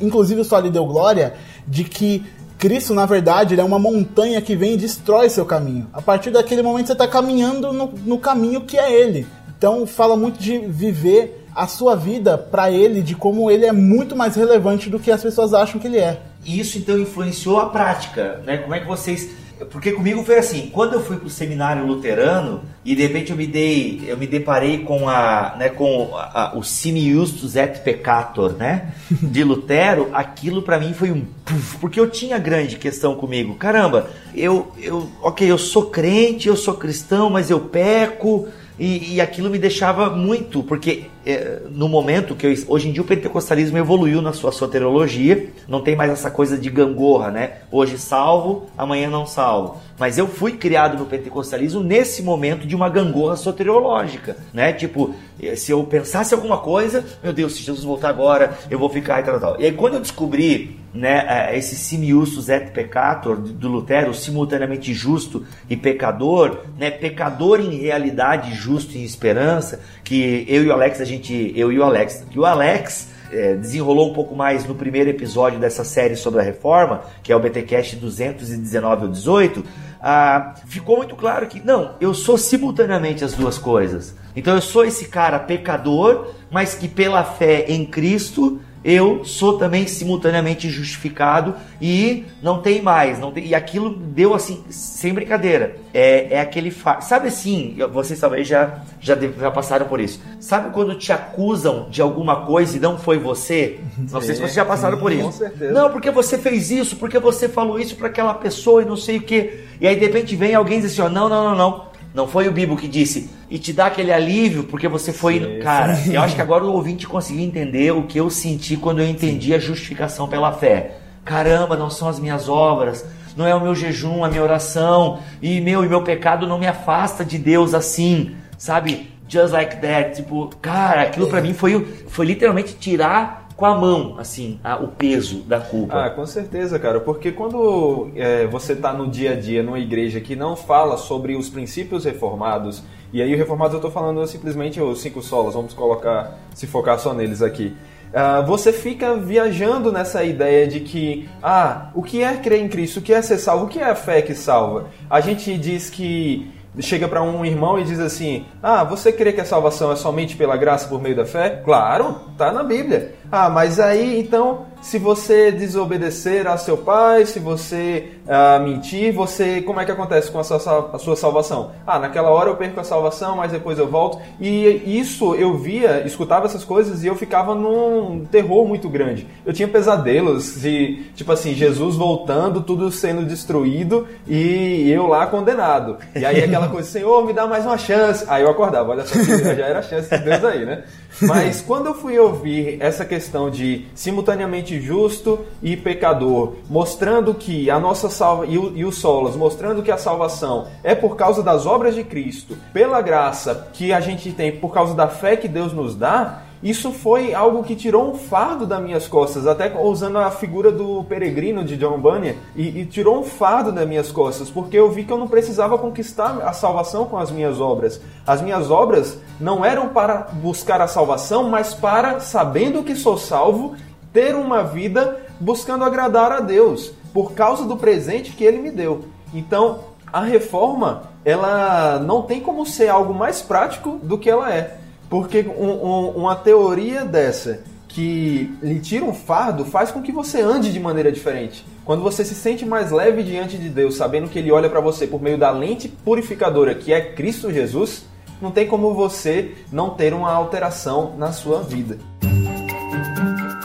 inclusive 0.00 0.40
o 0.40 0.44
Soli 0.44 0.70
deu 0.70 0.84
glória, 0.86 1.34
de 1.68 1.84
que 1.84 2.24
Cristo, 2.58 2.94
na 2.94 3.04
verdade, 3.04 3.54
ele 3.54 3.60
é 3.60 3.64
uma 3.64 3.78
montanha 3.78 4.40
que 4.40 4.56
vem 4.56 4.74
e 4.74 4.76
destrói 4.78 5.28
seu 5.28 5.44
caminho. 5.44 5.86
A 5.92 6.00
partir 6.00 6.30
daquele 6.30 6.62
momento 6.62 6.86
você 6.86 6.94
está 6.94 7.06
caminhando 7.06 7.72
no, 7.72 7.92
no 8.04 8.18
caminho 8.18 8.62
que 8.62 8.78
é 8.78 8.92
ele. 8.92 9.26
Então 9.56 9.86
fala 9.86 10.16
muito 10.16 10.38
de 10.38 10.58
viver 10.58 11.45
a 11.56 11.66
sua 11.66 11.96
vida 11.96 12.36
para 12.36 12.70
ele, 12.70 13.00
de 13.02 13.14
como 13.14 13.50
ele 13.50 13.64
é 13.66 13.72
muito 13.72 14.14
mais 14.14 14.36
relevante 14.36 14.90
do 14.90 14.98
que 14.98 15.10
as 15.10 15.22
pessoas 15.22 15.54
acham 15.54 15.80
que 15.80 15.86
ele 15.86 15.98
é. 15.98 16.20
E 16.44 16.60
isso 16.60 16.78
então 16.78 16.98
influenciou 16.98 17.58
a 17.58 17.70
prática, 17.70 18.42
né? 18.44 18.58
Como 18.58 18.74
é 18.74 18.80
que 18.80 18.86
vocês. 18.86 19.30
Porque 19.70 19.92
comigo 19.92 20.22
foi 20.22 20.36
assim, 20.36 20.68
quando 20.70 20.92
eu 20.92 21.02
fui 21.02 21.16
pro 21.16 21.30
seminário 21.30 21.86
luterano 21.86 22.60
e 22.84 22.94
de 22.94 23.00
repente 23.00 23.30
eu 23.30 23.36
me 23.38 23.46
dei, 23.46 24.02
eu 24.06 24.14
me 24.18 24.26
deparei 24.26 24.80
com 24.80 25.08
a, 25.08 25.56
né, 25.58 25.70
com 25.70 26.10
a, 26.14 26.50
a- 26.52 26.58
o 26.58 26.62
sine 26.62 27.10
justus 27.10 27.56
et 27.56 27.80
peccator, 27.82 28.52
né, 28.52 28.92
de 29.10 29.42
Lutero, 29.42 30.10
aquilo 30.12 30.60
pra 30.60 30.78
mim 30.78 30.92
foi 30.92 31.10
um 31.10 31.24
puf, 31.42 31.78
porque 31.78 31.98
eu 31.98 32.10
tinha 32.10 32.36
grande 32.38 32.76
questão 32.76 33.14
comigo. 33.14 33.54
Caramba, 33.54 34.10
eu 34.34 34.70
eu, 34.78 35.08
OK, 35.22 35.50
eu 35.50 35.56
sou 35.56 35.86
crente, 35.86 36.48
eu 36.48 36.56
sou 36.56 36.74
cristão, 36.74 37.30
mas 37.30 37.48
eu 37.50 37.58
peco. 37.60 38.46
E, 38.78 39.14
e 39.14 39.20
aquilo 39.22 39.48
me 39.48 39.58
deixava 39.58 40.10
muito, 40.10 40.62
porque 40.62 41.04
é, 41.26 41.62
no 41.70 41.88
momento 41.88 42.36
que 42.36 42.46
eu, 42.46 42.54
hoje 42.68 42.88
em 42.88 42.92
dia 42.92 43.02
o 43.02 43.04
pentecostalismo 43.04 43.76
evoluiu 43.76 44.22
na 44.22 44.32
sua 44.32 44.52
soteriologia, 44.52 45.48
não 45.66 45.82
tem 45.82 45.96
mais 45.96 46.12
essa 46.12 46.30
coisa 46.30 46.56
de 46.56 46.70
gangorra, 46.70 47.32
né? 47.32 47.52
Hoje 47.70 47.98
salvo, 47.98 48.66
amanhã 48.78 49.10
não 49.10 49.26
salvo. 49.26 49.78
Mas 49.98 50.18
eu 50.18 50.28
fui 50.28 50.52
criado 50.52 50.96
no 50.96 51.06
pentecostalismo 51.06 51.82
nesse 51.82 52.22
momento 52.22 52.66
de 52.66 52.76
uma 52.76 52.88
gangorra 52.88 53.34
soteriológica, 53.34 54.36
né? 54.54 54.72
Tipo, 54.72 55.14
eh, 55.42 55.56
se 55.56 55.72
eu 55.72 55.82
pensasse 55.82 56.32
alguma 56.32 56.58
coisa, 56.58 57.04
meu 57.22 57.32
Deus, 57.32 57.54
se 57.54 57.62
Jesus 57.62 57.84
voltar 57.84 58.10
agora, 58.10 58.56
eu 58.70 58.78
vou 58.78 58.88
ficar 58.88 59.20
e 59.20 59.24
tal, 59.24 59.40
tal. 59.40 59.60
E 59.60 59.64
aí 59.64 59.72
quando 59.72 59.94
eu 59.94 60.00
descobri 60.00 60.78
né, 60.96 61.24
eh, 61.28 61.58
esse 61.58 61.76
simiustus 61.76 62.48
et 62.48 62.72
peccator 62.72 63.36
do 63.36 63.68
Lutero, 63.68 64.14
simultaneamente 64.14 64.92
justo 64.94 65.44
e 65.68 65.76
pecador, 65.76 66.62
né, 66.78 66.90
pecador 66.90 67.60
em 67.60 67.76
realidade, 67.76 68.54
justo 68.54 68.96
em 68.96 69.04
esperança, 69.04 69.80
que 70.06 70.46
eu 70.48 70.62
e 70.62 70.68
o 70.68 70.72
Alex, 70.72 71.00
a 71.00 71.04
gente, 71.04 71.52
eu 71.56 71.72
e 71.72 71.78
o 71.80 71.82
Alex, 71.82 72.24
que 72.30 72.38
o 72.38 72.46
Alex 72.46 73.08
eh, 73.32 73.56
desenrolou 73.56 74.08
um 74.08 74.14
pouco 74.14 74.36
mais 74.36 74.64
no 74.64 74.72
primeiro 74.72 75.10
episódio 75.10 75.58
dessa 75.58 75.82
série 75.82 76.14
sobre 76.14 76.40
a 76.40 76.44
reforma, 76.44 77.02
que 77.24 77.32
é 77.32 77.36
o 77.36 77.40
BTcast 77.40 77.96
219 77.96 79.06
ou 79.06 79.10
18, 79.10 79.64
ah, 80.00 80.54
ficou 80.68 80.98
muito 80.98 81.16
claro 81.16 81.48
que 81.48 81.58
não, 81.58 81.96
eu 82.00 82.14
sou 82.14 82.38
simultaneamente 82.38 83.24
as 83.24 83.34
duas 83.34 83.58
coisas. 83.58 84.14
Então 84.36 84.54
eu 84.54 84.62
sou 84.62 84.84
esse 84.84 85.06
cara 85.06 85.40
pecador, 85.40 86.28
mas 86.52 86.74
que 86.74 86.86
pela 86.86 87.24
fé 87.24 87.64
em 87.66 87.84
Cristo 87.84 88.60
eu 88.88 89.24
sou 89.24 89.58
também 89.58 89.84
simultaneamente 89.88 90.70
justificado 90.70 91.56
e 91.82 92.24
não 92.40 92.62
tem 92.62 92.80
mais, 92.80 93.18
não 93.18 93.32
tem, 93.32 93.44
e 93.44 93.52
aquilo 93.52 93.90
deu 93.96 94.32
assim, 94.32 94.62
sem 94.70 95.12
brincadeira. 95.12 95.76
É, 95.92 96.34
é 96.34 96.40
aquele 96.40 96.70
fa... 96.70 97.00
sabe 97.00 97.26
assim, 97.28 97.76
vocês 97.92 98.20
talvez 98.20 98.46
já 98.46 98.78
já, 99.00 99.16
deve- 99.16 99.40
já 99.40 99.50
passaram 99.50 99.86
por 99.86 99.98
isso. 100.00 100.20
Sabe 100.38 100.70
quando 100.72 100.94
te 100.94 101.12
acusam 101.12 101.88
de 101.90 102.00
alguma 102.00 102.46
coisa 102.46 102.76
e 102.76 102.80
não 102.80 102.96
foi 102.96 103.18
você? 103.18 103.80
Não 103.98 104.20
sei 104.20 104.34
se 104.36 104.40
vocês 104.40 104.54
já 104.54 104.64
passaram 104.64 104.98
por 104.98 105.10
isso. 105.10 105.24
com 105.24 105.32
certeza. 105.32 105.72
Não, 105.72 105.90
porque 105.90 106.10
você 106.12 106.38
fez 106.38 106.70
isso, 106.70 106.94
porque 106.96 107.18
você 107.18 107.48
falou 107.48 107.80
isso 107.80 107.96
para 107.96 108.06
aquela 108.06 108.34
pessoa 108.34 108.82
e 108.82 108.84
não 108.84 108.96
sei 108.96 109.16
o 109.16 109.22
que. 109.22 109.64
E 109.80 109.86
aí 109.88 109.96
de 109.96 110.04
repente 110.06 110.36
vem 110.36 110.54
alguém 110.54 110.78
e 110.78 110.82
diz 110.82 110.92
assim, 110.92 111.02
ó, 111.02 111.08
não, 111.08 111.28
não, 111.28 111.50
não, 111.50 111.56
não. 111.56 111.95
Não 112.16 112.26
foi 112.26 112.48
o 112.48 112.50
Bibo 112.50 112.78
que 112.78 112.88
disse. 112.88 113.28
E 113.50 113.58
te 113.58 113.74
dá 113.74 113.88
aquele 113.88 114.10
alívio 114.10 114.64
porque 114.64 114.88
você 114.88 115.12
foi. 115.12 115.58
Cara, 115.58 115.94
eu 116.10 116.22
acho 116.22 116.34
que 116.34 116.40
agora 116.40 116.64
o 116.64 116.72
ouvinte 116.72 117.06
conseguiu 117.06 117.44
entender 117.44 117.92
o 117.92 118.04
que 118.04 118.18
eu 118.18 118.30
senti 118.30 118.74
quando 118.74 119.00
eu 119.00 119.06
entendi 119.06 119.52
a 119.52 119.58
justificação 119.58 120.26
pela 120.26 120.50
fé. 120.50 120.96
Caramba, 121.26 121.76
não 121.76 121.90
são 121.90 122.08
as 122.08 122.18
minhas 122.18 122.48
obras, 122.48 123.04
não 123.36 123.46
é 123.46 123.54
o 123.54 123.60
meu 123.60 123.74
jejum, 123.74 124.24
a 124.24 124.30
minha 124.30 124.42
oração, 124.42 125.18
e 125.42 125.60
meu, 125.60 125.84
e 125.84 125.88
meu 125.90 126.00
pecado 126.00 126.46
não 126.46 126.58
me 126.58 126.66
afasta 126.66 127.22
de 127.22 127.36
Deus 127.36 127.74
assim, 127.74 128.34
sabe? 128.56 129.10
Just 129.28 129.52
like 129.52 129.76
that. 129.76 130.16
Tipo, 130.16 130.48
cara, 130.62 131.02
aquilo 131.02 131.26
pra 131.26 131.42
mim 131.42 131.52
foi, 131.52 131.84
foi 132.08 132.24
literalmente 132.24 132.76
tirar 132.76 133.45
com 133.56 133.64
a 133.64 133.74
mão, 133.74 134.16
assim, 134.18 134.60
a- 134.62 134.76
o 134.76 134.88
peso 134.88 135.38
da 135.40 135.58
culpa. 135.60 136.04
Ah, 136.04 136.10
com 136.10 136.26
certeza, 136.26 136.78
cara. 136.78 137.00
Porque 137.00 137.32
quando 137.32 138.10
é, 138.14 138.46
você 138.46 138.74
está 138.74 138.92
no 138.92 139.08
dia 139.08 139.32
a 139.32 139.34
dia 139.34 139.62
numa 139.62 139.78
igreja 139.78 140.20
que 140.20 140.36
não 140.36 140.54
fala 140.54 140.96
sobre 140.98 141.34
os 141.34 141.48
princípios 141.48 142.04
reformados, 142.04 142.82
e 143.12 143.22
aí 143.22 143.34
reformados 143.34 143.72
eu 143.72 143.78
estou 143.78 143.90
falando 143.90 144.26
simplesmente 144.26 144.80
os 144.80 145.00
cinco 145.00 145.22
solas, 145.22 145.54
vamos 145.54 145.72
colocar, 145.72 146.38
se 146.54 146.66
focar 146.66 146.98
só 146.98 147.14
neles 147.14 147.40
aqui. 147.40 147.74
Ah, 148.12 148.40
você 148.42 148.72
fica 148.72 149.16
viajando 149.16 149.90
nessa 149.90 150.22
ideia 150.22 150.66
de 150.66 150.80
que, 150.80 151.28
ah, 151.42 151.90
o 151.94 152.02
que 152.02 152.22
é 152.22 152.36
crer 152.36 152.60
em 152.60 152.68
Cristo? 152.68 152.98
O 152.98 153.02
que 153.02 153.12
é 153.12 153.20
ser 153.22 153.38
salvo? 153.38 153.64
O 153.64 153.68
que 153.68 153.78
é 153.78 153.84
a 153.90 153.94
fé 153.94 154.20
que 154.22 154.34
salva? 154.34 154.86
A 155.08 155.20
gente 155.20 155.56
diz 155.58 155.88
que 155.90 156.50
chega 156.78 157.08
para 157.08 157.22
um 157.22 157.44
irmão 157.44 157.78
e 157.78 157.84
diz 157.84 157.98
assim: 157.98 158.44
Ah, 158.62 158.84
você 158.84 159.10
crê 159.12 159.32
que 159.32 159.40
a 159.40 159.44
salvação 159.44 159.90
é 159.92 159.96
somente 159.96 160.36
pela 160.36 160.56
graça 160.56 160.86
por 160.88 161.00
meio 161.02 161.16
da 161.16 161.24
fé? 161.26 161.60
Claro, 161.64 162.16
tá 162.38 162.52
na 162.52 162.62
Bíblia. 162.62 163.14
Ah, 163.30 163.50
mas 163.50 163.80
aí 163.80 164.20
então, 164.20 164.66
se 164.80 164.98
você 164.98 165.50
desobedecer 165.50 166.46
a 166.46 166.56
seu 166.56 166.76
pai, 166.76 167.26
se 167.26 167.40
você 167.40 168.12
ah, 168.28 168.60
mentir, 168.60 169.12
você 169.12 169.60
como 169.60 169.80
é 169.80 169.84
que 169.84 169.90
acontece 169.90 170.30
com 170.30 170.38
a 170.38 170.44
sua, 170.44 170.90
a 170.92 170.98
sua 170.98 171.16
salvação? 171.16 171.72
Ah, 171.84 171.98
naquela 171.98 172.30
hora 172.30 172.50
eu 172.50 172.56
perco 172.56 172.78
a 172.78 172.84
salvação, 172.84 173.36
mas 173.36 173.50
depois 173.50 173.78
eu 173.78 173.88
volto. 173.88 174.20
E 174.40 174.98
isso 174.98 175.34
eu 175.34 175.58
via, 175.58 176.06
escutava 176.06 176.46
essas 176.46 176.64
coisas 176.64 177.02
e 177.02 177.08
eu 177.08 177.16
ficava 177.16 177.54
num 177.54 178.24
terror 178.30 178.66
muito 178.66 178.88
grande. 178.88 179.26
Eu 179.44 179.52
tinha 179.52 179.66
pesadelos 179.66 180.60
de 180.60 181.04
tipo 181.16 181.32
assim, 181.32 181.52
Jesus 181.52 181.96
voltando, 181.96 182.62
tudo 182.62 182.90
sendo 182.92 183.24
destruído 183.24 184.06
e 184.26 184.88
eu 184.90 185.08
lá 185.08 185.26
condenado. 185.26 185.96
E 186.14 186.24
aí 186.24 186.44
aquela 186.44 186.68
coisa, 186.68 186.88
Senhor, 186.88 187.26
me 187.26 187.32
dá 187.32 187.46
mais 187.46 187.64
uma 187.66 187.76
chance. 187.76 188.24
Aí 188.28 188.42
eu 188.44 188.50
acordava, 188.50 188.92
olha 188.92 189.04
só 189.04 189.16
já 189.20 189.66
era 189.66 189.80
a 189.80 189.82
chance 189.82 190.08
de 190.08 190.22
Deus 190.22 190.44
aí, 190.44 190.64
né? 190.64 190.84
Mas 191.22 191.62
quando 191.62 191.86
eu 191.86 191.94
fui 191.94 192.18
ouvir 192.18 192.76
essa 192.78 193.04
questão 193.04 193.15
questão 193.16 193.48
de 193.48 193.86
simultaneamente 193.94 194.78
justo 194.78 195.40
e 195.62 195.74
pecador, 195.74 196.56
mostrando 196.68 197.32
que 197.32 197.70
a 197.70 197.80
nossa 197.80 198.10
salva 198.10 198.44
e 198.44 198.58
o, 198.58 198.76
e 198.76 198.92
solas, 198.92 199.34
mostrando 199.34 199.82
que 199.82 199.90
a 199.90 199.96
salvação 199.96 200.66
é 200.84 200.94
por 200.94 201.16
causa 201.16 201.42
das 201.42 201.64
obras 201.64 201.94
de 201.94 202.04
Cristo, 202.04 202.58
pela 202.74 203.00
graça 203.00 203.68
que 203.72 203.90
a 203.90 204.00
gente 204.00 204.30
tem, 204.32 204.52
por 204.52 204.72
causa 204.72 204.94
da 204.94 205.08
fé 205.08 205.34
que 205.34 205.48
Deus 205.48 205.72
nos 205.72 205.96
dá, 205.96 206.42
isso 206.62 206.90
foi 206.90 207.34
algo 207.34 207.62
que 207.62 207.76
tirou 207.76 208.10
um 208.10 208.14
fardo 208.14 208.66
das 208.66 208.82
minhas 208.82 209.06
costas, 209.06 209.46
até 209.46 209.78
usando 209.78 210.18
a 210.18 210.30
figura 210.30 210.72
do 210.72 211.04
peregrino 211.04 211.62
de 211.62 211.76
John 211.76 211.98
Bunyan, 211.98 212.34
e, 212.54 212.80
e, 212.80 212.86
tirou 212.86 213.20
um 213.20 213.22
fardo 213.22 213.70
das 213.70 213.86
minhas 213.86 214.10
costas, 214.10 214.50
porque 214.50 214.76
eu 214.76 214.90
vi 214.90 215.04
que 215.04 215.12
eu 215.12 215.18
não 215.18 215.28
precisava 215.28 215.76
conquistar 215.76 216.38
a 216.42 216.52
salvação 216.52 217.04
com 217.04 217.18
as 217.18 217.30
minhas 217.30 217.60
obras. 217.60 218.00
As 218.26 218.40
minhas 218.40 218.70
obras 218.70 219.18
não 219.38 219.64
eram 219.64 219.90
para 219.90 220.28
buscar 220.32 220.80
a 220.80 220.88
salvação, 220.88 221.48
mas 221.50 221.74
para, 221.74 222.20
sabendo 222.20 222.82
que 222.82 222.96
sou 222.96 223.18
salvo, 223.18 223.76
ter 224.12 224.34
uma 224.34 224.62
vida 224.62 225.20
buscando 225.38 225.84
agradar 225.84 226.32
a 226.32 226.40
Deus, 226.40 226.92
por 227.12 227.32
causa 227.32 227.64
do 227.64 227.76
presente 227.76 228.32
que 228.32 228.44
Ele 228.44 228.58
me 228.58 228.70
deu. 228.70 229.04
Então, 229.34 229.80
a 230.10 230.20
reforma, 230.20 231.02
ela 231.24 231.98
não 231.98 232.22
tem 232.22 232.40
como 232.40 232.64
ser 232.64 232.88
algo 232.88 233.12
mais 233.12 233.42
prático 233.42 233.98
do 234.02 234.16
que 234.16 234.30
ela 234.30 234.52
é. 234.52 234.78
Porque 235.08 235.40
um, 235.40 235.70
um, 235.70 236.08
uma 236.10 236.34
teoria 236.34 237.04
dessa 237.04 237.62
que 237.88 238.54
lhe 238.62 238.78
tira 238.80 239.04
um 239.04 239.14
fardo 239.14 239.64
faz 239.64 239.90
com 239.90 240.02
que 240.02 240.12
você 240.12 240.42
ande 240.42 240.72
de 240.72 240.78
maneira 240.78 241.10
diferente. 241.10 241.64
Quando 241.84 242.02
você 242.02 242.24
se 242.24 242.34
sente 242.34 242.66
mais 242.66 242.90
leve 242.90 243.22
diante 243.22 243.56
de 243.56 243.70
Deus, 243.70 243.96
sabendo 243.96 244.28
que 244.28 244.38
Ele 244.38 244.52
olha 244.52 244.68
para 244.68 244.80
você 244.80 245.06
por 245.06 245.22
meio 245.22 245.38
da 245.38 245.50
lente 245.50 245.88
purificadora 245.88 246.74
que 246.74 246.92
é 246.92 247.00
Cristo 247.00 247.50
Jesus, 247.50 248.04
não 248.42 248.50
tem 248.50 248.66
como 248.66 248.92
você 248.92 249.54
não 249.72 249.90
ter 249.90 250.12
uma 250.12 250.30
alteração 250.30 251.14
na 251.16 251.32
sua 251.32 251.62
vida. 251.62 251.96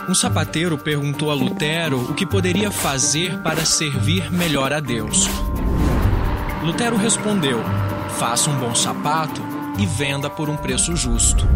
Um 0.08 0.14
sapateiro 0.14 0.78
perguntou 0.78 1.30
a 1.30 1.34
Lutero 1.34 1.98
o 2.10 2.14
que 2.14 2.24
poderia 2.24 2.70
fazer 2.70 3.38
para 3.42 3.64
servir 3.64 4.32
melhor 4.32 4.72
a 4.72 4.80
Deus. 4.80 5.28
Lutero 6.64 6.96
respondeu: 6.96 7.58
faça 8.18 8.48
um 8.48 8.56
bom 8.56 8.74
sapato 8.74 9.51
e 9.78 9.86
venda 9.86 10.28
por 10.30 10.48
um 10.48 10.56
preço 10.56 10.94
justo. 10.96 11.46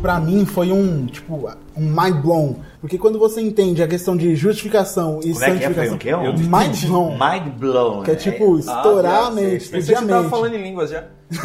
Pra 0.00 0.18
mim 0.18 0.46
foi 0.46 0.72
um, 0.72 1.04
tipo, 1.06 1.46
um 1.76 1.82
mind 1.84 2.22
blown. 2.22 2.56
Porque 2.80 2.96
quando 2.96 3.18
você 3.18 3.42
entende 3.42 3.82
a 3.82 3.86
questão 3.88 4.16
de 4.16 4.34
justificação 4.34 5.20
e 5.22 5.32
Como 5.32 5.44
é 5.44 5.50
que 5.58 5.64
é? 5.64 5.70
Foi 5.70 5.86
santificação. 5.86 5.98
quê? 5.98 6.14
Um 6.14 6.32
mind 6.38 6.84
blown. 6.86 7.10
Mind 7.18 7.52
blown. 7.58 8.02
Que 8.02 8.10
é 8.12 8.14
tipo, 8.14 8.58
estourar 8.58 9.26
a 9.26 9.30
mente, 9.30 9.56
explodir 9.64 9.94
a 9.96 10.00
que 10.00 10.04
você 10.04 10.08
tava 10.10 10.22
mente. 10.22 10.30
falando 10.30 10.54
em 10.54 10.62
línguas 10.62 10.90
já. 10.90 11.04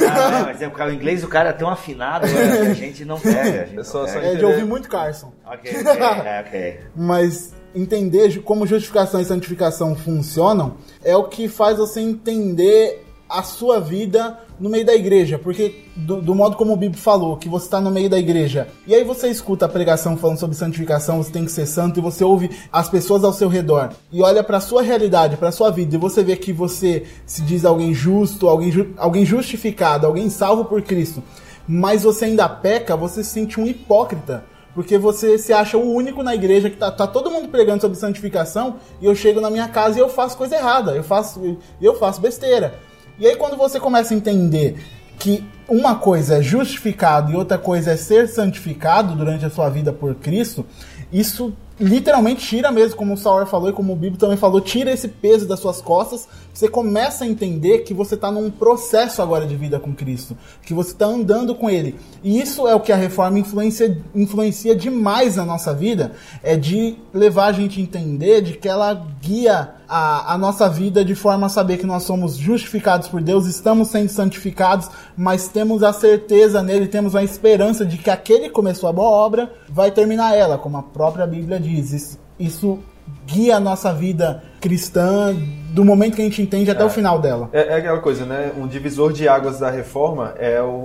Ah, 0.10 0.44
mas 0.46 0.62
é, 0.62 0.70
porque 0.70 0.84
o 0.84 0.94
inglês 0.94 1.24
o 1.24 1.28
cara 1.28 1.50
é 1.50 1.54
tão 1.54 1.70
afinado 1.70 2.26
que 2.28 2.34
a 2.38 2.74
gente 2.74 3.04
não 3.04 3.20
pega. 3.20 3.40
A 3.64 3.66
gente 3.66 3.74
É 3.74 3.76
não 3.76 3.84
só 3.84 4.06
pega. 4.06 4.26
É 4.26 4.36
de 4.36 4.46
ouvir 4.46 4.66
muito 4.66 4.88
Carson. 4.88 5.34
Ok, 5.46 5.72
ok, 5.72 5.92
é, 6.26 6.46
ok. 6.48 6.80
Mas 6.96 7.54
entender 7.76 8.42
como 8.42 8.66
justificação 8.66 9.20
e 9.20 9.26
santificação 9.26 9.96
funcionam 9.98 10.76
é 11.04 11.16
o 11.16 11.26
que 11.26 11.50
faz 11.50 11.78
você 11.78 12.00
entender 12.00 13.05
a 13.30 13.42
sua 13.44 13.80
vida 13.80 14.40
no 14.60 14.70
meio 14.70 14.86
da 14.86 14.96
igreja, 14.96 15.38
porque 15.38 15.84
do, 15.96 16.22
do 16.22 16.34
modo 16.36 16.56
como 16.56 16.74
o 16.74 16.78
Bíblia 16.78 17.02
falou, 17.02 17.38
que 17.38 17.50
você 17.50 17.66
está 17.66 17.82
no 17.82 17.92
meio 17.92 18.10
da 18.10 18.18
igreja, 18.18 18.68
e 18.88 18.96
aí 18.96 19.04
você 19.04 19.28
escuta 19.28 19.66
a 19.66 19.70
pregação 19.70 20.16
falando 20.16 20.38
sobre 20.40 20.56
santificação, 20.56 21.22
você 21.22 21.32
tem 21.32 21.44
que 21.44 21.52
ser 21.52 21.66
santo, 21.66 22.00
e 22.00 22.02
você 22.02 22.24
ouve 22.24 22.50
as 22.72 22.88
pessoas 22.88 23.24
ao 23.24 23.34
seu 23.34 23.50
redor, 23.50 23.92
e 24.12 24.22
olha 24.22 24.44
para 24.44 24.60
sua 24.60 24.82
realidade, 24.82 25.38
para 25.38 25.52
sua 25.52 25.72
vida, 25.72 25.96
e 25.96 26.00
você 26.00 26.24
vê 26.24 26.36
que 26.38 26.54
você 26.54 27.04
se 27.26 27.42
diz 27.42 27.66
alguém 27.66 27.94
justo, 27.94 28.48
alguém, 28.48 28.72
ju- 28.72 28.94
alguém 28.98 29.26
justificado, 29.26 30.08
alguém 30.08 30.30
salvo 30.30 30.66
por 30.66 30.82
Cristo, 30.82 31.22
mas 31.68 32.04
você 32.04 32.26
ainda 32.26 32.48
peca, 32.48 32.96
você 32.96 33.24
se 33.24 33.32
sente 33.32 33.60
um 33.60 33.66
hipócrita. 33.66 34.46
Porque 34.76 34.98
você 34.98 35.38
se 35.38 35.54
acha 35.54 35.78
o 35.78 35.94
único 35.94 36.22
na 36.22 36.36
igreja 36.36 36.70
que 36.70 36.76
tá, 36.76 36.92
tá 36.92 37.08
todo 37.08 37.32
mundo 37.32 37.48
pregando 37.48 37.80
sobre 37.80 37.98
santificação 37.98 38.76
e 39.02 39.06
eu 39.06 39.16
chego 39.16 39.40
na 39.40 39.50
minha 39.50 39.70
casa 39.70 39.98
e 39.98 40.02
eu 40.02 40.10
faço 40.10 40.36
coisa 40.36 40.58
errada, 40.58 40.92
eu 40.92 41.02
faço, 41.02 41.58
eu 41.82 41.96
faço 41.96 42.20
besteira. 42.20 42.78
E 43.20 43.28
aí 43.28 43.36
quando 43.36 43.58
você 43.58 43.80
começa 43.80 44.14
a 44.14 44.18
entender 44.18 44.78
que 45.18 45.44
uma 45.68 45.96
coisa 45.96 46.38
é 46.38 46.44
justificado 46.44 47.32
e 47.32 47.36
outra 47.36 47.58
coisa 47.58 47.92
é 47.92 47.98
ser 47.98 48.28
santificado 48.28 49.16
durante 49.16 49.46
a 49.46 49.50
sua 49.50 49.70
vida 49.70 49.92
por 49.92 50.16
Cristo, 50.16 50.66
isso 51.12 51.54
literalmente 51.80 52.46
tira 52.46 52.72
mesmo, 52.72 52.96
como 52.96 53.14
o 53.14 53.18
Sauer 53.18 53.46
falou 53.46 53.70
e 53.70 53.74
como 53.74 53.92
o 53.94 53.96
Bíblia 53.96 54.20
também 54.20 54.38
falou, 54.38 54.62
tira 54.62 54.92
esse 54.92 55.08
peso 55.08 55.46
das 55.46 55.60
suas 55.60 55.82
costas. 55.82 56.28
Você 56.54 56.70
começa 56.70 57.26
a 57.26 57.28
entender 57.28 57.80
que 57.80 57.94
você 57.94 58.16
está 58.16 58.32
num 58.32 58.50
processo 58.50 59.22
agora 59.22 59.46
de 59.46 59.56
vida 59.56 59.80
com 59.80 59.94
Cristo, 59.94 60.38
que 60.64 60.74
você 60.74 60.92
está 60.92 61.06
andando 61.06 61.54
com 61.54 61.70
Ele. 61.70 61.96
E 62.24 62.40
isso 62.40 62.68
é 62.68 62.74
o 62.74 62.80
que 62.80 62.92
a 62.92 62.96
reforma 62.96 63.40
influencia, 63.40 63.98
influencia 64.14 64.76
demais 64.76 65.36
na 65.36 65.46
nossa 65.46 65.74
vida, 65.74 66.14
é 66.42 66.56
de 66.56 66.96
levar 67.14 67.48
a 67.48 67.52
gente 67.52 67.80
a 67.80 67.84
entender 67.84 68.42
de 68.42 68.54
que 68.54 68.70
ela 68.70 69.06
guia 69.22 69.76
a, 69.88 70.34
a 70.34 70.38
nossa 70.38 70.70
vida 70.70 71.04
de 71.04 71.16
forma 71.16 71.48
a 71.48 71.50
saber 71.50 71.78
que 71.78 71.86
nós 71.86 72.04
somos 72.04 72.36
justificados 72.36 73.08
por 73.08 73.22
Deus, 73.22 73.46
estamos 73.46 73.90
sendo 73.90 74.10
santificados, 74.10 74.90
mas 75.16 75.48
temos 75.48 75.84
a 75.84 75.94
certeza 75.94 76.62
nele, 76.62 76.88
temos 76.88 77.16
a 77.16 77.24
esperança 77.24 77.86
de 77.86 77.98
que 77.98 78.10
aquele 78.10 78.46
que 78.46 78.50
começou 78.50 78.90
a 78.90 78.94
boa 78.94 79.10
obra 79.10 79.52
vai 79.70 79.92
terminar 79.92 80.36
ela, 80.36 80.58
como 80.58 80.78
a 80.78 80.84
própria 80.84 81.28
Bíblia 81.28 81.60
diz. 81.60 81.92
Isso, 81.92 82.20
isso 82.40 82.80
guia 83.26 83.58
a 83.58 83.60
nossa 83.60 83.94
vida 83.94 84.44
cristã 84.60 85.36
do 85.72 85.84
momento 85.84 86.16
que 86.16 86.22
a 86.22 86.26
gente 86.26 86.42
entende 86.42 86.72
até 86.72 86.84
o 86.84 86.90
final 86.90 87.20
dela. 87.20 87.50
É, 87.54 87.74
é 87.74 87.76
aquela 87.76 88.00
coisa, 88.00 88.26
né? 88.26 88.52
Um 88.58 88.68
divisor 88.68 89.14
de 89.14 89.28
águas 89.28 89.60
da 89.60 89.70
reforma 89.70 90.34
é 90.38 90.62
o, 90.62 90.84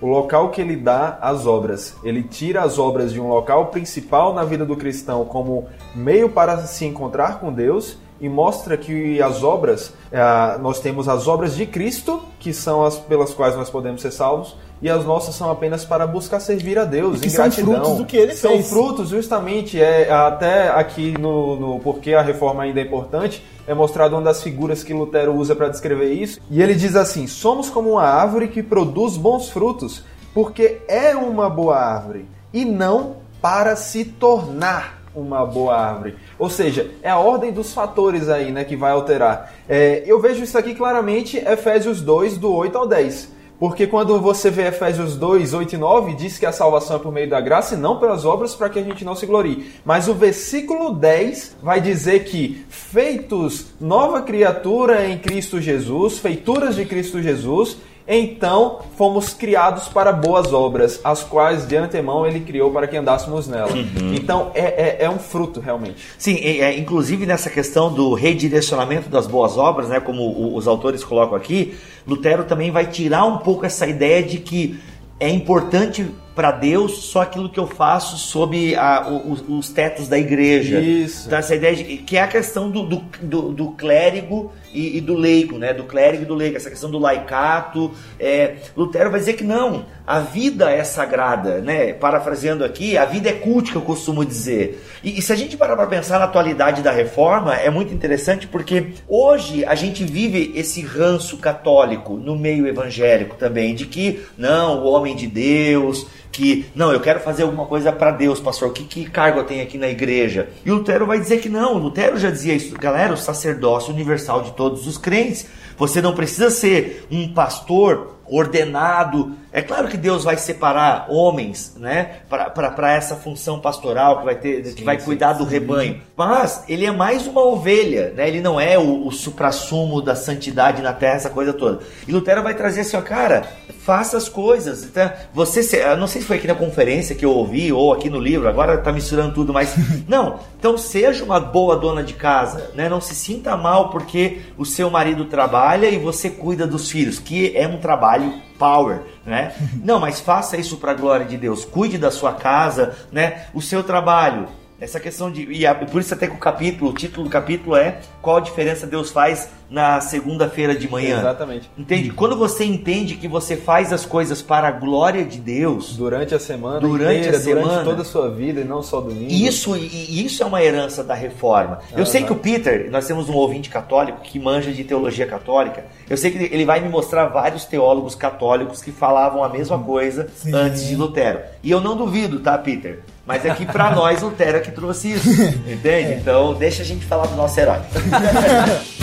o 0.00 0.06
local 0.06 0.50
que 0.50 0.60
ele 0.60 0.76
dá 0.76 1.18
às 1.20 1.46
obras. 1.46 1.96
Ele 2.02 2.22
tira 2.22 2.62
as 2.62 2.78
obras 2.78 3.12
de 3.12 3.20
um 3.20 3.28
local 3.28 3.66
principal 3.66 4.34
na 4.34 4.44
vida 4.44 4.66
do 4.66 4.76
cristão 4.76 5.24
como 5.24 5.66
meio 5.94 6.28
para 6.28 6.58
se 6.58 6.84
encontrar 6.84 7.38
com 7.40 7.52
Deus 7.52 7.98
e 8.22 8.28
mostra 8.28 8.76
que 8.76 9.20
as 9.20 9.42
obras, 9.42 9.92
ah, 10.12 10.56
nós 10.62 10.78
temos 10.78 11.08
as 11.08 11.26
obras 11.26 11.56
de 11.56 11.66
Cristo, 11.66 12.22
que 12.38 12.52
são 12.52 12.84
as 12.84 12.96
pelas 12.96 13.34
quais 13.34 13.56
nós 13.56 13.68
podemos 13.68 14.00
ser 14.00 14.12
salvos, 14.12 14.56
e 14.80 14.88
as 14.88 15.04
nossas 15.04 15.34
são 15.34 15.50
apenas 15.50 15.84
para 15.84 16.06
buscar 16.06 16.38
servir 16.38 16.78
a 16.78 16.84
Deus, 16.84 17.18
que 17.18 17.26
em 17.26 17.30
são 17.30 17.50
frutos 17.50 17.96
do 17.96 18.04
que 18.04 18.16
ele 18.16 18.34
são 18.34 18.52
fez. 18.52 18.70
frutos, 18.70 19.08
justamente, 19.08 19.80
é, 19.80 20.08
até 20.12 20.68
aqui 20.68 21.18
no, 21.18 21.56
no 21.56 21.80
Porquê 21.80 22.14
a 22.14 22.22
Reforma 22.22 22.62
ainda 22.62 22.78
é 22.78 22.84
importante, 22.84 23.44
é 23.66 23.74
mostrado 23.74 24.14
uma 24.14 24.22
das 24.22 24.40
figuras 24.40 24.84
que 24.84 24.94
Lutero 24.94 25.34
usa 25.34 25.56
para 25.56 25.68
descrever 25.68 26.12
isso. 26.12 26.40
E 26.48 26.62
ele 26.62 26.76
diz 26.76 26.94
assim: 26.94 27.26
somos 27.26 27.68
como 27.68 27.90
uma 27.90 28.04
árvore 28.04 28.46
que 28.46 28.62
produz 28.62 29.16
bons 29.16 29.50
frutos, 29.50 30.04
porque 30.32 30.80
é 30.86 31.16
uma 31.16 31.50
boa 31.50 31.76
árvore, 31.76 32.28
e 32.52 32.64
não 32.64 33.16
para 33.40 33.74
se 33.74 34.04
tornar 34.04 35.01
uma 35.14 35.44
boa 35.44 35.76
árvore. 35.76 36.16
Ou 36.38 36.48
seja, 36.48 36.90
é 37.02 37.10
a 37.10 37.18
ordem 37.18 37.52
dos 37.52 37.72
fatores 37.72 38.28
aí 38.28 38.50
né, 38.50 38.64
que 38.64 38.76
vai 38.76 38.92
alterar. 38.92 39.52
É, 39.68 40.02
eu 40.06 40.20
vejo 40.20 40.42
isso 40.42 40.56
aqui 40.56 40.74
claramente, 40.74 41.36
Efésios 41.36 42.00
2, 42.00 42.38
do 42.38 42.52
8 42.52 42.78
ao 42.78 42.86
10. 42.86 43.42
Porque 43.62 43.86
quando 43.86 44.20
você 44.20 44.50
vê 44.50 44.66
Efésios 44.66 45.16
2, 45.16 45.54
8 45.54 45.76
e 45.76 45.78
9, 45.78 46.14
diz 46.14 46.36
que 46.36 46.44
a 46.44 46.50
salvação 46.50 46.96
é 46.96 46.98
por 46.98 47.12
meio 47.12 47.30
da 47.30 47.40
graça 47.40 47.76
e 47.76 47.78
não 47.78 47.96
pelas 47.96 48.24
obras 48.24 48.56
para 48.56 48.68
que 48.68 48.80
a 48.80 48.82
gente 48.82 49.04
não 49.04 49.14
se 49.14 49.24
glorie. 49.24 49.70
Mas 49.84 50.08
o 50.08 50.14
versículo 50.14 50.92
10 50.92 51.58
vai 51.62 51.80
dizer 51.80 52.24
que 52.24 52.66
feitos 52.68 53.66
nova 53.80 54.20
criatura 54.22 55.06
em 55.06 55.16
Cristo 55.16 55.60
Jesus, 55.60 56.18
feituras 56.18 56.74
de 56.74 56.84
Cristo 56.84 57.22
Jesus, 57.22 57.76
então 58.06 58.80
fomos 58.96 59.32
criados 59.32 59.88
para 59.88 60.12
boas 60.12 60.52
obras, 60.52 61.00
as 61.04 61.22
quais 61.22 61.66
de 61.66 61.76
antemão 61.76 62.26
ele 62.26 62.40
criou 62.40 62.70
para 62.70 62.86
que 62.86 62.96
andássemos 62.96 63.46
nela. 63.48 63.70
Então 64.14 64.50
é, 64.54 64.60
é, 65.00 65.04
é 65.04 65.10
um 65.10 65.18
fruto 65.18 65.60
realmente. 65.60 65.96
Sim, 66.18 66.36
é, 66.36 66.76
inclusive 66.76 67.24
nessa 67.26 67.48
questão 67.48 67.92
do 67.92 68.12
redirecionamento 68.14 69.08
das 69.08 69.26
boas 69.26 69.56
obras, 69.56 69.88
né, 69.88 70.00
como 70.00 70.22
o- 70.22 70.56
os 70.56 70.66
autores 70.66 71.04
colocam 71.04 71.36
aqui, 71.36 71.74
Lutero 72.06 72.44
também 72.44 72.70
vai 72.70 72.86
tirar 72.86 73.24
um 73.24 73.38
pouco 73.38 73.64
essa 73.64 73.86
ideia 73.86 74.22
de 74.22 74.38
que 74.38 74.78
é 75.20 75.28
importante 75.28 76.04
para 76.34 76.50
Deus 76.50 77.04
só 77.04 77.20
aquilo 77.22 77.48
que 77.48 77.60
eu 77.60 77.66
faço 77.66 78.16
sob 78.16 78.74
a- 78.74 79.06
os, 79.08 79.44
os 79.48 79.68
tetos 79.68 80.08
da 80.08 80.18
igreja. 80.18 80.80
Isso. 80.80 81.26
Então, 81.26 81.38
essa 81.38 81.54
ideia 81.54 81.76
de 81.76 81.84
que 81.98 82.16
é 82.16 82.22
a 82.22 82.26
questão 82.26 82.70
do, 82.70 82.82
do, 82.82 83.02
do- 83.22 83.52
do 83.52 83.68
clérigo 83.72 84.50
e, 84.72 84.98
e 84.98 85.00
do 85.00 85.14
leigo, 85.14 85.58
né? 85.58 85.72
Do 85.72 85.84
clérigo 85.84 86.22
e 86.22 86.26
do 86.26 86.34
leigo, 86.34 86.56
essa 86.56 86.70
questão 86.70 86.90
do 86.90 86.98
laicato. 86.98 87.92
É, 88.18 88.56
Lutero 88.76 89.10
vai 89.10 89.20
dizer 89.20 89.34
que 89.34 89.44
não, 89.44 89.86
a 90.06 90.20
vida 90.20 90.70
é 90.70 90.82
sagrada, 90.84 91.60
né? 91.60 91.92
Parafraseando 91.92 92.64
aqui, 92.64 92.96
a 92.96 93.04
vida 93.04 93.28
é 93.28 93.32
cultica, 93.32 93.78
eu 93.78 93.82
costumo 93.82 94.24
dizer. 94.24 94.82
E, 95.02 95.18
e 95.18 95.22
se 95.22 95.32
a 95.32 95.36
gente 95.36 95.56
parar 95.56 95.76
para 95.76 95.86
pensar 95.86 96.18
na 96.18 96.24
atualidade 96.24 96.82
da 96.82 96.90
reforma, 96.90 97.54
é 97.54 97.70
muito 97.70 97.92
interessante 97.92 98.46
porque 98.46 98.92
hoje 99.08 99.64
a 99.64 99.74
gente 99.74 100.04
vive 100.04 100.52
esse 100.54 100.82
ranço 100.82 101.36
católico 101.36 102.14
no 102.14 102.36
meio 102.36 102.66
evangélico 102.66 103.36
também, 103.36 103.74
de 103.74 103.86
que 103.86 104.22
não, 104.36 104.82
o 104.82 104.86
homem 104.86 105.14
de 105.14 105.26
Deus, 105.26 106.06
que 106.32 106.66
não, 106.74 106.90
eu 106.90 107.00
quero 107.00 107.20
fazer 107.20 107.42
alguma 107.42 107.66
coisa 107.66 107.92
para 107.92 108.10
Deus, 108.10 108.40
pastor. 108.40 108.72
Que, 108.72 108.84
que 108.84 109.08
cargo 109.08 109.38
eu 109.40 109.44
tenho 109.44 109.62
aqui 109.62 109.76
na 109.76 109.88
igreja? 109.88 110.48
E 110.64 110.70
Lutero 110.70 111.06
vai 111.06 111.20
dizer 111.20 111.40
que 111.40 111.48
não. 111.48 111.76
Lutero 111.76 112.18
já 112.18 112.30
dizia 112.30 112.54
isso, 112.54 112.74
galera, 112.74 113.12
o 113.12 113.16
sacerdócio 113.16 113.92
universal 113.92 114.42
de 114.42 114.52
todos 114.52 114.61
os 114.70 114.98
crentes. 114.98 115.46
Você 115.76 116.00
não 116.00 116.14
precisa 116.14 116.50
ser 116.50 117.06
um 117.10 117.32
pastor 117.32 118.18
ordenado 118.26 119.36
É 119.52 119.60
claro 119.60 119.88
que 119.88 119.96
Deus 119.96 120.24
vai 120.24 120.36
separar 120.36 121.06
homens, 121.10 121.74
né, 121.76 122.20
para 122.28 122.92
essa 122.92 123.16
função 123.16 123.60
pastoral 123.60 124.18
que 124.20 124.24
vai 124.24 124.34
ter, 124.34 124.74
que 124.74 124.82
vai 124.82 124.98
cuidar 124.98 125.34
do 125.34 125.44
rebanho. 125.44 126.00
Mas 126.16 126.64
ele 126.68 126.86
é 126.86 126.90
mais 126.90 127.26
uma 127.26 127.42
ovelha, 127.42 128.12
né? 128.16 128.28
Ele 128.28 128.40
não 128.40 128.58
é 128.58 128.78
o, 128.78 129.06
o 129.06 129.12
suprassumo 129.12 130.00
da 130.00 130.14
santidade 130.16 130.80
na 130.80 130.92
terra, 130.92 131.16
essa 131.16 131.30
coisa 131.30 131.52
toda. 131.52 131.80
E 132.08 132.12
Lutero 132.12 132.42
vai 132.42 132.54
trazer 132.54 132.80
assim, 132.82 132.96
ó, 132.96 133.02
cara, 133.02 133.42
faça 133.80 134.16
as 134.16 134.28
coisas. 134.28 134.84
Então, 134.84 135.10
você, 135.34 135.62
se- 135.62 135.82
não 135.96 136.06
sei 136.06 136.22
se 136.22 136.26
foi 136.26 136.36
aqui 136.38 136.46
na 136.46 136.54
conferência 136.54 137.14
que 137.14 137.24
eu 137.24 137.30
ouvi 137.32 137.72
ou 137.72 137.92
aqui 137.92 138.08
no 138.08 138.18
livro, 138.18 138.48
agora 138.48 138.78
tá 138.78 138.90
misturando 138.92 139.34
tudo, 139.34 139.52
mas 139.52 139.74
não. 140.08 140.38
Então 140.58 140.78
seja 140.78 141.24
uma 141.24 141.38
boa 141.40 141.76
dona 141.76 142.02
de 142.02 142.14
casa, 142.14 142.70
né? 142.74 142.88
Não 142.88 143.00
se 143.00 143.14
sinta 143.14 143.56
mal 143.56 143.90
porque 143.90 144.40
o 144.56 144.64
seu 144.64 144.88
marido 144.88 145.24
trabalha 145.26 145.88
e 145.88 145.98
você 145.98 146.30
cuida 146.30 146.66
dos 146.66 146.90
filhos, 146.90 147.18
que 147.18 147.54
é 147.56 147.66
um 147.66 147.78
trabalho 147.78 148.32
power, 148.62 149.02
né? 149.26 149.52
Não, 149.82 149.98
mas 149.98 150.20
faça 150.20 150.56
isso 150.56 150.76
para 150.76 150.92
a 150.92 150.94
glória 150.94 151.26
de 151.26 151.36
Deus. 151.36 151.64
Cuide 151.64 151.98
da 151.98 152.12
sua 152.12 152.32
casa, 152.32 152.94
né? 153.10 153.46
O 153.52 153.60
seu 153.60 153.82
trabalho. 153.82 154.46
Essa 154.82 154.98
questão 154.98 155.30
de. 155.30 155.44
E 155.52 155.64
a- 155.64 155.74
por 155.76 156.00
isso 156.00 156.12
até 156.12 156.26
que 156.26 156.34
o 156.34 156.38
capítulo, 156.38 156.90
o 156.90 156.92
título 156.92 157.22
do 157.22 157.30
capítulo 157.30 157.76
é 157.76 157.98
Qual 158.20 158.36
a 158.38 158.40
diferença 158.40 158.84
Deus 158.84 159.12
faz 159.12 159.48
na 159.70 160.00
segunda-feira 160.00 160.74
de 160.74 160.90
manhã. 160.90 161.20
Exatamente. 161.20 161.70
Entende? 161.78 162.10
Quando 162.10 162.36
você 162.36 162.64
entende 162.64 163.14
que 163.14 163.28
você 163.28 163.56
faz 163.56 163.92
as 163.92 164.04
coisas 164.04 164.42
para 164.42 164.66
a 164.66 164.70
glória 164.72 165.24
de 165.24 165.38
Deus, 165.38 165.96
Durante 165.96 166.34
a 166.34 166.38
semana 166.40 166.80
Durante 166.80 167.20
inteira, 167.20 167.36
a 167.36 167.40
semana. 167.40 167.66
durante 167.68 167.84
toda 167.84 168.02
a 168.02 168.04
sua 168.04 168.28
vida 168.28 168.60
e 168.60 168.64
não 168.64 168.82
só 168.82 169.00
domingo. 169.00 169.30
isso, 169.32 169.76
e- 169.76 170.26
isso 170.26 170.42
é 170.42 170.46
uma 170.46 170.62
herança 170.62 171.04
da 171.04 171.14
reforma. 171.14 171.78
Eu 171.96 172.04
sei 172.04 172.24
que 172.24 172.32
o 172.32 172.36
Peter, 172.36 172.90
nós 172.90 173.06
temos 173.06 173.28
um 173.28 173.34
ouvinte 173.34 173.70
católico 173.70 174.20
que 174.20 174.38
manja 174.38 174.72
de 174.72 174.82
teologia 174.82 175.26
católica. 175.26 175.84
Eu 176.10 176.16
sei 176.16 176.32
que 176.32 176.38
ele 176.52 176.64
vai 176.64 176.80
me 176.80 176.88
mostrar 176.88 177.26
vários 177.26 177.64
teólogos 177.64 178.16
católicos 178.16 178.82
que 178.82 178.90
falavam 178.90 179.44
a 179.44 179.48
mesma 179.48 179.78
coisa 179.78 180.28
Sim. 180.34 180.52
antes 180.52 180.84
de 180.88 180.96
Lutero. 180.96 181.38
E 181.62 181.70
eu 181.70 181.80
não 181.80 181.96
duvido, 181.96 182.40
tá, 182.40 182.58
Peter? 182.58 183.00
Mas 183.26 183.44
é 183.44 183.54
que 183.54 183.64
pra 183.66 183.90
nós 183.94 184.22
Lutero 184.22 184.56
é 184.58 184.60
que 184.60 184.70
trouxe 184.70 185.12
isso. 185.12 185.28
Entende? 185.66 186.14
Então 186.14 186.54
deixa 186.54 186.82
a 186.82 186.84
gente 186.84 187.04
falar 187.04 187.26
do 187.26 187.36
nosso 187.36 187.58
herói. 187.58 187.80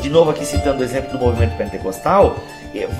de 0.00 0.10
novo 0.10 0.30
aqui 0.30 0.46
citando 0.46 0.80
o 0.80 0.84
exemplo 0.84 1.10
do 1.10 1.18
movimento 1.18 1.56
pentecostal, 1.56 2.36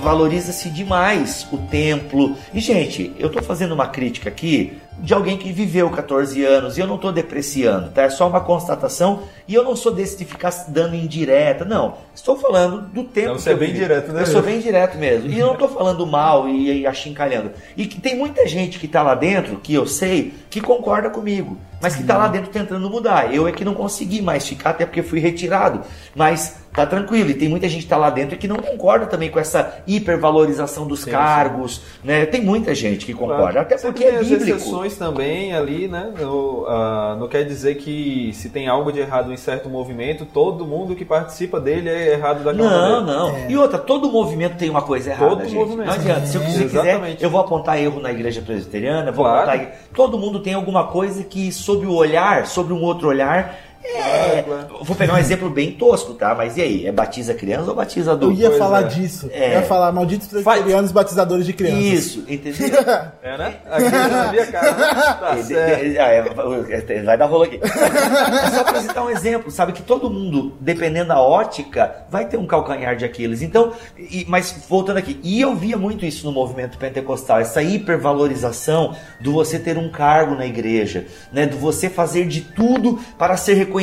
valoriza-se 0.01 0.71
demais 0.71 1.47
o 1.53 1.59
templo. 1.59 2.37
E, 2.55 2.61
gente, 2.61 3.13
eu 3.19 3.27
estou 3.27 3.43
fazendo 3.43 3.73
uma 3.73 3.89
crítica 3.89 4.29
aqui 4.29 4.79
de 4.99 5.13
alguém 5.13 5.37
que 5.37 5.53
viveu 5.53 5.91
14 5.91 6.43
anos 6.45 6.79
e 6.79 6.81
eu 6.81 6.87
não 6.87 6.95
estou 6.95 7.13
depreciando, 7.13 7.91
tá? 7.91 8.03
É 8.03 8.11
só 8.11 8.27
uma 8.27 8.41
constatação 8.41 9.23
e 9.47 9.55
eu 9.55 9.63
não 9.63 9.77
sou 9.77 9.93
desse 9.93 10.17
de 10.17 10.25
ficar 10.25 10.51
dando 10.69 10.97
indireta, 10.97 11.65
não. 11.65 11.99
Estou 12.15 12.37
falando 12.37 12.81
do 12.81 13.05
tempo. 13.05 13.29
Não, 13.29 13.39
você 13.39 13.51
que 13.51 13.57
é 13.57 13.59
bem 13.59 13.69
vivi. 13.73 13.81
direto, 13.81 14.13
né? 14.13 14.23
Eu 14.23 14.27
sou 14.27 14.43
bem 14.43 14.59
direto 14.59 14.97
mesmo. 14.97 15.31
E 15.31 15.39
eu 15.39 15.47
não 15.47 15.53
estou 15.53 15.69
falando 15.69 16.07
mal 16.07 16.49
e, 16.49 16.81
e 16.81 16.87
achincalhando. 16.87 17.51
E 17.77 17.87
que 17.87 18.01
tem 18.01 18.17
muita 18.17 18.47
gente 18.47 18.79
que 18.79 18.87
está 18.87 19.03
lá 19.03 19.15
dentro, 19.15 19.57
que 19.57 19.75
eu 19.75 19.87
sei, 19.87 20.33
que 20.49 20.61
concorda 20.61 21.11
comigo, 21.11 21.59
mas 21.81 21.95
que 21.95 22.01
está 22.01 22.17
lá 22.17 22.29
dentro 22.29 22.51
tentando 22.51 22.89
mudar. 22.89 23.35
Eu 23.35 23.47
é 23.47 23.53
que 23.53 23.65
não 23.65 23.75
consegui 23.75 24.23
mais 24.23 24.49
ficar, 24.49 24.71
até 24.71 24.87
porque 24.87 25.03
fui 25.03 25.21
retirado. 25.21 25.83
Mas 26.15 26.57
tá 26.77 26.87
tranquilo. 26.87 27.31
E 27.31 27.35
tem 27.35 27.49
muita 27.49 27.67
gente 27.69 27.81
que 27.81 27.87
está 27.87 27.97
lá 27.97 28.11
dentro 28.11 28.37
que 28.39 28.47
não 28.47 28.57
concorda 28.57 29.07
também 29.07 29.31
com 29.31 29.41
essa 29.41 29.79
hipervalorização 29.87 30.87
dos 30.87 31.05
cargos, 31.05 31.81
né? 32.05 32.27
Tem 32.27 32.41
muita 32.43 32.75
gente 32.75 33.05
que 33.07 33.13
concorda, 33.15 33.61
até 33.63 33.77
Sempre 33.79 33.93
porque 34.01 34.05
tem 34.11 34.17
é 34.17 34.21
as 34.21 34.29
bíblico. 34.29 34.57
exceções 34.59 34.97
também 34.97 35.55
ali, 35.55 35.89
né? 35.89 36.13
No, 36.21 36.67
ah, 36.69 37.17
não 37.19 37.29
quer 37.29 37.45
dizer 37.45 37.77
que 37.77 38.31
se 38.35 38.49
tem 38.51 38.69
algo 38.69 38.93
de 38.93 39.01
errado 39.01 39.33
em 39.33 39.37
certo 39.37 39.69
movimento, 39.69 40.25
todo 40.27 40.65
mundo 40.67 40.95
que 40.95 41.05
participa 41.05 41.59
dele 41.59 41.89
é 41.89 42.13
errado 42.13 42.45
daquela 42.45 42.71
Não, 42.71 43.03
maneira. 43.03 43.19
não. 43.43 43.51
E 43.51 43.57
outra, 43.57 43.79
todo 43.79 44.11
movimento 44.11 44.57
tem 44.57 44.69
uma 44.71 44.83
coisa 44.83 45.11
errada, 45.11 45.31
Todo 45.31 45.45
gente. 45.45 45.55
movimento. 45.55 45.87
Não 45.87 45.95
adianta. 45.95 46.27
Se 46.27 46.37
eu 46.37 46.43
É, 46.43 46.47
quiser, 46.47 46.65
exatamente. 46.65 47.25
eu 47.25 47.31
vou 47.31 47.41
apontar 47.41 47.79
erro 47.81 48.01
na 48.01 48.11
igreja 48.11 48.43
presbiteriana, 48.43 49.11
vou 49.11 49.25
Claro. 49.25 49.51
apontar... 49.51 49.73
Todo 49.95 50.19
mundo 50.19 50.41
tem 50.41 50.55
alguma 50.55 50.85
coisa 50.89 51.25
que, 51.25 51.51
sob 51.51 51.87
o 51.87 51.95
olhar, 51.95 52.47
sobre 52.47 52.73
um 52.73 52.83
outro 52.83 53.09
olhar... 53.09 53.66
É, 53.85 54.43
Claro, 54.43 54.67
eu 54.81 54.85
vou 54.85 54.97
pegar 54.97 55.15
um 55.15 55.19
exemplo 55.19 55.49
bem 55.49 55.73
tosco, 55.73 56.15
tá? 56.15 56.35
Mas 56.35 56.57
e 56.57 56.63
aí? 56.63 56.87
É 56.87 56.93
batiza 56.93 57.33
criança 57.35 57.71
ou 57.71 57.77
batiza 57.77 58.11
Eu 58.11 58.15
adulto? 58.15 58.39
ia 58.41 58.49
Pois 58.49 58.59
falar 58.59 58.81
é. 58.83 58.89
disso. 58.89 59.31
É. 59.33 59.49
Eu 59.57 59.61
ia 59.61 59.63
falar 59.63 59.93
malditos 59.93 60.27
presbiterianos 60.29 60.93
batizadores 60.93 61.47
de 61.47 61.53
crianças. 61.53 61.83
Isso, 61.83 62.25
entendeu? 62.29 62.57
É, 63.23 63.37
né? 63.39 63.55
Aqui 63.71 63.91
na 63.91 64.31
minha 64.33 64.47
cara. 64.47 64.73
Tá 64.75 65.37
certo. 65.43 66.01
ah, 66.01 66.09
é, 66.09 67.03
vai 67.03 67.19
dar 67.19 67.27
rolo 67.27 67.45
aqui. 67.45 67.61
É 67.63 68.51
só 68.51 68.65
pra 68.65 68.81
citar 68.81 69.05
um 69.05 69.11
exemplo, 69.11 69.51
sabe? 69.51 69.73
Que 69.73 69.83
todo 69.83 70.09
mundo, 70.11 70.53
dependendo 70.61 71.09
da 71.09 71.21
ótica, 71.21 72.05
vai 72.11 72.27
ter 72.27 72.37
um 72.37 72.47
calcanhar 72.47 72.97
de 72.97 73.05
Aquiles. 73.05 73.43
Então, 73.43 73.73
e- 73.99 74.25
mas 74.29 74.55
voltando 74.69 74.99
aqui, 74.99 75.19
e 75.23 75.41
eu 75.41 75.55
via 75.57 75.77
muito 75.77 76.05
isso 76.05 76.25
no 76.27 76.33
movimento 76.33 76.79
pentecostal, 76.79 77.41
essa 77.41 77.63
hipervalorização 77.63 78.95
do 79.21 79.33
você 79.33 79.59
ter 79.59 79.77
um 79.77 79.91
cargo 79.91 80.35
na 80.35 80.47
igreja, 80.47 81.07
né? 81.33 81.47
Do 81.47 81.57
você 81.57 81.89
fazer 81.91 82.27
de 82.27 82.41
tudo 82.43 82.99
para 83.19 83.37
ser 83.37 83.55
reconhecido 83.55 83.76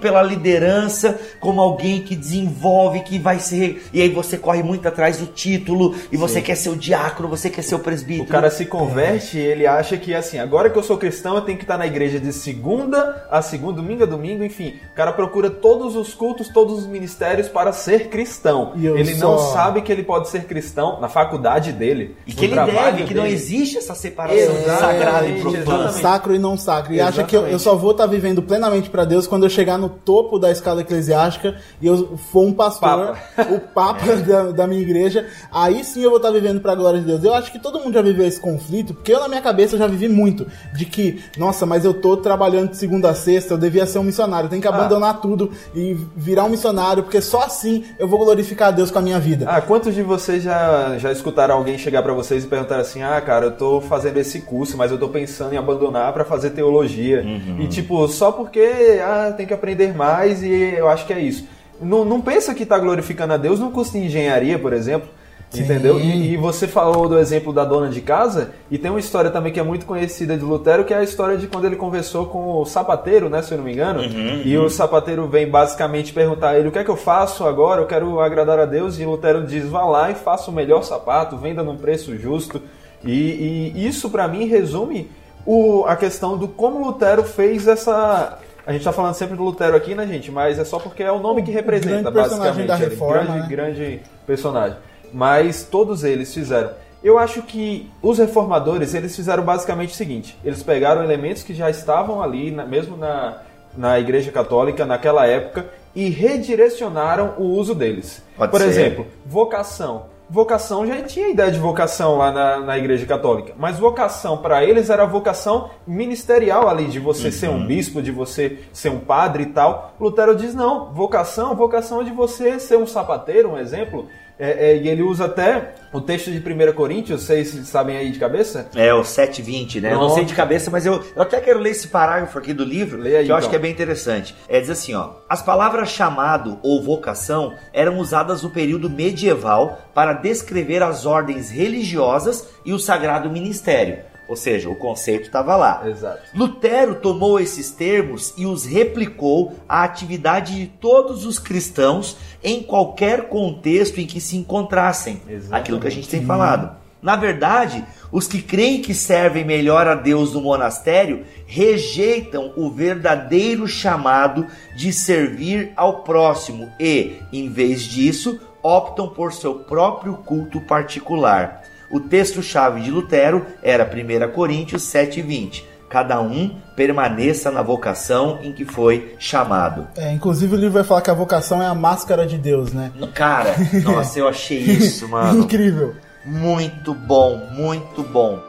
pela 0.00 0.22
liderança 0.22 1.18
como 1.40 1.60
alguém 1.60 2.00
que 2.02 2.14
desenvolve, 2.16 3.00
que 3.00 3.18
vai 3.18 3.38
ser. 3.38 3.84
E 3.92 4.00
aí 4.00 4.08
você 4.08 4.36
corre 4.38 4.62
muito 4.62 4.86
atrás 4.88 5.18
do 5.18 5.26
título, 5.26 5.94
e 6.10 6.16
você 6.16 6.40
quer 6.40 6.54
ser 6.56 6.70
o 6.70 6.76
diácono, 6.76 7.28
você 7.28 7.50
quer 7.50 7.62
ser 7.62 7.74
o 7.74 7.78
presbítero. 7.78 8.24
O 8.24 8.26
cara 8.26 8.50
se 8.50 8.64
converte 8.66 9.38
e 9.38 9.40
ele 9.40 9.66
acha 9.66 9.96
que 9.96 10.14
assim, 10.14 10.38
agora 10.38 10.70
que 10.70 10.78
eu 10.78 10.82
sou 10.82 10.96
cristão, 10.96 11.34
eu 11.36 11.42
tenho 11.42 11.58
que 11.58 11.64
estar 11.64 11.78
na 11.78 11.86
igreja 11.86 12.18
de 12.18 12.32
segunda 12.32 13.26
a 13.30 13.42
segunda, 13.42 13.80
domingo 13.80 14.02
a 14.02 14.06
domingo, 14.06 14.42
enfim. 14.44 14.74
O 14.92 14.96
cara 14.96 15.12
procura 15.12 15.50
todos 15.50 15.96
os 15.96 16.14
cultos, 16.14 16.48
todos 16.48 16.78
os 16.78 16.86
ministérios 16.86 17.48
para 17.48 17.72
ser 17.72 18.08
cristão. 18.08 18.72
E 18.76 18.86
eu 18.86 18.96
Ele 18.96 19.14
só- 19.14 19.26
não 19.32 19.38
sabe 19.52 19.82
que 19.82 19.92
ele 19.92 20.02
pode 20.02 20.28
ser 20.28 20.44
cristão 20.44 21.00
na 21.00 21.08
faculdade 21.08 21.72
dele. 21.72 22.16
E 22.26 22.32
que 22.32 22.44
ele 22.46 22.54
deve, 22.54 23.04
que 23.04 23.14
não 23.14 23.26
existe 23.26 23.78
essa 23.78 23.94
separação 23.94 24.36
Exatamente, 24.38 24.80
sagrada 24.80 25.26
e 25.28 25.40
profana. 25.40 25.62
exatamente. 25.62 26.00
Sacro 26.00 26.34
e 26.34 26.38
não 26.38 26.56
sacro. 26.56 26.94
E 26.94 27.00
acha 27.00 27.24
que 27.24 27.34
eu, 27.36 27.40
eu 27.40 27.46
Exatamente. 27.48 27.62
só 27.62 27.74
vou 27.76 27.90
estar 27.92 28.06
vivendo 28.06 28.42
plenamente 28.42 28.88
pra 28.90 29.04
Deus 29.04 29.15
quando 29.24 29.44
eu 29.44 29.50
chegar 29.50 29.78
no 29.78 29.88
topo 29.88 30.36
da 30.36 30.50
escala 30.50 30.80
eclesiástica 30.80 31.54
e 31.80 31.86
eu 31.86 32.18
for 32.18 32.40
um 32.40 32.52
pastor, 32.52 33.16
o 33.54 33.60
papa 33.60 34.16
da, 34.16 34.50
da 34.50 34.66
minha 34.66 34.82
igreja. 34.82 35.28
Aí 35.52 35.84
sim 35.84 36.02
eu 36.02 36.10
vou 36.10 36.16
estar 36.16 36.32
vivendo 36.32 36.60
pra 36.60 36.74
glória 36.74 36.98
de 36.98 37.06
Deus. 37.06 37.22
Eu 37.22 37.34
acho 37.34 37.52
que 37.52 37.60
todo 37.60 37.78
mundo 37.78 37.94
já 37.94 38.02
viveu 38.02 38.26
esse 38.26 38.40
conflito, 38.40 38.94
porque 38.94 39.12
eu 39.12 39.20
na 39.20 39.28
minha 39.28 39.40
cabeça 39.40 39.78
já 39.78 39.86
vivi 39.86 40.08
muito. 40.08 40.44
De 40.74 40.84
que, 40.84 41.22
nossa, 41.38 41.64
mas 41.64 41.84
eu 41.84 41.94
tô 41.94 42.16
trabalhando 42.16 42.70
de 42.70 42.76
segunda 42.76 43.10
a 43.10 43.14
sexta, 43.14 43.54
eu 43.54 43.58
devia 43.58 43.86
ser 43.86 44.00
um 44.00 44.02
missionário. 44.02 44.46
Eu 44.46 44.50
tenho 44.50 44.62
que 44.62 44.66
abandonar 44.68 45.20
tudo 45.20 45.52
e 45.74 45.96
virar 46.16 46.44
um 46.44 46.48
missionário, 46.48 47.04
porque 47.04 47.20
só 47.20 47.42
assim 47.42 47.84
eu 47.98 48.08
vou 48.08 48.18
glorificar 48.18 48.68
a 48.68 48.70
Deus 48.72 48.90
com 48.90 48.98
a 48.98 49.02
minha 49.02 49.20
vida. 49.20 49.46
Ah, 49.48 49.60
quantos 49.60 49.94
de 49.94 50.02
vocês 50.02 50.42
já, 50.42 50.98
já 50.98 51.12
escutaram 51.12 51.54
alguém 51.54 51.78
chegar 51.78 52.02
pra 52.02 52.12
vocês 52.12 52.42
e 52.44 52.46
perguntar 52.48 52.80
assim: 52.80 53.02
"Ah, 53.02 53.20
cara, 53.20 53.46
eu 53.46 53.52
tô 53.52 53.80
fazendo 53.80 54.16
esse 54.16 54.40
curso, 54.40 54.76
mas 54.76 54.90
eu 54.90 54.98
tô 54.98 55.08
pensando 55.08 55.52
em 55.52 55.56
abandonar 55.56 56.12
pra 56.12 56.24
fazer 56.24 56.50
teologia". 56.50 57.22
E 57.60 57.66
tipo, 57.68 58.06
só 58.08 58.32
porque 58.32 58.98
ah, 59.06 59.32
tem 59.32 59.46
que 59.46 59.54
aprender 59.54 59.94
mais 59.94 60.42
e 60.42 60.50
eu 60.50 60.88
acho 60.88 61.06
que 61.06 61.12
é 61.12 61.20
isso. 61.20 61.46
Não, 61.80 62.04
não 62.04 62.20
pensa 62.20 62.54
que 62.54 62.64
tá 62.64 62.78
glorificando 62.78 63.34
a 63.34 63.36
Deus 63.36 63.60
no 63.60 63.70
curso 63.70 63.92
de 63.92 63.98
engenharia, 63.98 64.58
por 64.58 64.72
exemplo. 64.72 65.08
Sim. 65.50 65.62
Entendeu? 65.62 66.00
E, 66.00 66.32
e 66.32 66.36
você 66.36 66.66
falou 66.66 67.08
do 67.08 67.18
exemplo 67.18 67.52
da 67.52 67.64
dona 67.64 67.88
de 67.88 68.00
casa, 68.00 68.52
e 68.70 68.76
tem 68.76 68.90
uma 68.90 68.98
história 68.98 69.30
também 69.30 69.52
que 69.52 69.60
é 69.60 69.62
muito 69.62 69.86
conhecida 69.86 70.36
de 70.36 70.42
Lutero, 70.42 70.84
que 70.84 70.92
é 70.92 70.98
a 70.98 71.02
história 71.04 71.36
de 71.36 71.46
quando 71.46 71.66
ele 71.66 71.76
conversou 71.76 72.26
com 72.26 72.60
o 72.60 72.66
sapateiro, 72.66 73.28
né, 73.28 73.42
se 73.42 73.52
eu 73.52 73.58
não 73.58 73.64
me 73.64 73.72
engano. 73.72 74.02
E 74.44 74.58
o 74.58 74.68
sapateiro 74.68 75.26
vem 75.28 75.48
basicamente 75.48 76.12
perguntar 76.12 76.50
a 76.50 76.58
ele: 76.58 76.68
o 76.68 76.72
que 76.72 76.78
é 76.78 76.84
que 76.84 76.90
eu 76.90 76.96
faço 76.96 77.46
agora? 77.46 77.80
Eu 77.80 77.86
quero 77.86 78.20
agradar 78.20 78.58
a 78.58 78.66
Deus. 78.66 78.98
E 78.98 79.04
Lutero 79.04 79.46
diz: 79.46 79.66
vá 79.68 79.84
lá 79.84 80.10
e 80.10 80.14
faça 80.14 80.50
o 80.50 80.54
melhor 80.54 80.82
sapato, 80.82 81.36
venda 81.36 81.62
num 81.62 81.76
preço 81.76 82.16
justo. 82.18 82.60
E, 83.04 83.72
e 83.74 83.86
isso, 83.86 84.10
para 84.10 84.26
mim, 84.26 84.46
resume 84.46 85.08
o, 85.46 85.84
a 85.86 85.94
questão 85.94 86.36
do 86.36 86.48
como 86.48 86.84
Lutero 86.84 87.22
fez 87.22 87.68
essa. 87.68 88.38
A 88.66 88.72
gente 88.72 88.84
tá 88.84 88.92
falando 88.92 89.14
sempre 89.14 89.36
do 89.36 89.44
Lutero 89.44 89.76
aqui, 89.76 89.94
né, 89.94 90.06
gente? 90.06 90.30
Mas 90.30 90.58
é 90.58 90.64
só 90.64 90.78
porque 90.78 91.02
é 91.02 91.12
o 91.12 91.20
nome 91.20 91.42
que 91.42 91.50
representa, 91.52 92.10
grande 92.10 92.28
personagem 92.28 92.66
basicamente. 92.66 92.66
da 92.66 92.76
Reforma, 92.76 93.22
grande, 93.24 93.40
né? 93.40 93.46
grande 93.48 94.00
personagem. 94.26 94.76
Mas 95.12 95.62
todos 95.64 96.02
eles 96.02 96.34
fizeram. 96.34 96.70
Eu 97.04 97.16
acho 97.18 97.42
que 97.42 97.88
os 98.02 98.18
reformadores, 98.18 98.92
eles 98.94 99.14
fizeram 99.14 99.44
basicamente 99.44 99.90
o 99.92 99.96
seguinte. 99.96 100.36
Eles 100.44 100.62
pegaram 100.64 101.04
elementos 101.04 101.44
que 101.44 101.54
já 101.54 101.70
estavam 101.70 102.20
ali, 102.20 102.50
na- 102.50 102.64
mesmo 102.66 102.96
na, 102.96 103.38
na 103.76 104.00
Igreja 104.00 104.32
Católica, 104.32 104.84
naquela 104.84 105.24
época, 105.26 105.66
e 105.94 106.08
redirecionaram 106.08 107.34
o 107.38 107.44
uso 107.44 107.74
deles. 107.74 108.20
Pode 108.36 108.50
Por 108.50 108.60
ser. 108.60 108.66
exemplo, 108.66 109.06
vocação. 109.24 110.06
Vocação 110.28 110.84
já 110.84 111.00
tinha 111.02 111.28
ideia 111.28 111.52
de 111.52 111.58
vocação 111.58 112.18
lá 112.18 112.32
na, 112.32 112.58
na 112.58 112.76
Igreja 112.76 113.06
Católica, 113.06 113.54
mas 113.56 113.78
vocação 113.78 114.38
para 114.38 114.64
eles 114.64 114.90
era 114.90 115.06
vocação 115.06 115.70
ministerial 115.86 116.68
ali, 116.68 116.86
de 116.86 116.98
você 116.98 117.30
ser 117.30 117.48
um 117.48 117.64
bispo, 117.64 118.02
de 118.02 118.10
você 118.10 118.58
ser 118.72 118.88
um 118.88 118.98
padre 118.98 119.44
e 119.44 119.46
tal. 119.46 119.94
Lutero 120.00 120.34
diz: 120.34 120.52
não, 120.52 120.92
vocação, 120.92 121.54
vocação 121.54 122.00
é 122.00 122.04
de 122.04 122.10
você 122.10 122.58
ser 122.58 122.76
um 122.76 122.88
sapateiro, 122.88 123.52
um 123.52 123.58
exemplo, 123.58 124.08
É, 124.38 124.70
é, 124.70 124.76
e 124.76 124.88
ele 124.88 125.02
usa 125.02 125.24
até 125.24 125.74
o 125.92 126.00
texto 126.00 126.30
de 126.30 126.38
1 126.38 126.72
Coríntios, 126.74 127.22
vocês 127.22 127.48
sabem 127.66 127.96
aí 127.96 128.10
de 128.10 128.18
cabeça? 128.18 128.68
É, 128.74 128.92
o 128.92 129.02
720, 129.02 129.80
né? 129.80 129.94
Eu 129.94 129.98
não 129.98 130.10
sei 130.10 130.24
de 130.24 130.34
cabeça, 130.34 130.70
mas 130.70 130.84
eu, 130.84 131.02
eu 131.14 131.22
até 131.22 131.40
quero 131.40 131.58
ler 131.58 131.70
esse 131.70 131.88
parágrafo 131.88 132.38
aqui 132.38 132.52
do 132.52 132.64
livro, 132.64 133.02
aí, 133.02 133.24
que 133.24 133.30
eu 133.30 133.34
acho 133.36 133.46
então. 133.46 133.50
que 133.50 133.56
é 133.56 133.58
bem 133.58 133.72
interessante. 133.72 134.36
É 134.48 134.60
diz 134.60 134.68
assim, 134.68 134.94
ó: 134.94 135.14
As 135.28 135.40
palavras 135.40 135.88
chamado 135.88 136.58
ou 136.62 136.82
vocação 136.82 137.54
eram 137.72 137.98
usadas 137.98 138.42
no 138.42 138.50
período 138.50 138.90
medieval 138.90 139.78
para 139.94 140.12
descrever 140.12 140.82
as 140.82 141.06
ordens 141.06 141.50
religiosas 141.50 142.46
e 142.64 142.72
o 142.72 142.78
sagrado 142.78 143.30
ministério. 143.30 144.00
Ou 144.28 144.36
seja, 144.36 144.68
o 144.68 144.74
conceito 144.74 145.26
estava 145.26 145.56
lá. 145.56 145.82
Exato. 145.86 146.22
Lutero 146.34 146.96
tomou 146.96 147.38
esses 147.38 147.70
termos 147.70 148.34
e 148.36 148.44
os 148.44 148.64
replicou 148.64 149.54
à 149.68 149.84
atividade 149.84 150.54
de 150.54 150.66
todos 150.66 151.24
os 151.24 151.38
cristãos 151.38 152.16
em 152.42 152.62
qualquer 152.62 153.28
contexto 153.28 154.00
em 154.00 154.06
que 154.06 154.20
se 154.20 154.36
encontrassem. 154.36 155.20
Exatamente. 155.28 155.54
Aquilo 155.54 155.80
que 155.80 155.86
a 155.86 155.90
gente 155.90 156.08
tem 156.08 156.24
falado. 156.24 156.76
Na 157.00 157.14
verdade, 157.14 157.84
os 158.10 158.26
que 158.26 158.42
creem 158.42 158.82
que 158.82 158.94
servem 158.94 159.44
melhor 159.44 159.86
a 159.86 159.94
Deus 159.94 160.32
no 160.32 160.40
monastério 160.40 161.24
rejeitam 161.46 162.52
o 162.56 162.70
verdadeiro 162.70 163.68
chamado 163.68 164.46
de 164.76 164.92
servir 164.92 165.72
ao 165.76 166.02
próximo 166.02 166.68
e, 166.80 167.16
em 167.32 167.48
vez 167.48 167.82
disso, 167.82 168.40
optam 168.62 169.08
por 169.08 169.32
seu 169.32 169.54
próprio 169.54 170.14
culto 170.14 170.60
particular. 170.62 171.62
O 171.90 172.00
texto-chave 172.00 172.80
de 172.80 172.90
Lutero 172.90 173.46
era 173.62 173.84
1 173.84 174.32
Coríntios 174.32 174.82
7,20. 174.82 175.62
Cada 175.88 176.20
um 176.20 176.56
permaneça 176.74 177.50
na 177.50 177.62
vocação 177.62 178.40
em 178.42 178.52
que 178.52 178.64
foi 178.64 179.14
chamado. 179.18 179.86
É, 179.96 180.12
inclusive 180.12 180.54
o 180.54 180.58
livro 180.58 180.72
vai 180.72 180.84
falar 180.84 181.00
que 181.00 181.10
a 181.10 181.14
vocação 181.14 181.62
é 181.62 181.66
a 181.66 181.74
máscara 181.74 182.26
de 182.26 182.36
Deus, 182.36 182.72
né? 182.72 182.90
Cara, 183.14 183.54
nossa, 183.84 184.18
eu 184.18 184.26
achei 184.26 184.58
isso, 184.66 185.08
mano. 185.08 185.44
Incrível. 185.44 185.94
Muito 186.24 186.92
bom, 186.92 187.40
muito 187.52 188.02
bom. 188.02 188.42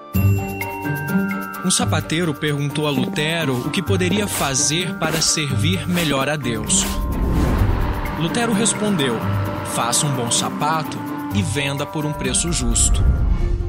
Um 1.63 1.69
sapateiro 1.69 2.33
perguntou 2.33 2.87
a 2.87 2.89
Lutero 2.89 3.67
o 3.67 3.69
que 3.69 3.83
poderia 3.83 4.27
fazer 4.27 4.95
para 4.95 5.21
servir 5.21 5.87
melhor 5.87 6.27
a 6.27 6.35
Deus. 6.35 6.83
Lutero 8.19 8.51
respondeu: 8.51 9.15
faça 9.75 10.07
um 10.07 10.15
bom 10.15 10.31
sapato 10.31 10.97
e 11.35 11.43
venda 11.43 11.85
por 11.85 12.03
um 12.03 12.13
preço 12.13 12.51
justo. 12.51 13.03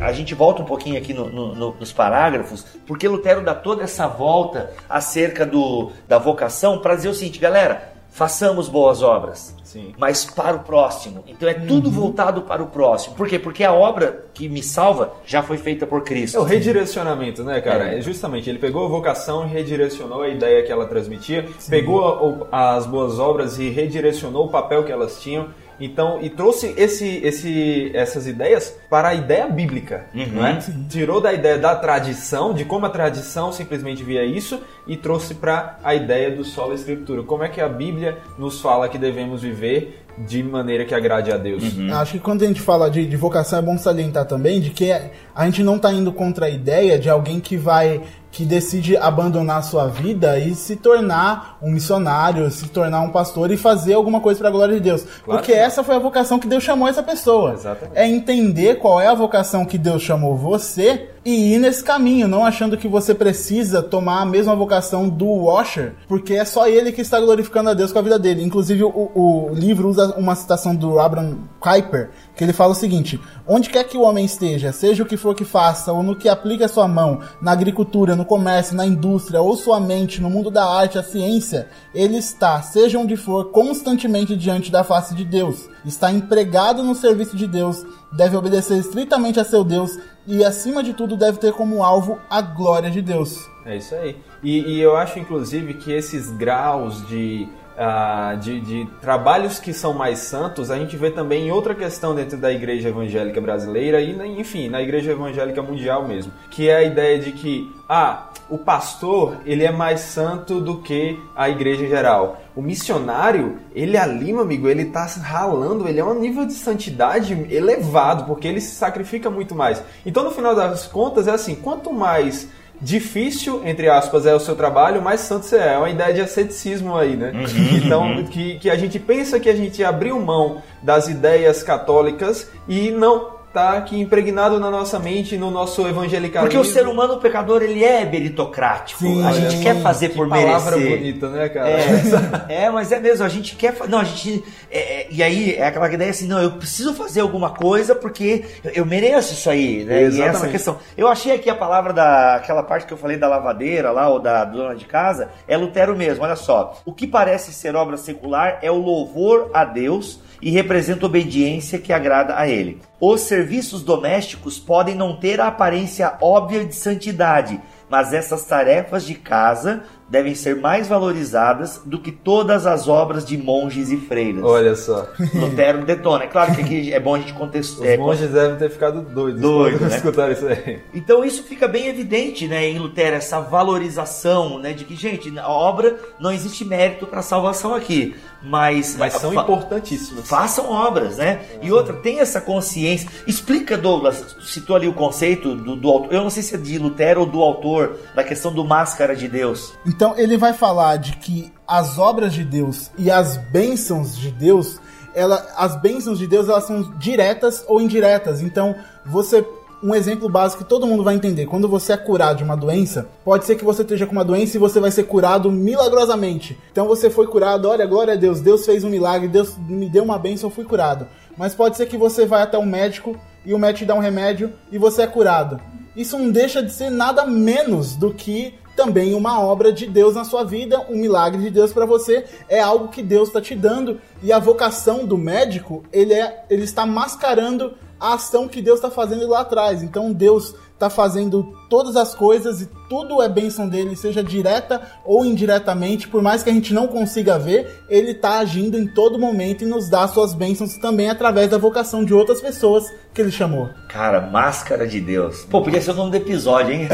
A 0.01 0.13
gente 0.13 0.35
volta 0.35 0.63
um 0.63 0.65
pouquinho 0.65 0.97
aqui 0.97 1.13
no- 1.13 1.29
no- 1.29 1.55
no- 1.55 1.75
nos 1.79 1.93
parágrafos, 1.93 2.65
porque 2.87 3.09
Lutero 3.09 3.43
dá 3.43 3.55
toda 3.55 3.83
essa 3.83 4.07
volta 4.07 4.71
acerca 4.89 5.45
do, 5.45 5.91
da 6.07 6.19
vocação 6.19 6.79
para 6.79 6.95
dizer 6.95 7.09
o 7.09 7.15
seguinte, 7.15 7.39
galera, 7.39 7.93
façamos 8.09 8.69
boas 8.69 9.03
obras. 9.03 9.55
Sim. 9.65 9.93
Mas 9.99 10.25
para 10.25 10.57
o 10.57 10.61
próximo. 10.61 11.23
Então 11.27 11.47
é 11.49 11.53
tudo 11.53 11.91
voltado 11.91 12.43
para 12.43 12.63
o 12.63 12.69
próximo. 12.69 13.15
Por 13.17 13.29
quê? 13.29 13.39
Porque 13.39 13.63
a 13.65 13.73
obra 13.73 14.25
que 14.33 14.49
me 14.49 14.63
salva 14.63 15.13
já 15.27 15.43
foi 15.43 15.59
feita 15.59 15.87
por 15.87 16.03
Cristo. 16.05 16.39
É 16.39 16.41
o 16.41 16.45
redirecionamento, 16.45 17.45
né, 17.45 17.61
cara? 17.61 17.93
É. 17.93 17.99
É. 17.99 18.01
Justamente, 18.01 18.49
ele 18.49 18.59
pegou 18.59 18.87
a 18.87 18.89
vocação 18.89 19.45
e 19.47 19.49
redirecionou 19.51 20.23
a 20.23 20.29
ideia 20.29 20.63
que 20.65 20.73
ela 20.73 20.87
transmitia, 20.87 21.47
pegou 21.69 22.01
o- 22.03 22.47
as 22.51 22.87
boas 22.87 23.19
obras 23.19 23.59
e 23.59 23.69
redirecionou 23.69 24.47
o 24.47 24.49
papel 24.49 24.85
que 24.85 24.93
elas 24.93 25.21
tinham. 25.21 25.49
Então, 25.81 26.19
e 26.21 26.29
trouxe 26.29 26.75
esse, 26.77 27.21
esse, 27.25 27.91
essas 27.95 28.27
ideias 28.27 28.77
para 28.91 29.09
a 29.09 29.15
ideia 29.15 29.47
bíblica, 29.47 30.07
não 30.33 30.47
é? 30.47 30.59
Tirou 30.89 31.21
da 31.21 31.33
ideia 31.33 31.59
da 31.59 31.77
tradição, 31.77 32.53
de 32.53 32.65
como 32.65 32.87
a 32.87 32.91
tradição 32.91 33.53
simplesmente 33.53 34.03
via 34.03 34.25
isso, 34.25 34.61
e 34.87 34.97
trouxe 34.97 35.35
para 35.35 35.79
a 35.85 35.95
ideia 35.95 36.31
do 36.31 36.45
solo 36.45 36.75
escritura. 36.75 37.23
Como 37.23 37.43
é 37.45 37.49
que 37.49 37.61
a 37.61 37.69
Bíblia 37.69 38.19
nos 38.39 38.61
fala 38.61 38.89
que 38.89 38.99
devemos 38.99 39.43
viver 39.43 40.05
de 40.27 40.43
maneira 40.43 40.85
que 40.85 40.95
agrade 40.95 41.31
a 41.31 41.37
Deus? 41.37 41.63
Acho 41.93 42.13
que 42.13 42.19
quando 42.19 42.43
a 42.43 42.47
gente 42.47 42.61
fala 42.61 42.91
de, 42.91 43.07
de 43.07 43.17
vocação 43.17 43.59
é 43.59 43.63
bom 43.63 43.79
salientar 43.79 44.25
também 44.25 44.61
de 44.61 44.71
que 44.71 44.91
a 44.91 45.45
gente 45.45 45.63
não 45.63 45.77
está 45.77 45.93
indo 45.93 46.13
contra 46.13 46.47
a 46.47 46.51
ideia 46.51 46.99
de 46.99 47.09
alguém 47.09 47.39
que 47.39 47.57
vai 47.57 48.03
que 48.31 48.45
decide 48.45 48.97
abandonar 48.97 49.59
a 49.59 49.63
sua 49.63 49.87
vida 49.89 50.39
e 50.39 50.55
se 50.55 50.77
tornar 50.77 51.59
um 51.63 51.71
missionário, 51.71 52.51
se 52.51 52.69
tornar 52.69 53.01
um 53.01 53.11
pastor 53.11 53.51
e 53.51 53.57
fazer 53.57 53.95
alguma 53.95 54.21
coisa 54.21 54.39
para 54.39 54.49
a 54.49 54.53
glória 54.53 54.75
de 54.75 54.81
Deus. 54.81 55.05
Porque 55.25 55.53
que 55.53 55.59
não. 55.59 55.65
essa 55.65 55.83
foi 55.83 55.97
a 55.97 55.99
vocação 55.99 56.39
que 56.39 56.47
Deus 56.47 56.63
chamou 56.63 56.89
essa 56.89 57.03
pessoa. 57.03 57.55
Exatamente. 57.55 57.97
É 57.97 58.07
entender 58.07 58.77
qual 58.77 59.01
é 59.01 59.07
a 59.07 59.15
vocação 59.15 59.65
que 59.65 59.79
Deus 59.79 60.03
chamou 60.03 60.37
você 60.37 61.09
e 61.29 61.53
ir 61.53 61.59
nesse 61.59 61.85
caminho, 61.85 62.27
não 62.27 62.43
achando 62.43 62.75
que 62.75 62.89
você 62.89 63.15
precisa 63.15 63.83
tomar 63.83 64.23
a 64.23 64.25
mesma 64.25 64.57
vocação 64.57 65.07
do 65.07 65.27
Washer, 65.27 65.93
porque 66.09 66.33
é 66.33 66.45
só 66.47 66.67
ele 66.67 66.91
que 66.91 67.03
está 67.03 67.21
glorificando 67.21 67.69
a 67.69 67.75
Deus 67.75 67.93
com 67.93 67.99
a 67.99 68.03
vida 68.03 68.19
dele. 68.19 68.43
Inclusive, 68.43 68.83
o, 68.83 68.89
o 69.15 69.51
livro 69.53 69.91
usa 69.91 70.15
uma 70.17 70.35
citação 70.35 70.75
do 70.75 70.99
Abraham 70.99 71.37
Kuyper, 71.61 72.09
que 72.35 72.43
ele 72.43 72.55
fala 72.55 72.73
o 72.73 72.75
seguinte: 72.75 73.21
onde 73.47 73.69
quer 73.69 73.85
que 73.85 73.99
o 73.99 74.05
homem 74.05 74.25
esteja, 74.25 74.73
seja 74.73 75.03
o 75.03 75.07
que 75.07 75.19
for 75.19 75.35
que 75.35 75.45
faça, 75.45 75.93
ou 75.93 76.03
no 76.03 76.17
que 76.17 76.31
aplique 76.31 76.65
a 76.65 76.69
sua 76.69 76.89
mão, 76.89 77.21
na 77.43 77.53
agricultura, 77.53 78.17
no 78.17 78.25
comércio, 78.25 78.75
na 78.75 78.87
indústria, 78.87 79.43
ou 79.43 79.55
sua 79.55 79.79
mente, 79.79 80.23
no 80.23 80.31
mundo 80.31 80.51
da 80.51 80.65
arte, 80.65 80.99
a 80.99 81.03
ciência, 81.03 81.69
ele 81.95 82.17
está, 82.17 82.63
seja 82.63 82.99
onde 82.99 83.19
for, 83.19 83.51
constantemente 83.51 84.35
diante 84.35 84.73
da 84.73 84.83
face 84.83 85.15
de 85.15 85.27
Deus. 85.27 85.69
Está 85.85 86.13
empregado 86.13 86.83
no 86.83 86.95
serviço 86.95 87.37
de 87.37 87.47
Deus, 87.47 87.85
deve 88.13 88.37
obedecer 88.37 88.79
estritamente 88.79 89.41
a 89.41 89.45
seu 89.45 89.65
Deus 89.65 89.99
e, 90.27 90.45
acima 90.45 90.83
de 90.83 90.93
tudo, 90.93 91.17
deve 91.17 91.39
ter 91.39 91.53
como 91.53 91.83
alvo 91.83 92.19
a 92.29 92.41
glória 92.41 92.91
de 92.91 93.01
Deus. 93.01 93.49
É 93.65 93.77
isso 93.77 93.95
aí. 93.95 94.17
E, 94.43 94.61
e 94.75 94.81
eu 94.81 94.97
acho, 94.97 95.19
inclusive, 95.19 95.75
que 95.75 95.93
esses 95.93 96.31
graus 96.31 97.07
de, 97.09 97.49
ah, 97.79 98.37
de, 98.41 98.61
de 98.61 98.89
trabalhos 99.01 99.61
que 99.61 99.73
são 99.73 99.95
mais 99.95 100.19
santos, 100.19 100.69
a 100.71 100.77
gente 100.77 100.97
vê 100.97 101.11
também 101.11 101.53
outra 101.53 101.75
questão 101.75 102.15
dentro 102.15 102.37
da 102.37 102.53
igreja 102.53 102.89
evangélica 102.89 103.41
brasileira 103.41 104.01
e, 104.01 104.41
enfim, 104.41 104.69
na 104.69 104.83
igreja 104.83 105.13
evangélica 105.13 105.63
mundial 105.63 106.07
mesmo, 106.07 106.33
que 106.51 106.69
é 106.69 106.77
a 106.77 106.83
ideia 106.83 107.21
de 107.21 107.31
que, 107.31 107.73
ah, 107.89 108.31
o 108.51 108.59
pastor, 108.59 109.37
ele 109.45 109.65
é 109.65 109.71
mais 109.71 110.01
santo 110.01 110.61
do 110.61 110.79
que 110.79 111.19
a 111.37 111.49
igreja 111.49 111.85
em 111.85 111.89
geral. 111.89 112.41
O 112.57 112.63
missionário, 112.63 113.59
ele 113.73 113.97
ali, 113.97 114.33
meu 114.33 114.43
amigo, 114.43 114.69
ele 114.69 114.87
tá 114.87 115.05
ralando, 115.05 115.87
ele 115.87 116.01
é 116.01 116.05
um 116.05 116.19
nível 116.19 116.47
de 116.47 116.55
santidade 116.55 117.47
elevado, 117.49 118.25
porque 118.25 118.49
ele 118.49 118.61
se 118.61 118.75
sacrifica 118.75 119.31
muito 119.31 119.55
mais. 119.55 119.83
Então, 120.05 120.25
no 120.25 120.31
final 120.33 120.55
das 120.55 120.87
contas, 120.87 121.29
é 121.29 121.31
assim, 121.31 121.55
quanto 121.55 121.93
mais 121.93 122.49
difícil, 122.81 123.63
entre 123.65 123.89
aspas, 123.89 124.27
é 124.27 124.35
o 124.35 124.41
seu 124.41 124.55
trabalho, 124.55 125.03
mais 125.03 125.21
santo 125.21 125.47
você 125.47 125.57
é. 125.57 125.75
É 125.75 125.79
uma 125.79 125.91
ideia 125.91 126.15
de 126.15 126.21
asceticismo 126.21 126.97
aí, 126.97 127.17
né? 127.17 127.33
então, 127.75 128.25
que, 128.25 128.59
que 128.59 128.71
a 128.71 128.77
gente 128.77 128.99
pensa 128.99 129.41
que 129.41 129.49
a 129.49 129.57
gente 129.57 129.83
abriu 129.83 130.19
mão 130.21 130.63
das 130.83 131.09
ideias 131.09 131.63
católicas 131.63 132.51
e 132.69 132.91
não 132.91 133.38
tá 133.59 133.79
aqui 133.79 134.01
impregnado 134.01 134.61
na 134.61 134.71
nossa 134.71 134.99
mente, 134.99 135.37
no 135.37 135.51
nosso 135.51 135.87
evangelicalismo. 135.87 136.41
Porque 136.43 136.57
o 136.57 136.65
ser 136.65 136.87
humano, 136.87 137.15
o 137.15 137.21
pecador, 137.21 137.63
ele 137.63 137.85
é 137.85 138.05
meritocrático. 138.05 139.01
Sim, 139.01 139.25
a 139.27 139.33
gente 139.33 139.61
quer 139.61 139.81
fazer 139.83 140.11
Que 140.11 140.15
por 140.15 140.29
palavra 140.29 140.77
merecer. 140.77 140.99
bonita, 140.99 141.29
né, 141.29 141.49
cara? 141.49 141.69
É, 141.69 142.65
é, 142.65 142.71
mas 142.71 142.93
é 142.93 143.01
mesmo, 143.01 143.25
a 143.25 143.29
gente 143.29 143.57
quer. 143.57 143.75
Não, 143.89 143.99
a 143.99 144.05
gente. 144.05 144.45
é, 144.71 144.79
é, 144.79 145.09
e 145.11 145.23
aí 145.23 145.55
é 145.55 145.67
aquela 145.67 145.93
ideia 145.93 146.11
assim, 146.11 146.29
não, 146.29 146.41
eu 146.41 146.53
preciso 146.53 146.95
fazer 146.95 147.21
alguma 147.21 147.51
coisa 147.51 147.95
porque 147.95 148.45
eu, 148.63 148.71
eu 148.71 148.87
mereço 148.87 149.33
isso 149.33 149.51
aí, 149.51 149.85
né? 149.85 150.03
E 150.03 150.05
Exatamente. 150.05 150.37
essa 150.37 150.49
questão. 150.49 150.79
Eu 150.97 151.09
achei 151.09 151.33
aqui 151.33 151.51
a 151.51 151.55
palavra 151.55 151.93
da. 151.93 152.37
aquela 152.37 152.63
parte 152.63 152.87
que 152.87 152.93
eu 152.93 152.99
falei 152.99 153.17
da 153.17 153.29
lavadeira 153.29 153.91
lá, 153.91 154.09
ou 154.09 154.21
da 154.21 154.45
dona 154.45 154.75
de 154.75 154.85
casa, 154.85 155.31
é 155.49 155.57
Lutero 155.57 155.97
mesmo, 155.97 156.23
olha 156.23 156.37
só. 156.37 156.81
O 156.85 156.93
que 156.93 157.07
parece 157.07 157.53
ser 157.53 157.75
obra 157.75 157.97
secular 157.97 158.59
é 158.63 158.71
o 158.71 158.77
louvor 158.77 159.51
a 159.53 159.65
Deus 159.65 160.21
e 160.41 160.51
representa 160.51 161.07
obediência 161.07 161.79
que 161.79 161.93
agrada 161.93 162.39
a 162.39 162.49
ele. 162.49 162.81
Os 163.01 163.23
serviços 163.23 163.83
domésticos 163.83 164.59
podem 164.59 164.95
não 164.95 165.17
ter 165.17 165.41
a 165.41 165.49
aparência 165.49 166.17
óbvia 166.21 166.65
de 166.65 166.75
santidade, 166.75 167.61
mas 167.89 168.13
essas 168.13 168.45
tarefas 168.45 169.05
de 169.05 169.15
casa 169.15 169.83
devem 170.09 170.35
ser 170.35 170.57
mais 170.57 170.89
valorizadas 170.89 171.83
do 171.85 171.99
que 172.01 172.11
todas 172.11 172.67
as 172.67 172.89
obras 172.89 173.25
de 173.25 173.37
monges 173.37 173.91
e 173.91 173.97
freiras. 173.97 174.43
Olha 174.43 174.75
só. 174.75 175.07
Lutero 175.35 175.85
detona. 175.85 176.25
É 176.25 176.27
claro 176.27 176.55
que 176.55 176.61
aqui 176.63 176.93
é 176.93 176.99
bom 177.01 177.15
a 177.15 177.19
gente 177.19 177.33
Os 177.33 177.39
contextualizar. 177.39 177.99
monges 177.99 178.31
devem 178.31 178.57
ter 178.57 178.71
ficado 178.71 179.03
doidos 179.03 179.41
Doido, 179.41 179.81
né? 179.85 179.97
escutaram 179.97 180.33
isso 180.33 180.47
aí. 180.47 180.81
Então 180.95 181.25
isso 181.25 181.43
fica 181.43 181.69
bem 181.69 181.89
evidente, 181.89 182.47
né, 182.49 182.67
em 182.69 182.79
Lutero 182.79 183.17
essa 183.17 183.41
valorização, 183.41 184.59
né, 184.59 184.73
de 184.73 184.85
que 184.85 184.95
gente, 184.97 185.37
a 185.39 185.49
obra 185.49 185.97
não 186.19 186.33
existe 186.33 186.65
mérito 186.65 187.07
para 187.07 187.23
salvação 187.23 187.75
aqui, 187.75 188.15
mas 188.43 188.97
Mas 188.99 189.15
são 189.15 189.33
fa- 189.33 189.43
importantíssimos. 189.43 190.29
façam 190.29 190.71
obras, 190.71 191.17
né? 191.17 191.41
E 191.61 191.73
outra, 191.73 191.93
tem 191.95 192.21
essa 192.21 192.41
consciência. 192.41 193.09
Explica, 193.27 193.77
Douglas, 193.77 194.37
citou 194.41 194.77
ali 194.77 194.87
o 194.87 194.93
conceito 194.93 195.55
do, 195.57 195.75
do 195.75 195.89
autor. 195.91 196.13
Eu 196.15 196.23
não 196.23 196.31
sei 196.31 196.43
se 196.43 196.55
é 196.55 196.59
de 196.59 196.79
Lutero 196.79 197.21
ou 197.21 197.27
do 197.27 197.43
autor, 197.43 197.97
da 198.15 198.23
questão 198.23 198.53
do 198.53 198.65
máscara 198.65 199.17
de 199.17 199.27
Deus. 199.29 199.75
Então 199.99 200.17
ele 200.17 200.37
vai 200.37 200.53
falar 200.53 200.95
de 200.97 201.17
que 201.17 201.53
as 201.67 201.99
obras 201.99 202.33
de 202.33 202.45
Deus 202.45 202.89
e 202.97 203.11
as 203.11 203.37
bênçãos 203.37 204.17
de 204.17 204.31
Deus, 204.31 204.81
ela, 205.13 205.45
as 205.57 205.75
bênçãos 205.75 206.21
de 206.21 206.27
Deus 206.29 206.49
elas 206.49 206.63
são 206.63 206.97
diretas 207.01 207.65
ou 207.67 207.81
indiretas. 207.81 208.41
Então 208.41 208.77
você 209.05 209.45
um 209.83 209.93
exemplo 209.93 210.29
básico 210.29 210.63
que 210.63 210.69
todo 210.69 210.87
mundo 210.87 211.03
vai 211.03 211.17
entender. 211.17 211.47
Quando 211.47 211.69
você 211.69 211.95
é 211.95 211.97
curado 211.97 212.39
de 212.39 212.45
uma 212.45 212.57
doença, 212.57 213.09
pode 213.25 213.45
ser 213.45 213.57
que 213.57 213.65
você 213.65 213.83
esteja 213.83 214.07
com 214.07 214.13
uma 214.13 214.25
doença 214.25 214.57
e 214.57 214.61
você 214.61 214.79
vai 214.79 214.93
ser 214.93 215.03
curado 215.03 215.51
milagrosamente. 215.51 216.57
Então 216.71 216.87
você 216.87 217.11
foi 217.11 217.27
curado, 217.27 217.69
olha, 217.69 217.85
glória 217.85 218.13
a 218.13 218.17
Deus, 218.17 218.41
Deus 218.41 218.65
fez 218.65 218.85
um 218.85 218.91
milagre, 218.91 219.27
Deus 219.27 219.57
me 219.69 219.91
deu 219.91 220.05
uma 220.05 220.17
bênção, 220.17 220.49
eu 220.49 220.55
fui 220.55 220.65
curado. 220.65 221.09
mas 221.37 221.57
pode 221.57 221.77
ser 221.77 221.87
que 221.87 221.97
você 221.97 222.25
vai 222.25 222.43
até 222.43 222.57
um 222.57 222.67
médico 222.67 223.17
e 223.45 223.53
o 223.53 223.59
médico 223.59 223.81
te 223.81 223.85
dá 223.87 223.97
um 223.97 224.01
remédio 224.01 224.53
e 224.71 224.79
você 224.79 225.03
é 225.03 225.07
curado. 225.09 225.61
Isso 225.97 226.17
não 226.17 226.31
deixa 226.31 226.63
de 226.63 226.73
ser 226.73 226.89
nada 226.89 227.27
menos 227.27 227.97
do 227.97 228.15
que 228.15 228.55
também 228.79 229.13
uma 229.13 229.41
obra 229.41 229.73
de 229.73 229.87
Deus 229.89 230.15
na 230.15 230.23
sua 230.23 230.45
vida, 230.45 230.87
um 230.89 230.97
milagre 230.97 231.43
de 231.43 231.51
Deus 231.51 231.73
para 231.73 231.85
você, 231.85 232.25
é 232.49 232.61
algo 232.61 232.87
que 232.87 233.03
Deus 233.03 233.27
está 233.27 233.41
te 233.41 233.53
dando 233.53 234.01
e 234.23 234.33
a 234.33 234.39
vocação 234.39 235.05
do 235.05 235.19
médico, 235.19 235.83
ele 235.93 236.15
é 236.15 236.45
ele 236.49 236.63
está 236.63 236.87
mascarando 236.87 237.75
a 238.01 238.15
ação 238.15 238.49
que 238.49 238.63
Deus 238.63 238.79
está 238.79 238.91
fazendo 238.91 239.27
lá 239.29 239.41
atrás. 239.41 239.83
Então 239.83 240.13
Deus 240.13 240.55
está 240.79 240.89
fazendo 240.89 241.57
todas 241.69 241.97
as 241.97 242.15
coisas 242.15 242.63
e 242.63 242.69
tudo 242.89 243.21
é 243.21 243.29
bênção 243.29 243.69
dele, 243.69 243.97
seja 243.97 244.23
direta 244.23 244.81
ou 245.05 245.25
indiretamente, 245.25 246.07
por 246.07 246.23
mais 246.23 246.43
que 246.43 246.51
a 246.51 246.53
gente 246.53 246.73
não 246.73 246.87
consiga 246.87 247.37
ver, 247.37 247.83
ele 247.89 248.13
está 248.13 248.39
agindo 248.39 248.79
em 248.79 248.87
todo 248.87 249.19
momento 249.19 249.65
e 249.65 249.67
nos 249.67 249.91
dá 249.91 250.07
suas 250.07 250.35
bênçãos 250.35 250.77
também 250.79 251.11
através 251.11 251.51
da 251.51 251.59
vocação 251.59 252.05
de 252.05 252.15
outras 252.15 252.41
pessoas 252.41 252.85
que 253.13 253.21
ele 253.21 253.33
chamou. 253.33 253.69
Cara, 253.89 254.21
máscara 254.21 254.87
de 254.87 255.01
Deus. 255.01 255.45
Pô, 255.51 255.61
podia 255.63 255.83
ser 255.83 255.91
o 255.91 255.95
nome 255.95 256.13
do 256.13 256.17
episódio, 256.17 256.73
hein? 256.73 256.89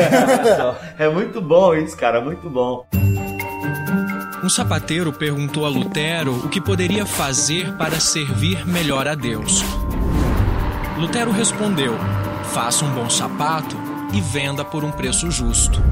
é 0.99 1.09
muito 1.09 1.43
bom 1.43 1.75
isso, 1.75 1.95
cara, 1.95 2.23
muito 2.23 2.49
bom. 2.49 2.87
Um 4.43 4.49
sapateiro 4.49 5.13
perguntou 5.13 5.65
a 5.65 5.69
Lutero 5.69 6.35
o 6.45 6.49
que 6.49 6.61
poderia 6.61 7.07
fazer 7.07 7.75
para 7.77 8.01
servir 8.01 8.67
melhor 8.67 9.07
a 9.07 9.15
Deus. 9.15 9.63
Lutero 10.97 11.33
respondeu: 11.33 11.95
faça 12.53 12.85
um 12.85 12.91
bom 12.95 13.11
sapato 13.11 13.77
e 14.13 14.21
venda 14.21 14.65
por 14.65 14.85
um 14.85 14.93
preço 14.93 15.29
justo. 15.29 15.83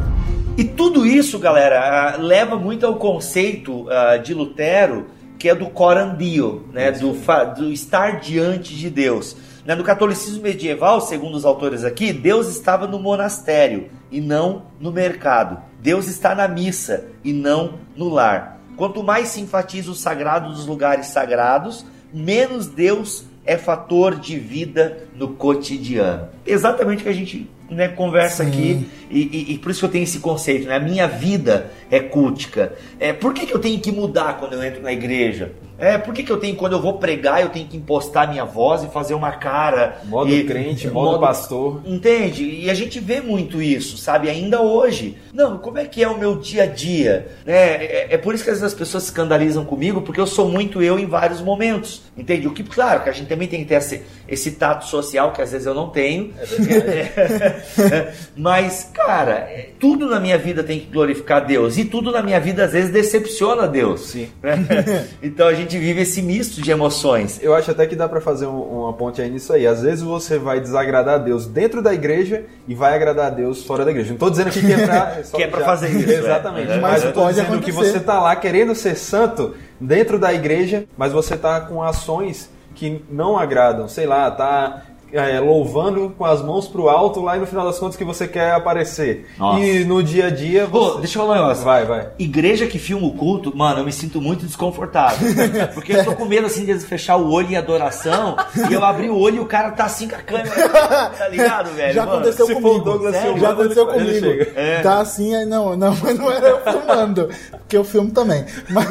E 0.57 0.64
tudo 0.64 1.05
isso, 1.05 1.40
galera, 1.40 2.14
ah, 2.14 2.16
leva 2.18 2.57
muito 2.57 2.86
ao 2.86 2.94
conceito 2.94 3.88
ah, 3.90 4.16
de 4.16 4.32
Lutero, 4.32 5.07
que 5.40 5.48
é 5.48 5.55
do 5.57 5.70
corandio, 5.70 6.68
né? 6.72 6.92
Do, 6.92 7.14
do 7.57 7.72
estar 7.72 8.20
diante 8.20 8.76
de 8.76 8.88
Deus. 8.88 9.36
Né, 9.66 9.74
No 9.74 9.82
catolicismo 9.82 10.42
medieval, 10.42 11.00
segundo 11.00 11.34
os 11.34 11.44
autores 11.44 11.82
aqui, 11.82 12.12
Deus 12.12 12.48
estava 12.48 12.86
no 12.86 13.00
monastério 13.00 13.90
e 14.11 14.20
não 14.20 14.66
no 14.78 14.92
mercado. 14.92 15.61
Deus 15.80 16.07
está 16.07 16.32
na 16.32 16.46
missa 16.46 17.07
e 17.24 17.32
não 17.32 17.74
no 17.96 18.09
lar. 18.09 18.61
Quanto 18.76 19.03
mais 19.03 19.28
se 19.28 19.40
enfatiza 19.40 19.90
o 19.90 19.96
sagrado 19.96 20.50
dos 20.50 20.64
lugares 20.64 21.07
sagrados, 21.07 21.84
menos 22.12 22.66
Deus 22.66 23.24
é 23.45 23.57
fator 23.57 24.14
de 24.16 24.38
vida 24.38 25.05
no 25.16 25.28
cotidiano. 25.28 26.28
Exatamente 26.47 27.01
o 27.01 27.03
que 27.05 27.09
a 27.09 27.12
gente 27.14 27.49
né, 27.70 27.88
conversa 27.88 28.43
aqui 28.43 28.86
e, 29.11 29.20
e- 29.20 29.55
e 29.55 29.59
por 29.59 29.70
isso 29.70 29.80
que 29.80 29.86
eu 29.86 29.90
tenho 29.90 30.05
esse 30.05 30.18
conceito, 30.20 30.68
né? 30.68 30.76
A 30.76 30.80
minha 30.80 31.09
vida 31.09 31.70
é 31.90 31.99
cultica. 32.01 32.72
É, 33.01 33.12
por 33.12 33.32
que, 33.32 33.47
que 33.47 33.55
eu 33.55 33.59
tenho 33.59 33.80
que 33.80 33.90
mudar 33.90 34.38
quando 34.38 34.53
eu 34.53 34.62
entro 34.62 34.82
na 34.82 34.93
igreja? 34.93 35.53
É, 35.82 35.98
por 35.98 36.14
que, 36.14 36.22
que 36.22 36.30
eu 36.30 36.36
tenho, 36.36 36.54
quando 36.54 36.74
eu 36.74 36.80
vou 36.80 36.98
pregar, 36.98 37.42
eu 37.42 37.48
tenho 37.48 37.66
que 37.66 37.76
impostar 37.76 38.30
minha 38.30 38.44
voz 38.44 38.84
e 38.84 38.86
fazer 38.86 39.14
uma 39.14 39.32
cara? 39.32 39.98
Modo 40.04 40.30
e- 40.30 40.44
crente, 40.44 40.88
modo 40.88 41.18
pastor. 41.18 41.82
Entende? 41.84 42.44
E 42.44 42.70
a 42.70 42.74
gente 42.74 43.00
vê 43.00 43.20
muito 43.20 43.60
isso, 43.60 43.96
sabe? 43.96 44.30
Ainda 44.30 44.62
hoje. 44.62 45.18
Não, 45.32 45.58
como 45.58 45.78
é 45.78 45.84
que 45.84 46.00
é 46.00 46.06
o 46.08 46.16
meu 46.16 46.36
dia 46.36 46.62
a 46.62 46.66
dia? 46.66 47.26
né? 47.44 47.84
É, 47.84 48.14
é 48.14 48.16
por 48.16 48.32
isso 48.32 48.44
que 48.44 48.50
às 48.50 48.60
vezes 48.60 48.72
as 48.72 48.78
pessoas 48.78 49.02
se 49.02 49.08
escandalizam 49.08 49.64
comigo, 49.64 50.02
porque 50.02 50.20
eu 50.20 50.26
sou 50.26 50.48
muito 50.48 50.80
eu 50.80 51.00
em 51.00 51.06
vários 51.06 51.40
momentos. 51.40 52.02
Entende? 52.16 52.46
O 52.46 52.52
que, 52.52 52.62
claro, 52.62 53.02
que 53.02 53.08
a 53.08 53.12
gente 53.12 53.26
também 53.26 53.48
tem 53.48 53.60
que 53.60 53.66
ter 53.66 53.74
esse, 53.74 54.02
esse 54.28 54.52
tato 54.52 54.84
social, 54.84 55.32
que 55.32 55.42
às 55.42 55.50
vezes 55.50 55.66
eu 55.66 55.74
não 55.74 55.88
tenho. 55.88 56.32
É, 57.90 58.12
Mas, 58.36 58.88
cara, 58.94 59.32
é, 59.32 59.70
tudo 59.80 60.06
na 60.06 60.20
minha 60.20 60.38
vida 60.38 60.62
tem 60.62 60.78
que 60.78 60.86
glorificar 60.86 61.44
Deus. 61.44 61.76
E 61.76 61.84
tudo 61.84 62.12
na 62.12 62.22
minha 62.22 62.38
vida 62.38 62.64
às 62.64 62.72
vezes 62.72 62.92
decepciona 62.92 63.66
Deus. 63.66 64.02
Sim. 64.02 64.28
né? 64.40 65.08
Então 65.20 65.48
a 65.48 65.54
gente 65.54 65.71
vive 65.78 66.02
esse 66.02 66.20
misto 66.22 66.60
de 66.60 66.70
emoções. 66.70 67.38
Eu 67.42 67.54
acho 67.54 67.70
até 67.70 67.86
que 67.86 67.94
dá 67.96 68.08
pra 68.08 68.20
fazer 68.20 68.46
um- 68.46 68.80
uma 68.82 68.92
ponte 68.92 69.20
aí 69.20 69.30
nisso 69.30 69.52
aí. 69.52 69.66
Às 69.66 69.82
vezes 69.82 70.02
você 70.02 70.38
vai 70.38 70.60
desagradar 70.60 71.14
a 71.14 71.18
Deus 71.18 71.46
dentro 71.46 71.82
da 71.82 71.92
igreja 71.92 72.44
e 72.68 72.74
vai 72.74 72.94
agradar 72.94 73.26
a 73.26 73.30
Deus 73.30 73.64
fora 73.64 73.84
da 73.84 73.90
igreja. 73.90 74.10
Não 74.10 74.18
tô 74.18 74.30
dizendo 74.30 74.48
aqui 74.48 74.60
que 74.60 74.72
é 74.72 74.86
pra, 74.86 75.22
só 75.24 75.36
Que 75.36 75.42
é 75.44 75.46
pra 75.48 75.60
já- 75.60 75.64
fazer 75.66 75.88
isso, 75.90 76.10
é. 76.12 76.14
Exatamente. 76.18 76.70
É. 76.70 76.78
Mas, 76.78 76.92
Mas 76.92 77.04
eu 77.04 77.12
tô 77.12 77.20
pode 77.22 77.34
dizendo 77.34 77.60
que 77.60 77.70
acontecer. 77.70 77.92
você 77.92 78.00
tá 78.00 78.20
lá 78.20 78.34
querendo 78.36 78.74
ser 78.74 78.96
santo 78.96 79.54
dentro 79.80 80.18
da 80.18 80.32
igreja, 80.32 80.84
mas 80.96 81.12
você 81.12 81.36
tá 81.36 81.60
com 81.60 81.82
ações 81.82 82.50
que 82.74 83.04
não 83.10 83.38
agradam. 83.38 83.86
Sei 83.88 84.06
lá, 84.06 84.30
tá 84.30 84.82
é, 85.12 85.38
louvando 85.40 86.14
com 86.16 86.24
as 86.24 86.42
mãos 86.42 86.66
pro 86.66 86.88
alto 86.88 87.20
lá 87.20 87.36
e 87.36 87.40
no 87.40 87.46
final 87.46 87.66
das 87.66 87.78
contas 87.78 87.96
que 87.96 88.04
você 88.04 88.26
quer 88.26 88.52
aparecer. 88.52 89.26
Nossa. 89.38 89.60
E 89.60 89.84
no 89.84 90.02
dia 90.02 90.26
a 90.26 90.30
dia 90.30 90.66
Pô, 90.66 90.92
você... 90.92 90.98
deixa 91.00 91.18
eu 91.18 91.22
falar 91.26 91.38
um 91.38 91.42
negócio. 91.42 91.64
Vai, 91.64 91.84
vai. 91.84 92.08
Igreja 92.18 92.66
que 92.66 92.78
filma 92.78 93.06
o 93.06 93.12
culto, 93.12 93.56
mano, 93.56 93.80
eu 93.80 93.84
me 93.84 93.92
sinto 93.92 94.20
muito 94.20 94.46
desconfortável. 94.46 95.28
Porque 95.74 95.92
eu 95.92 96.04
tô 96.04 96.14
com 96.14 96.24
medo 96.24 96.46
assim 96.46 96.64
de 96.64 96.78
fechar 96.80 97.16
o 97.16 97.30
olho 97.30 97.50
em 97.50 97.56
adoração 97.56 98.36
e 98.70 98.72
eu 98.72 98.84
abrir 98.84 99.10
o 99.10 99.18
olho 99.18 99.36
e 99.36 99.40
o 99.40 99.46
cara 99.46 99.70
tá 99.72 99.84
assim 99.84 100.08
com 100.08 100.16
a 100.16 100.18
câmera. 100.22 100.50
Tá 101.10 101.28
ligado, 101.28 101.70
velho? 101.76 101.92
Já 101.94 102.04
Mano, 102.06 102.16
aconteceu 102.18 102.46
se 102.46 102.54
comigo. 102.54 102.78
Douglas 102.80 103.14
Sério? 103.14 103.38
já 103.38 103.50
aconteceu 103.50 103.94
ele- 103.94 104.20
comigo. 104.20 104.50
É. 104.54 104.80
Tá 104.80 105.00
assim, 105.00 105.34
aí 105.34 105.44
não, 105.44 105.76
não, 105.76 105.94
mas 106.02 106.18
não 106.18 106.30
era 106.30 106.48
eu 106.48 106.60
filmando. 106.62 107.28
Porque 107.50 107.76
eu 107.76 107.84
filmo 107.84 108.10
também. 108.10 108.44
Mas, 108.70 108.86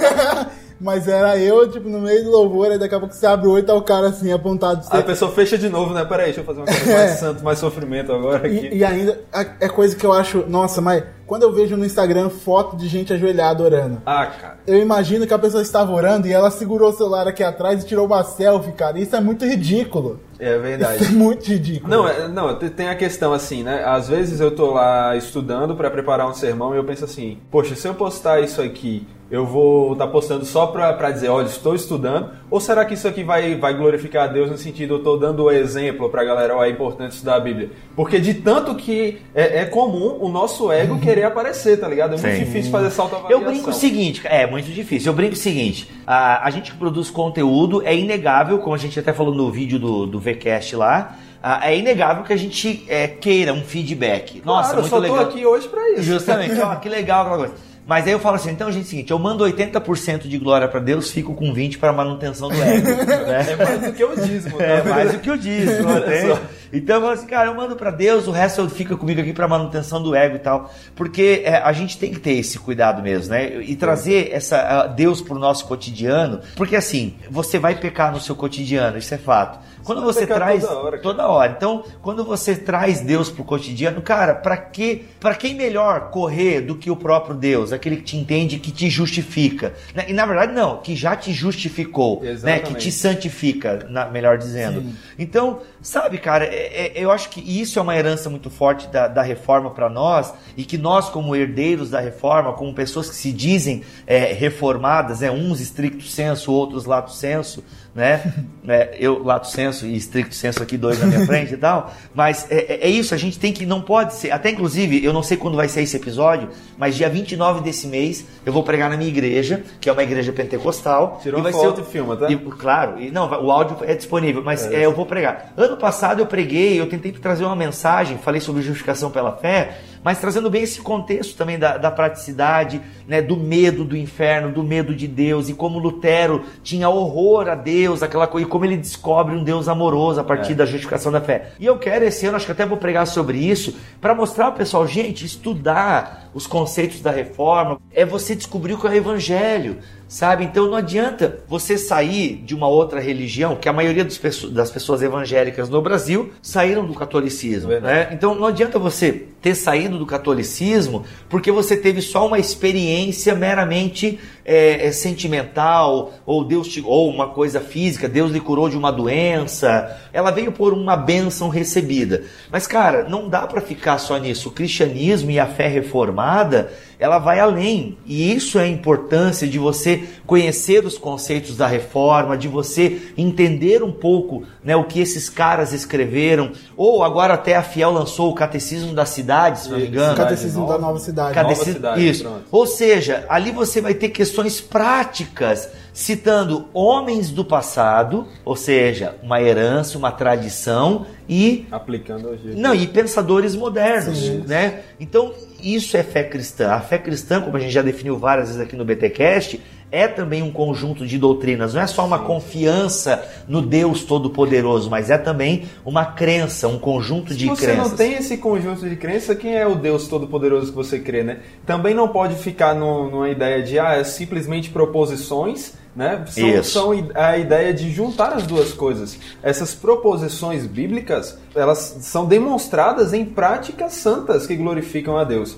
mas 0.82 1.07
era 1.07 1.38
eu, 1.38 1.69
tipo, 1.69 1.88
no 1.88 2.01
meio 2.01 2.23
do 2.23 2.32
louvor, 2.32 2.71
aí 2.71 2.77
daqui 2.79 2.95
a 2.95 2.99
pouco 2.99 3.13
você 3.13 3.25
abre 3.25 3.47
o 3.47 3.51
olho 3.51 3.59
e 3.63 3.65
tá 3.65 3.73
o 3.75 3.82
cara 3.82 4.07
assim, 4.07 4.32
apontado. 4.32 4.82
Aí 4.89 4.97
a 4.99 5.01
Você, 5.01 5.03
pessoa 5.03 5.32
fecha 5.32 5.57
de 5.57 5.69
novo, 5.69 5.93
né? 5.93 6.03
Peraí, 6.05 6.25
deixa 6.25 6.41
eu 6.41 6.45
fazer 6.45 6.59
uma 6.61 6.65
coisa 6.67 6.93
mais 6.93 7.11
santo, 7.19 7.43
mais 7.43 7.59
sofrimento 7.59 8.11
agora 8.11 8.47
aqui. 8.47 8.69
e, 8.71 8.77
e 8.79 8.84
ainda, 8.84 9.19
é 9.59 9.69
coisa 9.69 9.95
que 9.95 10.05
eu 10.05 10.11
acho, 10.11 10.43
nossa, 10.47 10.82
mas 10.82 11.03
quando 11.27 11.43
eu 11.43 11.53
vejo 11.53 11.77
no 11.77 11.86
Instagram 11.86 12.29
foto 12.29 12.75
de 12.75 12.88
gente 12.89 13.13
ajoelhada 13.13 13.63
orando, 13.63 14.01
Ah, 14.05 14.25
cara. 14.25 14.57
eu 14.67 14.77
imagino 14.79 15.25
que 15.25 15.34
a 15.34 15.39
pessoa 15.39 15.61
estava 15.63 15.91
orando 15.93 16.27
e 16.27 16.34
ela 16.34 16.51
segurou 16.51 16.89
o 16.89 16.93
celular 16.93 17.25
aqui 17.27 17.41
atrás 17.43 17.82
e 17.84 17.88
tirou 17.88 18.05
uma 18.05 18.21
selfie, 18.23 18.73
cara. 18.73 18.99
Isso 18.99 19.15
é 19.15 19.21
muito 19.21 19.45
ridículo. 19.45 20.19
É 20.38 20.57
verdade. 20.57 21.03
Isso 21.03 21.11
é 21.11 21.15
muito 21.15 21.45
ridículo. 21.47 21.89
Não, 21.89 22.05
é- 22.07 22.27
não, 22.27 22.57
te- 22.59 22.69
tem 22.69 22.89
a 22.89 22.95
questão 22.95 23.32
assim, 23.32 23.63
né? 23.63 23.84
Às 23.86 24.09
vezes 24.09 24.41
eu 24.41 24.51
tô 24.51 24.71
lá 24.71 25.15
estudando 25.15 25.73
pra 25.75 25.89
preparar 25.89 26.27
um 26.27 26.34
sermão 26.34 26.73
e 26.73 26.77
eu 26.77 26.84
penso 26.84 27.05
assim, 27.05 27.38
poxa, 27.49 27.75
se 27.75 27.88
eu 27.88 27.93
postar 27.93 28.41
isso 28.41 28.61
aqui, 28.61 29.07
eu 29.32 29.45
vou 29.45 29.93
estar 29.93 30.07
postando 30.07 30.43
só 30.43 30.67
pra, 30.67 30.91
pra 30.91 31.09
dizer, 31.09 31.29
olha, 31.29 31.45
estou 31.45 31.73
estudando, 31.73 32.32
ou 32.49 32.59
será 32.59 32.84
que 32.84 32.93
isso 32.93 33.07
aqui 33.07 33.23
vai, 33.23 33.55
vai 33.55 33.73
glorificar 33.73 34.25
a 34.25 34.27
Deus 34.27 34.51
no 34.51 34.57
sentido, 34.57 34.95
eu 34.95 34.99
tô 35.03 35.15
dando 35.15 35.45
o 35.45 35.51
exemplo 35.51 36.09
pra 36.09 36.25
galera, 36.25 36.55
ó, 36.57 36.65
é 36.65 36.69
importante 36.69 37.13
estudar 37.13 37.36
a 37.36 37.39
Bíblia. 37.39 37.71
Porque 37.95 38.19
de 38.19 38.34
tanto 38.34 38.75
que 38.75 39.21
é, 39.34 39.61
é 39.61 39.65
comum 39.65 40.17
o 40.19 40.27
nosso 40.27 40.69
ego 40.69 40.99
querer 41.01 41.23
aparecer, 41.23 41.79
tá 41.79 41.88
ligado? 41.88 42.15
É 42.15 42.17
muito 42.17 42.38
Sim. 42.38 42.43
difícil 42.43 42.71
fazer 42.71 42.89
salto 42.91 43.15
Eu 43.29 43.39
brinco 43.39 43.69
o 43.69 43.73
seguinte, 43.73 44.21
é 44.25 44.45
muito 44.45 44.69
difícil. 44.69 45.11
Eu 45.11 45.15
brinco 45.15 45.34
o 45.34 45.38
seguinte: 45.38 45.89
a, 46.05 46.45
a 46.45 46.49
gente 46.49 46.71
que 46.71 46.77
produz 46.77 47.09
conteúdo 47.09 47.82
é 47.86 47.95
inegável, 47.95 48.59
como 48.59 48.75
a 48.75 48.77
gente 48.77 48.99
até 48.99 49.13
falou 49.13 49.34
no 49.34 49.49
vídeo 49.49 49.79
do, 49.79 50.05
do 50.05 50.19
VCast 50.19 50.75
lá, 50.75 51.15
ah, 51.41 51.71
é 51.71 51.77
inegável 51.77 52.23
que 52.23 52.34
a 52.34 52.38
gente 52.38 52.86
é, 52.88 53.07
queira 53.07 53.53
um 53.53 53.61
feedback. 53.61 54.41
Nossa, 54.45 54.73
Claro, 54.73 54.77
eu 54.77 54.82
muito 54.82 54.89
só 54.89 54.97
legal. 54.97 55.29
aqui 55.29 55.45
hoje 55.45 55.67
pra 55.69 55.89
isso. 55.91 56.03
Justamente, 56.03 56.59
ó, 56.59 56.75
que 56.75 56.89
legal 56.89 57.21
aquela 57.21 57.38
coisa. 57.38 57.70
Mas 57.88 58.05
aí 58.05 58.13
eu 58.13 58.19
falo 58.19 58.36
assim, 58.36 58.51
então, 58.51 58.71
gente, 58.71 58.84
é 58.84 58.86
o 58.86 58.89
seguinte, 58.89 59.11
eu 59.11 59.19
mando 59.19 59.43
80% 59.43 60.27
de 60.27 60.38
glória 60.38 60.67
pra 60.67 60.79
Deus, 60.79 61.11
fico 61.11 61.34
com 61.34 61.53
20 61.53 61.77
para 61.77 61.91
manutenção 61.91 62.49
do 62.49 62.61
ego. 62.61 62.88
né? 63.27 63.51
É 63.51 63.55
mais 63.55 63.82
do 63.82 63.93
que 63.93 64.03
o 64.03 64.15
dízimo, 64.15 64.57
tá? 64.57 64.63
É 64.63 64.84
mais 64.84 65.11
do 65.11 65.19
que 65.19 65.29
eu 65.29 65.38
disse, 65.38 65.82
não 65.82 65.91
Olha 65.91 66.01
tem? 66.01 66.38
Então 66.73 66.95
eu 66.95 67.01
falo 67.01 67.13
assim, 67.13 67.27
cara, 67.27 67.49
eu 67.49 67.55
mando 67.55 67.75
pra 67.75 67.91
Deus, 67.91 68.27
o 68.27 68.32
resto 68.32 68.69
fica 68.69 68.95
comigo 68.95 69.19
aqui 69.19 69.34
pra 69.34 69.47
manutenção 69.47 70.01
do 70.01 70.15
ego 70.15 70.38
e 70.38 70.39
tal. 70.39 70.71
Porque 70.95 71.41
é, 71.43 71.57
a 71.57 71.73
gente 71.73 71.97
tem 71.97 72.11
que 72.11 72.19
ter 72.19 72.34
esse 72.34 72.57
cuidado 72.57 73.01
mesmo, 73.01 73.32
né? 73.34 73.61
E 73.61 73.75
trazer 73.75 74.29
essa 74.32 74.88
Deus 74.88 75.21
pro 75.21 75.38
nosso 75.38 75.65
cotidiano. 75.65 76.39
Porque 76.55 76.75
assim, 76.75 77.15
você 77.29 77.59
vai 77.59 77.75
pecar 77.75 78.11
no 78.13 78.21
seu 78.21 78.36
cotidiano, 78.36 78.97
isso 78.97 79.13
é 79.13 79.17
fato. 79.17 79.59
Quando 79.84 80.01
você 80.01 80.21
pecar 80.21 80.38
traz. 80.38 80.61
toda 80.63 80.79
hora, 80.79 80.97
toda 80.99 81.27
hora. 81.27 81.53
Então, 81.57 81.84
quando 82.01 82.23
você 82.23 82.55
traz 82.55 83.01
Deus 83.01 83.29
pro 83.29 83.43
cotidiano, 83.43 84.01
cara, 84.01 84.36
pra 84.36 84.57
que 84.57 85.05
para 85.19 85.36
quem 85.36 85.55
melhor 85.55 86.09
correr 86.11 86.61
do 86.61 86.75
que 86.75 86.89
o 86.89 86.95
próprio 86.95 87.36
Deus, 87.36 87.71
aquele 87.71 87.97
que 87.97 88.03
te 88.03 88.17
entende, 88.17 88.57
que 88.59 88.71
te 88.71 88.89
justifica. 88.89 89.73
Né? 89.93 90.05
E 90.07 90.13
na 90.13 90.25
verdade 90.25 90.53
não, 90.53 90.77
que 90.77 90.95
já 90.95 91.15
te 91.15 91.32
justificou, 91.32 92.15
né? 92.15 92.21
Que 92.21 92.27
Exatamente. 92.32 92.73
te 92.79 92.91
santifica, 92.91 93.86
na- 93.89 94.05
melhor 94.07 94.38
dizendo. 94.38 94.84
Então, 95.17 95.59
sabe, 95.82 96.17
cara, 96.17 96.45
é- 96.45 96.88
é- 96.88 96.91
eu 96.95 97.11
acho 97.11 97.29
que 97.29 97.39
isso 97.41 97.77
é 97.77 97.82
uma 97.82 97.95
herança 97.95 98.29
muito 98.29 98.49
forte 98.49 98.88
da, 98.88 99.07
da 99.07 99.21
reforma 99.21 99.69
para 99.71 99.89
nós 99.89 100.34
e 100.57 100.63
que 100.63 100.77
nós, 100.77 101.09
como 101.09 101.36
herdeiros 101.36 101.89
da 101.89 101.99
reforma, 101.99 102.53
como 102.53 102.73
pessoas 102.73 103.09
que 103.09 103.15
se 103.15 103.32
dizem 103.32 103.84
é, 104.07 104.34
reformadas, 104.34 105.19
né? 105.21 105.32
uns 105.32 105.59
estricto 105.61 106.03
senso, 106.03 106.51
outros 106.51 106.86
lato 106.86 107.11
senso, 107.11 107.63
né? 107.93 108.33
É, 108.67 108.95
eu 108.99 109.21
lato 109.23 109.47
senso 109.47 109.85
e 109.85 109.95
estricto 109.97 110.33
senso 110.35 110.61
aqui 110.63 110.77
dois 110.77 110.99
na 110.99 111.07
minha 111.07 111.25
frente 111.25 111.53
e 111.53 111.57
tal. 111.57 111.91
Mas 112.13 112.45
é, 112.49 112.55
é- 112.75 112.79
é 112.83 112.89
isso, 112.89 113.13
a 113.13 113.17
gente 113.17 113.37
tem 113.39 113.51
que 113.51 113.65
não 113.65 113.81
pode 113.81 114.13
ser. 114.13 114.31
Até 114.31 114.49
inclusive, 114.51 115.03
eu 115.03 115.11
não 115.11 115.21
sei 115.23 115.35
quando 115.35 115.55
vai 115.57 115.67
ser 115.67 115.81
esse 115.81 115.97
episódio, 115.97 116.49
mas 116.77 116.95
dia 116.95 117.09
29 117.09 117.61
desse 117.61 117.87
mês 117.87 118.25
eu 118.45 118.53
vou 118.53 118.63
pregar 118.63 118.89
na 118.89 118.95
minha 118.95 119.09
igreja, 119.09 119.63
que 119.81 119.89
é 119.89 119.91
uma 119.91 120.03
igreja 120.03 120.31
pentecostal. 120.31 121.19
Tirou 121.21 121.39
e 121.39 121.43
vai 121.43 121.51
foto 121.51 121.77
ser, 121.77 121.81
e 121.81 121.91
filma, 121.91 122.15
tá? 122.15 122.29
e- 122.31 122.35
claro, 122.37 123.01
e 123.01 123.11
não, 123.11 123.29
o 123.43 123.51
áudio 123.51 123.77
é 123.81 123.93
disponível, 123.95 124.41
mas 124.43 124.65
É. 124.67 124.75
é, 124.81 124.85
eu 124.85 124.93
vou 124.93 125.05
pregar. 125.05 125.51
Ano 125.57 125.75
passado 125.77 126.19
eu 126.19 126.25
preguei, 126.27 126.79
eu 126.79 126.87
tentei 126.87 127.11
trazer 127.11 127.43
uma 127.45 127.55
mensagem, 127.55 128.17
falei 128.17 128.39
sobre 128.39 128.61
justificação 128.61 129.09
pela 129.11 129.35
fé, 129.35 129.77
mas 130.04 130.20
trazendo 130.20 130.49
bem 130.49 130.64
esse 130.64 130.82
contexto 130.82 131.36
também 131.36 131.58
da, 131.58 131.78
da 131.78 131.91
praticidade, 131.91 132.82
né, 133.08 133.22
do 133.22 133.38
medo 133.38 133.84
do 133.84 133.95
inferno, 133.95 134.52
do 134.52 134.64
medo 134.64 134.95
de 134.95 135.08
Deus, 135.08 135.49
e 135.49 135.54
como 135.54 135.80
Lutero 135.80 136.43
tinha 136.64 136.89
horror 136.89 137.47
a 137.47 137.56
Deus, 137.56 138.02
aquela 138.02 138.28
coisa, 138.28 138.47
e 138.47 138.49
como 138.49 138.66
ele 138.66 138.78
descobre 138.78 139.36
um 139.36 139.43
Deus 139.43 139.68
amoroso 139.68 140.20
a 140.20 140.24
partir 140.24 140.54
da 140.54 140.66
justificação 140.66 141.12
da 141.12 141.22
fé. 141.22 141.52
E 141.60 141.66
eu 141.66 141.78
quero 141.78 142.06
esse 142.06 142.26
ano, 142.26 142.36
acho 142.36 142.45
que 142.45 142.52
até 142.52 142.66
vou 142.66 142.78
pregar 142.78 143.06
sobre 143.06 143.38
isso, 143.38 143.76
para 143.99 144.16
mostrar 144.16 144.45
ao 144.45 144.54
pessoal, 144.54 144.88
gente, 144.88 145.26
estudar 145.26 146.20
os 146.34 146.47
conceitos 146.47 147.01
da 147.01 147.11
reforma 147.11 147.79
é 147.93 148.05
você 148.05 148.36
descobrir 148.36 148.73
o 148.73 148.79
que 148.79 148.88
é 148.88 148.91
o 148.91 148.93
evangelho, 148.93 149.77
sabe? 150.07 150.43
Então 150.43 150.67
não 150.67 150.75
adianta 150.75 151.39
você 151.47 151.77
sair 151.77 152.36
de 152.45 152.55
uma 152.55 152.67
outra 152.67 152.99
religião, 152.99 153.55
que 153.55 153.67
a 153.67 153.73
maioria 153.73 154.05
das 154.05 154.69
pessoas 154.71 155.01
evangélicas 155.01 155.69
no 155.69 155.82
Brasil 155.82 156.32
saíram 156.41 156.86
do 156.86 156.93
catolicismo, 156.93 157.69
Verdade. 157.69 157.93
né? 157.93 158.09
Então 158.13 158.36
não 158.36 158.47
adianta 158.47 158.79
você 158.79 159.27
ter 159.41 159.55
saído 159.55 159.97
do 159.97 160.05
catolicismo 160.05 161.03
porque 161.27 161.51
você 161.51 161.75
teve 161.75 162.01
só 162.01 162.27
uma 162.27 162.38
experiência 162.38 163.34
meramente 163.34 164.19
é, 164.45 164.88
é, 164.88 164.91
sentimental 164.91 166.13
ou 166.25 166.43
Deus 166.43 166.67
te, 166.67 166.84
ou 166.86 167.09
uma 167.09 167.29
coisa 167.29 167.59
física, 167.59 168.07
Deus 168.07 168.32
lhe 168.32 168.39
curou 168.39 168.69
de 168.69 168.77
uma 168.77 168.91
doença. 168.91 169.97
Ela 170.13 170.29
veio 170.29 170.51
por 170.51 170.73
uma 170.73 170.95
bênção 170.95 171.49
recebida. 171.49 172.23
Mas 172.51 172.67
cara, 172.67 173.07
não 173.07 173.27
dá 173.27 173.47
para 173.47 173.61
ficar 173.61 173.97
só 173.97 174.17
nisso. 174.17 174.49
O 174.49 174.51
cristianismo 174.51 175.32
e 175.32 175.39
a 175.39 175.47
fé 175.47 175.67
reformada 175.67 176.20
tomada 176.22 176.69
ela 177.02 177.18
vai 177.18 177.39
além. 177.39 177.97
E 178.06 178.32
isso 178.34 178.60
é 178.60 178.64
a 178.64 178.68
importância 178.68 179.47
de 179.47 179.58
você 179.58 180.04
conhecer 180.28 180.86
os 180.86 180.97
conceitos 180.99 181.58
da 181.58 181.66
reforma, 181.66 182.38
de 182.38 182.47
você 182.47 183.02
entender 183.18 183.82
um 183.84 183.91
pouco 183.91 184.43
né, 184.64 184.76
o 184.76 184.84
que 184.84 184.99
esses 184.99 185.28
caras 185.28 185.74
escreveram. 185.74 186.52
Ou 186.78 187.04
agora 187.04 187.34
até 187.34 187.56
a 187.56 187.64
Fiel 187.64 187.91
lançou 187.91 188.30
o 188.30 188.36
Catecismo 188.36 188.93
da 188.93 189.04
Cidade, 189.06 189.62
se 189.62 189.70
não 189.70 189.80
me 189.80 189.88
engano. 189.88 190.16
Catecismo 190.16 190.62
nova. 190.62 190.74
da 190.74 190.80
Nova 190.80 190.99
Cidade. 190.99 191.36
Nova 191.36 191.49
Cadeci- 191.49 191.74
cidade, 191.74 192.08
Isso. 192.10 192.24
pronto. 192.24 192.43
Ou 192.52 192.68
seja, 192.68 193.26
ali 193.28 193.49
você 193.52 193.82
vai 193.82 193.95
ter 193.95 194.10
questões 194.10 194.62
práticas, 194.62 195.70
citando 195.93 196.68
homens 196.74 197.32
do 197.32 197.43
passado, 197.43 198.26
ou 198.45 198.56
seja, 198.56 199.16
uma 199.24 199.41
herança, 199.41 199.97
uma 199.97 200.12
tradição 200.12 201.06
e 201.28 201.66
Aplicando 201.72 202.30
hoje. 202.30 202.54
não, 202.56 202.74
e 202.76 202.86
pensadores 202.88 203.56
modernos, 203.56 204.18
Sim. 204.20 204.43
né? 204.47 204.82
Então, 204.99 205.34
isso 205.62 205.95
é 205.97 206.04
fé 206.04 206.24
cristã. 206.24 206.70
Fé 206.91 206.97
cristã, 206.97 207.39
como 207.39 207.55
a 207.55 207.59
gente 207.61 207.71
já 207.71 207.81
definiu 207.81 208.17
várias 208.17 208.47
vezes 208.49 208.61
aqui 208.61 208.75
no 208.75 208.83
BTcast, 208.83 209.61
é 209.89 210.09
também 210.09 210.43
um 210.43 210.51
conjunto 210.51 211.07
de 211.07 211.17
doutrinas. 211.17 211.73
Não 211.73 211.79
é 211.81 211.87
só 211.87 212.05
uma 212.05 212.19
confiança 212.19 213.23
no 213.47 213.61
Deus 213.61 214.03
Todo-Poderoso, 214.03 214.89
mas 214.89 215.09
é 215.09 215.17
também 215.17 215.63
uma 215.85 216.03
crença, 216.05 216.67
um 216.67 216.77
conjunto 216.77 217.31
Se 217.31 217.37
de 217.39 217.47
você 217.47 217.67
crenças. 217.67 217.91
não 217.91 217.95
tem 217.95 218.15
esse 218.15 218.35
conjunto 218.35 218.89
de 218.89 218.97
crença, 218.97 219.33
quem 219.33 219.55
é 219.55 219.65
o 219.65 219.73
Deus 219.75 220.09
Todo-Poderoso 220.09 220.71
que 220.71 220.75
você 220.75 220.99
crê, 220.99 221.23
né? 221.23 221.37
Também 221.65 221.93
não 221.93 222.09
pode 222.09 222.35
ficar 222.35 222.75
no- 222.75 223.09
numa 223.09 223.29
ideia 223.29 223.63
de, 223.63 223.79
ah, 223.79 223.93
é 223.95 224.03
simplesmente 224.03 224.69
proposições, 224.69 225.71
né? 225.95 226.25
São, 226.27 226.49
Isso. 226.49 226.71
são 226.71 226.91
a 227.15 227.37
ideia 227.37 227.73
de 227.73 227.89
juntar 227.89 228.33
as 228.33 228.45
duas 228.45 228.73
coisas. 228.73 229.17
Essas 229.41 229.73
proposições 229.73 230.65
bíblicas, 230.67 231.39
elas 231.55 231.99
são 232.01 232.25
demonstradas 232.25 233.13
em 233.13 233.23
práticas 233.23 233.93
santas 233.93 234.45
que 234.45 234.57
glorificam 234.57 235.17
a 235.17 235.23
Deus. 235.23 235.55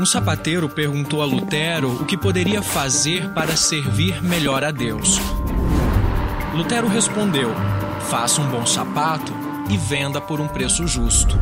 Um 0.00 0.06
sapateiro 0.06 0.66
perguntou 0.66 1.20
a 1.20 1.26
Lutero 1.26 1.90
o 1.90 2.06
que 2.06 2.16
poderia 2.16 2.62
fazer 2.62 3.28
para 3.34 3.54
servir 3.54 4.22
melhor 4.22 4.64
a 4.64 4.70
Deus. 4.70 5.18
Lutero 6.54 6.88
respondeu: 6.88 7.50
faça 8.08 8.40
um 8.40 8.48
bom 8.48 8.64
sapato 8.64 9.30
e 9.68 9.76
venda 9.76 10.18
por 10.18 10.40
um 10.40 10.48
preço 10.48 10.86
justo. 10.86 11.38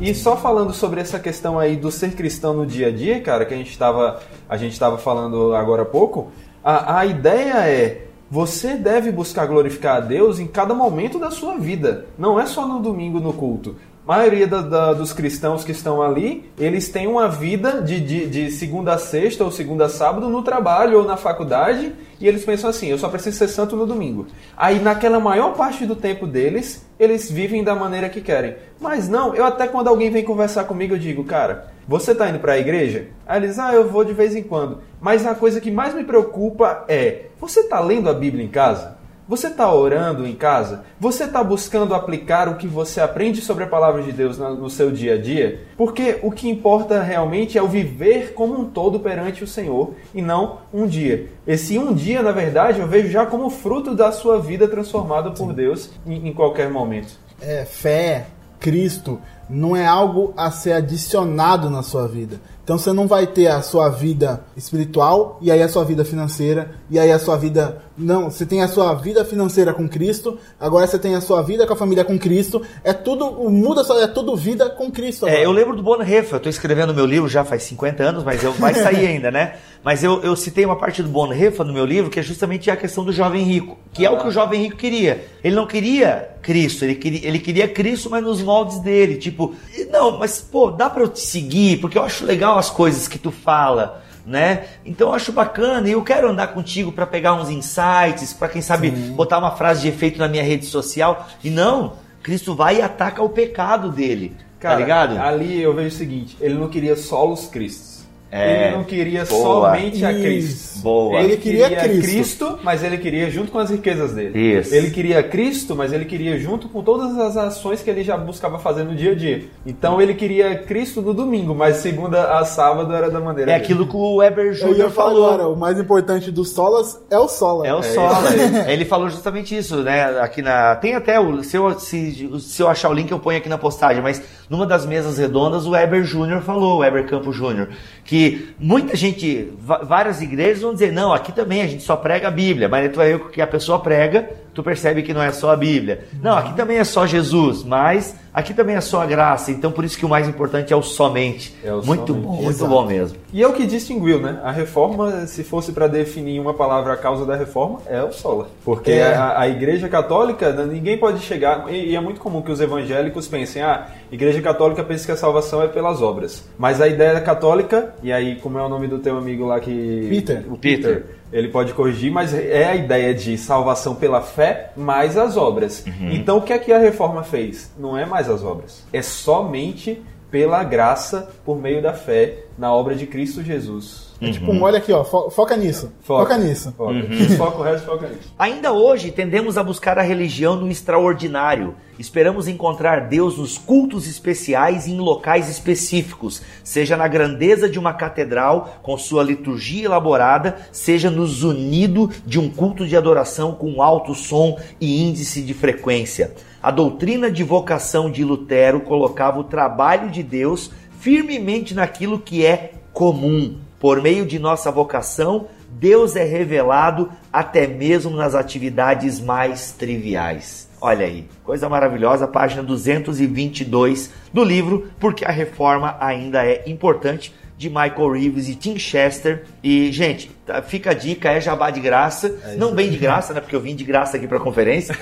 E 0.00 0.14
só 0.14 0.38
falando 0.38 0.72
sobre 0.72 1.02
essa 1.02 1.18
questão 1.18 1.58
aí 1.58 1.76
do 1.76 1.90
ser 1.90 2.14
cristão 2.14 2.54
no 2.54 2.64
dia 2.64 2.86
a 2.86 2.90
dia, 2.90 3.20
cara, 3.20 3.44
que 3.44 3.52
a 3.52 3.58
gente 3.58 3.72
estava 3.72 4.22
a 4.48 4.56
gente 4.56 4.72
estava 4.72 4.96
falando 4.96 5.54
agora 5.54 5.82
há 5.82 5.84
pouco, 5.84 6.32
a, 6.64 7.00
a 7.00 7.04
ideia 7.04 7.68
é 7.68 8.06
você 8.30 8.74
deve 8.74 9.12
buscar 9.12 9.44
glorificar 9.44 9.98
a 9.98 10.00
Deus 10.00 10.38
em 10.38 10.46
cada 10.46 10.72
momento 10.72 11.18
da 11.18 11.30
sua 11.30 11.58
vida. 11.58 12.06
Não 12.16 12.40
é 12.40 12.46
só 12.46 12.66
no 12.66 12.80
domingo 12.80 13.20
no 13.20 13.34
culto. 13.34 13.76
Maioria 14.04 14.48
da- 14.48 14.62
da- 14.62 14.92
dos 14.94 15.12
cristãos 15.12 15.62
que 15.64 15.70
estão 15.70 16.02
ali, 16.02 16.50
eles 16.58 16.88
têm 16.88 17.06
uma 17.06 17.28
vida 17.28 17.80
de, 17.80 18.00
de, 18.00 18.26
de 18.26 18.50
segunda 18.50 18.94
a 18.94 18.98
sexta 18.98 19.44
ou 19.44 19.50
segunda 19.52 19.84
a 19.84 19.88
sábado 19.88 20.28
no 20.28 20.42
trabalho 20.42 20.98
ou 20.98 21.04
na 21.04 21.16
faculdade 21.16 21.92
e 22.18 22.26
eles 22.26 22.44
pensam 22.44 22.68
assim: 22.68 22.88
eu 22.88 22.98
só 22.98 23.08
preciso 23.08 23.38
ser 23.38 23.46
santo 23.46 23.76
no 23.76 23.86
domingo. 23.86 24.26
Aí, 24.56 24.80
naquela 24.80 25.20
maior 25.20 25.54
parte 25.54 25.86
do 25.86 25.94
tempo 25.94 26.26
deles, 26.26 26.84
eles 26.98 27.30
vivem 27.30 27.62
da 27.62 27.76
maneira 27.76 28.08
que 28.08 28.20
querem. 28.20 28.56
Mas 28.80 29.08
não, 29.08 29.36
eu 29.36 29.44
até 29.44 29.68
quando 29.68 29.86
alguém 29.86 30.10
vem 30.10 30.24
conversar 30.24 30.64
comigo, 30.64 30.94
eu 30.94 30.98
digo, 30.98 31.22
cara, 31.22 31.68
você 31.86 32.12
tá 32.12 32.28
indo 32.28 32.40
para 32.40 32.54
a 32.54 32.58
igreja? 32.58 33.06
Aí 33.24 33.40
eles, 33.40 33.56
ah, 33.56 33.72
eu 33.72 33.88
vou 33.88 34.04
de 34.04 34.12
vez 34.12 34.34
em 34.34 34.42
quando. 34.42 34.80
Mas 35.00 35.24
a 35.24 35.34
coisa 35.36 35.60
que 35.60 35.70
mais 35.70 35.94
me 35.94 36.02
preocupa 36.02 36.84
é: 36.88 37.26
você 37.40 37.62
tá 37.68 37.78
lendo 37.78 38.10
a 38.10 38.14
Bíblia 38.14 38.44
em 38.44 38.48
casa? 38.48 39.00
Você 39.32 39.46
está 39.46 39.72
orando 39.72 40.26
em 40.26 40.34
casa? 40.34 40.84
Você 41.00 41.24
está 41.24 41.42
buscando 41.42 41.94
aplicar 41.94 42.50
o 42.50 42.56
que 42.56 42.66
você 42.66 43.00
aprende 43.00 43.40
sobre 43.40 43.64
a 43.64 43.66
palavra 43.66 44.02
de 44.02 44.12
Deus 44.12 44.36
no 44.36 44.68
seu 44.68 44.92
dia 44.92 45.14
a 45.14 45.18
dia? 45.18 45.62
Porque 45.74 46.18
o 46.22 46.30
que 46.30 46.50
importa 46.50 47.02
realmente 47.02 47.56
é 47.56 47.62
o 47.62 47.66
viver 47.66 48.34
como 48.34 48.60
um 48.60 48.66
todo 48.66 49.00
perante 49.00 49.42
o 49.42 49.46
Senhor 49.46 49.94
e 50.14 50.20
não 50.20 50.58
um 50.70 50.86
dia. 50.86 51.30
Esse 51.46 51.78
um 51.78 51.94
dia, 51.94 52.20
na 52.20 52.30
verdade, 52.30 52.80
eu 52.80 52.86
vejo 52.86 53.08
já 53.08 53.24
como 53.24 53.48
fruto 53.48 53.94
da 53.94 54.12
sua 54.12 54.38
vida 54.38 54.68
transformada 54.68 55.30
por 55.30 55.54
Deus 55.54 55.88
em, 56.06 56.28
em 56.28 56.32
qualquer 56.34 56.68
momento. 56.68 57.14
é, 57.40 57.64
fé, 57.64 58.26
Cristo, 58.60 59.18
não 59.48 59.74
é 59.74 59.86
algo 59.86 60.34
a 60.36 60.50
ser 60.50 60.72
adicionado 60.72 61.70
na 61.70 61.82
sua 61.82 62.06
vida. 62.06 62.38
Então 62.64 62.78
você 62.78 62.92
não 62.92 63.08
vai 63.08 63.26
ter 63.26 63.48
a 63.48 63.60
sua 63.60 63.88
vida 63.88 64.44
espiritual 64.56 65.38
e 65.42 65.50
aí 65.50 65.60
a 65.60 65.68
sua 65.68 65.84
vida 65.84 66.04
financeira 66.04 66.76
e 66.88 66.98
aí 66.98 67.10
a 67.10 67.18
sua 67.18 67.36
vida 67.36 67.82
não, 67.96 68.30
você 68.30 68.46
tem 68.46 68.62
a 68.62 68.68
sua 68.68 68.94
vida 68.94 69.24
financeira 69.24 69.74
com 69.74 69.88
Cristo, 69.88 70.38
agora 70.58 70.86
você 70.86 70.98
tem 70.98 71.14
a 71.14 71.20
sua 71.20 71.42
vida 71.42 71.66
com 71.66 71.74
a 71.74 71.76
família 71.76 72.04
com 72.04 72.18
Cristo, 72.18 72.62
é 72.82 72.92
tudo 72.92 73.50
muda 73.50 73.84
só 73.84 74.00
é 74.00 74.06
tudo 74.06 74.34
vida 74.34 74.70
com 74.70 74.90
Cristo. 74.90 75.26
É, 75.26 75.30
agora. 75.30 75.44
eu 75.44 75.52
lembro 75.52 75.76
do 75.76 75.82
Bonhoeffer, 75.82 76.34
eu 76.34 76.40
tô 76.40 76.48
escrevendo 76.48 76.94
meu 76.94 77.04
livro 77.04 77.28
já 77.28 77.44
faz 77.44 77.64
50 77.64 78.02
anos, 78.02 78.24
mas 78.24 78.42
eu, 78.42 78.52
vai 78.52 78.72
sair 78.74 79.06
ainda, 79.06 79.30
né? 79.30 79.56
Mas 79.84 80.02
eu, 80.02 80.22
eu 80.22 80.34
citei 80.36 80.64
uma 80.64 80.76
parte 80.76 81.02
do 81.02 81.08
Bonhoeffer 81.08 81.66
no 81.66 81.72
meu 81.72 81.84
livro, 81.84 82.10
que 82.10 82.20
é 82.20 82.22
justamente 82.22 82.70
a 82.70 82.76
questão 82.76 83.04
do 83.04 83.12
jovem 83.12 83.42
rico, 83.42 83.76
que 83.92 84.06
é 84.06 84.10
o 84.10 84.18
que 84.18 84.28
o 84.28 84.30
jovem 84.30 84.62
rico 84.62 84.76
queria. 84.76 85.26
Ele 85.42 85.56
não 85.56 85.66
queria 85.66 86.30
Cristo, 86.40 86.84
ele 86.84 86.94
queria, 86.94 87.26
ele 87.26 87.38
queria 87.38 87.68
Cristo, 87.68 88.08
mas 88.08 88.22
nos 88.22 88.40
moldes 88.42 88.78
dele, 88.78 89.16
tipo, 89.16 89.54
não, 89.90 90.18
mas 90.18 90.40
pô, 90.40 90.70
dá 90.70 90.88
pra 90.88 91.02
eu 91.02 91.08
te 91.08 91.20
seguir, 91.20 91.78
porque 91.80 91.98
eu 91.98 92.02
acho 92.02 92.24
legal 92.24 92.51
as 92.58 92.70
coisas 92.70 93.08
que 93.08 93.18
tu 93.18 93.30
fala, 93.30 94.02
né? 94.26 94.64
Então 94.84 95.08
eu 95.08 95.14
acho 95.14 95.32
bacana 95.32 95.88
e 95.88 95.92
eu 95.92 96.02
quero 96.02 96.28
andar 96.28 96.48
contigo 96.48 96.92
pra 96.92 97.06
pegar 97.06 97.34
uns 97.34 97.48
insights, 97.48 98.32
pra 98.32 98.48
quem 98.48 98.62
sabe 98.62 98.90
botar 98.90 99.38
uma 99.38 99.52
frase 99.52 99.82
de 99.82 99.88
efeito 99.88 100.18
na 100.18 100.28
minha 100.28 100.42
rede 100.42 100.66
social. 100.66 101.28
E 101.42 101.50
não, 101.50 101.94
Cristo 102.22 102.54
vai 102.54 102.78
e 102.78 102.82
ataca 102.82 103.22
o 103.22 103.28
pecado 103.28 103.90
dele. 103.90 104.36
Cara, 104.60 104.76
tá 104.76 104.80
ligado? 104.80 105.18
ali 105.18 105.60
eu 105.60 105.74
vejo 105.74 105.88
o 105.94 105.98
seguinte: 105.98 106.36
ele 106.40 106.54
não 106.54 106.68
queria 106.68 106.96
só 106.96 107.28
os 107.28 107.46
Cristos. 107.46 107.91
É, 108.34 108.68
ele 108.68 108.76
não 108.76 108.84
queria 108.84 109.24
boa. 109.26 109.68
somente 109.76 110.02
a. 110.06 110.12
Cristo. 110.14 110.80
Boa. 110.82 111.20
Ele, 111.20 111.34
Ele 111.34 111.36
queria 111.36 111.68
queria, 111.68 111.82
Cristo. 111.84 112.02
Cristo. 112.46 112.58
mas 112.64 112.82
ele 112.82 112.96
queria 112.98 113.30
junto 113.30 113.52
com 113.52 113.58
as 113.58 113.68
riquezas 113.70 114.14
dele. 114.14 114.58
Isso. 114.58 114.74
Ele 114.74 114.90
queria 114.90 115.22
Cristo, 115.22 115.76
mas 115.76 115.92
ele 115.92 116.06
queria 116.06 116.38
junto 116.38 116.66
com 116.68 116.82
todas 116.82 117.16
as 117.18 117.36
ações 117.36 117.82
que 117.82 117.90
ele 117.90 118.02
já 118.02 118.16
buscava 118.16 118.58
fazer 118.58 118.84
no 118.84 118.94
dia 118.96 119.12
a 119.12 119.14
dia. 119.14 119.44
Então 119.66 120.00
ele 120.00 120.14
queria 120.14 120.56
Cristo 120.56 121.02
no 121.02 121.12
domingo, 121.12 121.54
mas 121.54 121.76
segunda 121.76 122.38
a 122.38 122.44
sábado 122.46 122.92
era 122.94 123.10
da 123.10 123.20
maneira 123.20 123.50
É 123.52 123.54
dele. 123.54 123.64
aquilo 123.64 123.86
que 123.86 123.94
o 123.96 124.16
Weber 124.16 124.58
falar 124.58 124.90
falou. 124.90 125.26
agora, 125.26 125.48
o 125.48 125.54
mais 125.56 125.78
importante 125.78 126.30
dos 126.30 126.50
solas 126.50 126.98
é 127.10 127.18
o 127.18 127.28
sola. 127.28 127.66
É 127.66 127.74
o 127.74 127.82
Sola. 127.82 128.28
Ele 128.66 128.84
falou 128.86 129.10
justamente 129.10 129.54
isso, 129.56 129.76
né? 129.82 130.04
Aqui 130.20 130.40
na. 130.40 130.74
Tem 130.76 130.94
até 130.94 131.20
o. 131.20 131.42
Se 131.44 131.56
eu, 131.56 131.78
se, 131.78 132.30
se 132.40 132.62
eu 132.62 132.68
achar 132.68 132.88
o 132.88 132.94
link, 132.94 133.10
eu 133.12 133.18
ponho 133.18 133.36
aqui 133.38 133.48
na 133.48 133.58
postagem. 133.58 134.02
Mas 134.02 134.22
numa 134.48 134.66
das 134.66 134.86
mesas 134.86 135.18
redondas, 135.18 135.66
o 135.66 135.70
Weber 135.70 136.02
Júnior 136.02 136.40
falou, 136.42 136.76
o 136.76 136.78
Weber 136.78 137.06
Campos 137.06 137.36
Júnior, 137.36 137.68
que 138.04 138.21
muita 138.58 138.96
gente, 138.96 139.52
várias 139.58 140.20
igrejas 140.20 140.62
vão 140.62 140.72
dizer, 140.72 140.92
não, 140.92 141.12
aqui 141.12 141.32
também 141.32 141.62
a 141.62 141.66
gente 141.66 141.82
só 141.82 141.96
prega 141.96 142.28
a 142.28 142.30
Bíblia. 142.30 142.68
Mas 142.68 142.90
tu 142.90 142.96
vai 142.96 143.08
ver 143.08 143.16
o 143.16 143.28
que 143.28 143.40
a 143.40 143.46
pessoa 143.46 143.78
prega, 143.78 144.28
tu 144.54 144.62
percebe 144.62 145.02
que 145.02 145.14
não 145.14 145.22
é 145.22 145.32
só 145.32 145.50
a 145.52 145.56
Bíblia. 145.56 146.04
Não, 146.22 146.36
aqui 146.36 146.54
também 146.54 146.78
é 146.78 146.84
só 146.84 147.06
Jesus, 147.06 147.62
mas 147.64 148.14
aqui 148.34 148.52
também 148.54 148.76
é 148.76 148.80
só 148.80 149.02
a 149.02 149.06
graça. 149.06 149.50
Então 149.50 149.70
por 149.72 149.84
isso 149.84 149.96
que 149.98 150.04
o 150.06 150.08
mais 150.08 150.28
importante 150.28 150.72
é 150.72 150.76
o 150.76 150.82
somente. 150.82 151.54
É 151.64 151.72
o 151.72 151.82
muito 151.84 152.08
somente. 152.12 152.24
bom, 152.26 152.32
muito 152.36 152.50
Exato. 152.50 152.70
bom 152.70 152.84
mesmo. 152.86 153.18
E 153.32 153.42
é 153.42 153.46
o 153.48 153.52
que 153.52 153.66
distinguiu, 153.66 154.20
né? 154.20 154.40
A 154.44 154.50
reforma, 154.50 155.26
se 155.26 155.42
fosse 155.42 155.72
para 155.72 155.86
definir 155.86 156.38
uma 156.40 156.54
palavra 156.54 156.92
a 156.92 156.96
causa 156.96 157.24
da 157.24 157.34
reforma, 157.36 157.80
é 157.86 158.02
o 158.02 158.12
sola. 158.12 158.48
Porque 158.64 158.90
É. 158.90 159.14
a, 159.14 159.40
a 159.40 159.48
igreja 159.48 159.88
católica, 159.88 160.52
né, 160.52 160.66
ninguém 160.70 160.98
pode 160.98 161.20
chegar. 161.20 161.66
E, 161.72 161.90
e 161.90 161.96
é 161.96 162.00
muito 162.00 162.20
comum 162.20 162.42
que 162.42 162.52
os 162.52 162.60
evangélicos 162.60 163.26
pensem, 163.28 163.62
ah, 163.62 163.86
igreja 164.10 164.40
católica 164.42 164.82
pensa 164.84 165.06
que 165.06 165.12
a 165.12 165.16
salvação 165.16 165.62
é 165.62 165.68
pelas 165.68 166.02
obras. 166.02 166.46
Mas 166.58 166.80
a 166.80 166.88
ideia 166.88 167.20
católica, 167.20 167.94
e 168.02 168.12
aí, 168.12 168.36
como 168.36 168.58
é 168.58 168.62
o 168.62 168.68
nome 168.68 168.86
do 168.86 168.98
teu 168.98 169.16
amigo 169.16 169.46
lá 169.46 169.58
que. 169.60 170.06
Peter. 170.10 170.44
O 170.50 170.56
Peter. 170.58 171.04
Ele 171.32 171.48
pode 171.48 171.72
corrigir, 171.72 172.12
mas 172.12 172.34
é 172.34 172.66
a 172.66 172.74
ideia 172.76 173.14
de 173.14 173.38
salvação 173.38 173.94
pela 173.94 174.20
fé 174.20 174.70
mais 174.76 175.16
as 175.16 175.36
obras. 175.36 175.84
Então 176.12 176.38
o 176.38 176.42
que 176.42 176.52
é 176.52 176.58
que 176.58 176.72
a 176.72 176.78
reforma 176.78 177.22
fez? 177.22 177.72
Não 177.78 177.96
é 177.96 178.04
mais 178.04 178.28
as 178.28 178.44
obras. 178.44 178.84
É 178.92 179.00
somente 179.00 180.02
pela 180.30 180.62
graça 180.64 181.30
por 181.44 181.58
meio 181.60 181.82
da 181.82 181.92
fé 181.92 182.44
na 182.56 182.72
obra 182.72 182.94
de 182.94 183.06
Cristo 183.06 183.42
Jesus. 183.42 184.12
É 184.20 184.30
tipo, 184.30 184.52
um 184.52 184.62
olha 184.62 184.78
aqui, 184.78 184.92
ó, 184.92 185.02
fo- 185.04 185.28
foca 185.30 185.56
nisso. 185.56 185.90
Foca, 186.02 186.38
nisso. 186.38 186.72
Foca. 186.76 186.94
Foca 187.36 187.58
o 187.58 187.62
resto, 187.62 187.84
foca 187.86 188.08
nisso. 188.08 188.32
Ainda 188.38 188.72
hoje 188.72 189.10
tendemos 189.10 189.58
a 189.58 189.64
buscar 189.64 189.98
a 189.98 190.02
religião 190.02 190.54
no 190.56 190.70
extraordinário. 190.70 191.74
Esperamos 192.02 192.48
encontrar 192.48 193.06
Deus 193.06 193.38
nos 193.38 193.56
cultos 193.56 194.08
especiais 194.08 194.88
e 194.88 194.90
em 194.90 194.98
locais 194.98 195.48
específicos, 195.48 196.42
seja 196.64 196.96
na 196.96 197.06
grandeza 197.06 197.68
de 197.68 197.78
uma 197.78 197.94
catedral 197.94 198.80
com 198.82 198.98
sua 198.98 199.22
liturgia 199.22 199.84
elaborada, 199.84 200.56
seja 200.72 201.08
no 201.08 201.24
zunido 201.24 202.10
de 202.26 202.40
um 202.40 202.50
culto 202.50 202.88
de 202.88 202.96
adoração 202.96 203.54
com 203.54 203.80
alto 203.80 204.16
som 204.16 204.58
e 204.80 205.00
índice 205.00 205.42
de 205.42 205.54
frequência. 205.54 206.34
A 206.60 206.72
doutrina 206.72 207.30
de 207.30 207.44
vocação 207.44 208.10
de 208.10 208.24
Lutero 208.24 208.80
colocava 208.80 209.38
o 209.38 209.44
trabalho 209.44 210.10
de 210.10 210.24
Deus 210.24 210.72
firmemente 210.98 211.72
naquilo 211.72 212.18
que 212.18 212.44
é 212.44 212.72
comum. 212.92 213.58
Por 213.78 214.02
meio 214.02 214.26
de 214.26 214.40
nossa 214.40 214.72
vocação, 214.72 215.46
Deus 215.70 216.16
é 216.16 216.24
revelado 216.24 217.12
até 217.32 217.68
mesmo 217.68 218.10
nas 218.10 218.34
atividades 218.34 219.20
mais 219.20 219.70
triviais. 219.70 220.71
Olha 220.84 221.06
aí, 221.06 221.28
coisa 221.44 221.68
maravilhosa, 221.68 222.26
página 222.26 222.60
222 222.60 224.12
do 224.34 224.42
livro 224.42 224.90
Porque 224.98 225.24
a 225.24 225.30
Reforma 225.30 225.96
Ainda 226.00 226.44
é 226.44 226.64
Importante, 226.66 227.32
de 227.56 227.68
Michael 227.68 228.10
Reeves 228.10 228.48
e 228.48 228.56
Tim 228.56 228.76
Chester. 228.76 229.44
E, 229.62 229.92
gente, 229.92 230.28
tá- 230.44 230.60
fica 230.60 230.90
a 230.90 230.94
dica, 230.94 231.30
é 231.30 231.40
jabá 231.40 231.70
de 231.70 231.78
graça. 231.78 232.36
Não 232.58 232.74
bem 232.74 232.90
de 232.90 232.96
graça, 232.96 233.32
né? 233.32 233.40
Porque 233.40 233.54
eu 233.54 233.60
vim 233.60 233.76
de 233.76 233.84
graça 233.84 234.16
aqui 234.16 234.26
para 234.26 234.38
a 234.38 234.40
conferência. 234.40 234.98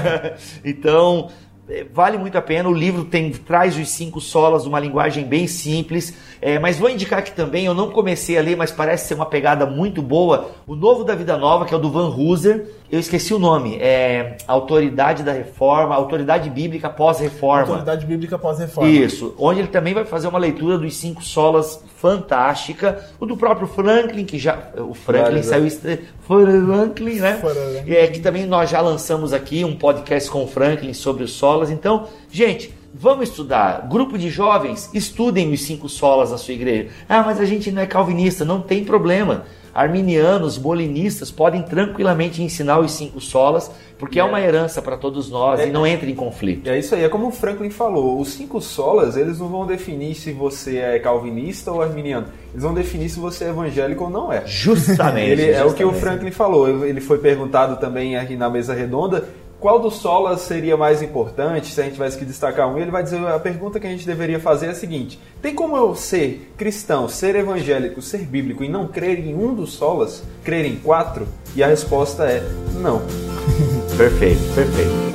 então, 0.64 1.28
é, 1.28 1.47
Vale 1.92 2.16
muito 2.16 2.38
a 2.38 2.40
pena, 2.40 2.66
o 2.66 2.72
livro 2.72 3.04
tem 3.04 3.30
traz 3.30 3.76
os 3.76 3.90
cinco 3.90 4.22
solas, 4.22 4.64
uma 4.64 4.80
linguagem 4.80 5.24
bem 5.24 5.46
simples, 5.46 6.14
é, 6.40 6.58
mas 6.58 6.78
vou 6.78 6.88
indicar 6.88 7.18
aqui 7.18 7.30
também, 7.30 7.66
eu 7.66 7.74
não 7.74 7.90
comecei 7.90 8.38
a 8.38 8.40
ler, 8.40 8.56
mas 8.56 8.72
parece 8.72 9.08
ser 9.08 9.14
uma 9.14 9.26
pegada 9.26 9.66
muito 9.66 10.00
boa, 10.00 10.50
o 10.66 10.74
Novo 10.74 11.04
da 11.04 11.14
Vida 11.14 11.36
Nova, 11.36 11.66
que 11.66 11.74
é 11.74 11.76
o 11.76 11.80
do 11.80 11.90
Van 11.90 12.08
Hooser, 12.08 12.70
eu 12.90 12.98
esqueci 12.98 13.34
o 13.34 13.38
nome, 13.38 13.76
é 13.76 14.38
Autoridade 14.46 15.22
da 15.22 15.32
Reforma, 15.32 15.94
Autoridade 15.94 16.48
Bíblica 16.48 16.88
pós-reforma. 16.88 17.60
Autoridade 17.60 18.06
bíblica 18.06 18.38
pós-reforma. 18.38 18.88
Isso, 18.88 19.34
onde 19.38 19.60
ele 19.60 19.68
também 19.68 19.92
vai 19.92 20.06
fazer 20.06 20.26
uma 20.28 20.38
leitura 20.38 20.78
dos 20.78 20.96
cinco 20.96 21.22
solas 21.22 21.84
fantástica, 22.00 23.04
o 23.18 23.26
do 23.26 23.36
próprio 23.36 23.66
Franklin, 23.66 24.24
que 24.24 24.38
já 24.38 24.70
o 24.76 24.94
Franklin 24.94 25.24
Vale, 25.24 25.42
saiu 25.42 25.66
estre... 25.66 26.04
Franklin, 26.26 27.18
né? 27.18 27.36
Franklin. 27.40 27.92
É 27.92 28.06
que 28.06 28.20
também 28.20 28.46
nós 28.46 28.70
já 28.70 28.80
lançamos 28.80 29.32
aqui 29.32 29.64
um 29.64 29.74
podcast 29.76 30.30
com 30.30 30.44
o 30.44 30.46
Franklin 30.46 30.94
sobre 30.94 31.24
os 31.24 31.32
solas. 31.32 31.70
Então, 31.70 32.06
gente, 32.30 32.72
vamos 32.94 33.28
estudar. 33.30 33.88
Grupo 33.88 34.16
de 34.16 34.30
jovens, 34.30 34.88
estudem 34.94 35.52
os 35.52 35.62
cinco 35.62 35.88
solas 35.88 36.30
da 36.30 36.38
sua 36.38 36.54
igreja. 36.54 36.88
Ah, 37.08 37.24
mas 37.24 37.40
a 37.40 37.44
gente 37.44 37.70
não 37.72 37.82
é 37.82 37.86
calvinista, 37.86 38.44
não 38.44 38.60
tem 38.60 38.84
problema. 38.84 39.44
Arminianos, 39.78 40.58
molinistas 40.58 41.30
podem 41.30 41.62
tranquilamente 41.62 42.42
ensinar 42.42 42.80
os 42.80 42.90
cinco 42.90 43.20
solas, 43.20 43.70
porque 43.96 44.18
é, 44.18 44.24
uma 44.24 44.40
herança 44.40 44.82
para 44.82 44.96
todos 44.96 45.30
nós 45.30 45.60
e 45.60 45.66
não 45.66 45.86
entra 45.86 46.10
em 46.10 46.16
conflito. 46.16 46.68
É 46.68 46.76
isso 46.76 46.96
aí, 46.96 47.04
é 47.04 47.08
como 47.08 47.28
o 47.28 47.30
Franklin 47.30 47.70
falou, 47.70 48.20
os 48.20 48.30
cinco 48.30 48.60
solas, 48.60 49.16
eles 49.16 49.38
não 49.38 49.46
vão 49.46 49.64
definir 49.64 50.16
se 50.16 50.32
você 50.32 50.78
é 50.78 50.98
calvinista 50.98 51.70
ou 51.70 51.80
arminiano. 51.80 52.26
Eles 52.52 52.64
vão 52.64 52.74
definir 52.74 53.08
se 53.08 53.20
você 53.20 53.44
é 53.44 53.48
evangélico 53.50 54.02
ou 54.02 54.10
não 54.10 54.32
é. 54.32 54.42
Justamente. 54.44 55.30
Ele, 55.30 55.50
é 55.50 55.64
o 55.64 55.72
que 55.72 55.84
o 55.84 55.90
justamente. 55.90 56.00
Franklin 56.00 56.30
falou. 56.32 56.84
Ele 56.84 57.00
foi 57.00 57.18
perguntado 57.18 57.76
também 57.76 58.16
aqui 58.16 58.34
na 58.34 58.50
mesa 58.50 58.74
redonda 58.74 59.28
qual 59.60 59.80
dos 59.80 59.94
solas 59.96 60.42
seria 60.42 60.76
mais 60.76 61.02
importante 61.02 61.72
se 61.72 61.80
a 61.80 61.84
gente 61.84 61.94
tivesse 61.94 62.16
que 62.16 62.24
destacar 62.24 62.68
um. 62.68 62.78
Ele 62.78 62.90
vai 62.90 63.02
dizer 63.02 63.24
a 63.26 63.38
pergunta 63.38 63.80
que 63.80 63.86
a 63.86 63.90
gente 63.90 64.06
deveria 64.06 64.38
fazer 64.38 64.66
é 64.66 64.70
a 64.70 64.74
seguinte: 64.74 65.18
tem 65.42 65.54
como 65.54 65.76
eu 65.76 65.94
ser 65.94 66.52
cristão, 66.56 67.08
ser 67.08 67.34
evangélico, 67.36 68.00
ser 68.00 68.20
bíblico 68.20 68.62
e 68.62 68.68
não 68.68 68.86
crer 68.86 69.18
em 69.18 69.34
um 69.34 69.54
dos 69.54 69.72
solas, 69.72 70.22
crer 70.44 70.64
em 70.64 70.76
quatro? 70.76 71.26
E 71.54 71.62
a 71.62 71.66
resposta 71.66 72.24
é 72.24 72.42
não. 72.74 73.02
Perfeito, 73.96 74.40
perfeito. 74.54 75.08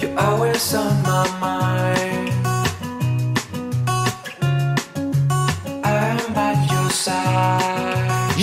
You're 0.00 0.16
always 0.16 0.74
on 0.74 1.02
my 1.02 1.28
mind. 1.40 1.63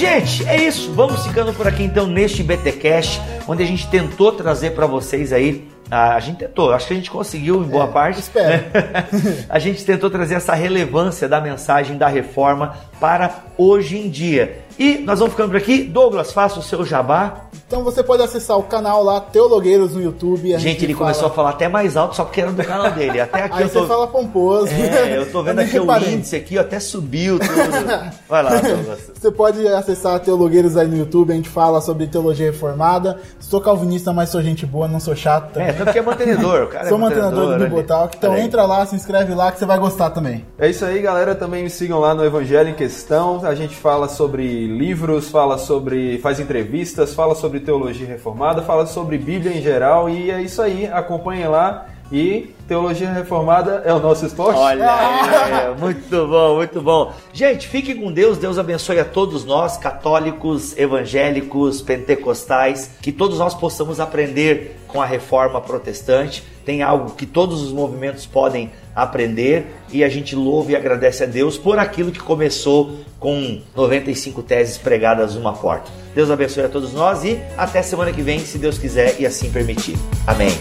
Gente, 0.01 0.49
é 0.49 0.55
isso. 0.55 0.91
Vamos 0.93 1.27
ficando 1.27 1.53
por 1.53 1.67
aqui 1.67 1.83
então 1.83 2.07
neste 2.07 2.41
BTcast, 2.41 3.21
onde 3.47 3.61
a 3.61 3.65
gente 3.67 3.87
tentou 3.87 4.31
trazer 4.31 4.71
para 4.71 4.87
vocês 4.87 5.31
aí. 5.31 5.69
A, 5.91 6.15
a 6.15 6.19
gente 6.19 6.39
tentou, 6.39 6.73
acho 6.73 6.87
que 6.87 6.93
a 6.93 6.95
gente 6.95 7.11
conseguiu 7.11 7.61
em 7.63 7.67
boa 7.67 7.87
parte. 7.87 8.19
espero. 8.19 8.63
a 9.47 9.59
gente 9.59 9.85
tentou 9.85 10.09
trazer 10.09 10.33
essa 10.33 10.55
relevância 10.55 11.29
da 11.29 11.39
mensagem 11.39 11.99
da 11.99 12.07
reforma 12.07 12.75
para 12.99 13.43
hoje 13.55 13.95
em 13.95 14.09
dia. 14.09 14.63
E 14.79 14.97
nós 14.99 15.19
vamos 15.19 15.33
ficando 15.33 15.49
por 15.49 15.57
aqui. 15.57 15.83
Douglas, 15.83 16.31
faça 16.31 16.59
o 16.59 16.63
seu 16.63 16.85
jabá. 16.85 17.41
Então 17.67 17.83
você 17.85 18.03
pode 18.03 18.21
acessar 18.21 18.57
o 18.57 18.63
canal 18.63 19.01
lá, 19.01 19.21
Teologueiros 19.21 19.93
no 19.93 20.01
YouTube. 20.01 20.53
a 20.53 20.57
Gente, 20.59 20.83
ele 20.83 20.93
fala- 20.93 21.05
começou 21.05 21.27
a 21.27 21.31
falar 21.31 21.49
até 21.51 21.69
mais 21.69 21.95
alto 21.95 22.15
só 22.17 22.25
porque 22.25 22.41
era 22.41 22.51
do 22.51 22.63
canal 22.65 22.91
dele. 22.91 23.21
Até 23.21 23.43
aqui 23.43 23.57
Aí 23.57 23.61
eu 23.63 23.69
você 23.69 23.79
tô. 23.79 23.87
fala 23.87 24.07
pomposo. 24.07 24.67
É, 24.73 25.17
eu 25.17 25.31
tô 25.31 25.41
vendo 25.41 25.59
aqui 25.61 25.77
o 25.79 25.81
reparei. 25.83 26.13
índice 26.15 26.35
aqui, 26.35 26.57
até 26.59 26.79
subiu 26.81 27.39
tudo. 27.39 28.11
Vai 28.27 28.43
lá, 28.43 28.49
Douglas. 28.55 29.11
Você 29.21 29.29
pode 29.31 29.67
acessar 29.67 30.19
Teologueiros 30.19 30.75
aí 30.75 30.87
no 30.87 30.97
YouTube, 30.97 31.31
a 31.31 31.35
gente 31.35 31.47
fala 31.47 31.79
sobre 31.79 32.07
teologia 32.07 32.47
reformada. 32.51 33.19
Sou 33.39 33.61
calvinista, 33.61 34.11
mas 34.11 34.29
sou 34.29 34.41
gente 34.41 34.65
boa, 34.65 34.87
não 34.87 34.99
sou 34.99 35.15
chato 35.15 35.53
também. 35.53 35.69
É, 35.69 35.73
tanto 35.73 35.91
que 35.91 35.99
é 35.99 36.01
mantenedor, 36.01 36.63
o 36.63 36.67
cara 36.67 36.89
sou 36.89 36.97
é 36.97 37.01
mantenedor 37.01 37.47
do 37.49 37.53
ali. 37.53 37.65
Bible 37.65 37.83
Talk, 37.83 38.17
então 38.17 38.31
Olha 38.31 38.39
aí. 38.41 38.45
entra 38.47 38.65
lá, 38.65 38.83
se 38.85 38.95
inscreve 38.95 39.35
lá 39.35 39.51
que 39.51 39.59
você 39.59 39.65
vai 39.67 39.77
gostar 39.77 40.09
também. 40.09 40.43
É 40.57 40.67
isso 40.67 40.83
aí, 40.83 40.99
galera. 41.01 41.35
Também 41.35 41.61
me 41.63 41.69
sigam 41.69 41.99
lá 41.99 42.15
no 42.15 42.25
Evangelho 42.25 42.69
em 42.69 42.73
Questão. 42.73 43.41
A 43.45 43.53
gente 43.53 43.75
fala 43.75 44.09
sobre 44.09 44.60
livros, 44.67 45.29
fala 45.29 45.57
sobre. 45.57 46.17
faz 46.19 46.39
entrevistas, 46.39 47.13
fala 47.13 47.35
sobre 47.35 47.59
teologia 47.59 48.07
reformada, 48.07 48.61
fala 48.61 48.85
sobre 48.85 49.17
Bíblia 49.17 49.57
em 49.57 49.61
geral. 49.61 50.09
E 50.09 50.31
é 50.31 50.41
isso 50.41 50.61
aí. 50.61 50.87
Acompanhem 50.87 51.47
lá. 51.47 51.87
E 52.11 52.53
teologia 52.67 53.09
reformada 53.09 53.83
é 53.85 53.93
o 53.93 53.99
nosso 53.99 54.25
esporte. 54.25 54.59
Olha, 54.59 54.93
aí, 54.93 55.79
muito 55.79 56.27
bom, 56.27 56.55
muito 56.57 56.81
bom. 56.81 57.13
Gente, 57.31 57.69
fiquem 57.69 57.95
com 58.01 58.11
Deus. 58.11 58.37
Deus 58.37 58.59
abençoe 58.59 58.99
a 58.99 59.05
todos 59.05 59.45
nós, 59.45 59.77
católicos, 59.77 60.77
evangélicos, 60.77 61.81
pentecostais, 61.81 62.91
que 63.01 63.13
todos 63.13 63.39
nós 63.39 63.55
possamos 63.55 64.01
aprender 64.01 64.77
com 64.91 65.01
a 65.01 65.05
reforma 65.05 65.59
protestante. 65.61 66.43
Tem 66.65 66.81
algo 66.81 67.15
que 67.15 67.25
todos 67.25 67.61
os 67.61 67.71
movimentos 67.71 68.25
podem 68.25 68.71
aprender 68.95 69.67
e 69.91 70.03
a 70.03 70.09
gente 70.09 70.35
louva 70.35 70.71
e 70.71 70.75
agradece 70.75 71.23
a 71.23 71.25
Deus 71.25 71.57
por 71.57 71.79
aquilo 71.79 72.11
que 72.11 72.19
começou 72.19 72.99
com 73.19 73.61
95 73.75 74.43
teses 74.43 74.77
pregadas 74.77 75.35
numa 75.35 75.53
porta. 75.53 75.89
Deus 76.13 76.29
abençoe 76.29 76.63
a 76.63 76.69
todos 76.69 76.93
nós 76.93 77.23
e 77.23 77.39
até 77.57 77.81
semana 77.81 78.11
que 78.11 78.21
vem, 78.21 78.39
se 78.39 78.57
Deus 78.57 78.77
quiser 78.77 79.19
e 79.19 79.25
assim 79.25 79.51
permitir. 79.51 79.95
Amém. 80.27 80.51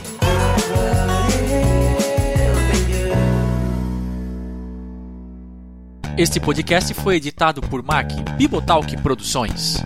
Este 6.17 6.39
podcast 6.39 6.93
foi 6.93 7.17
editado 7.17 7.63
por 7.63 7.83
Mac 7.83 8.13
Bibotalk 8.37 8.95
Produções. 9.01 9.83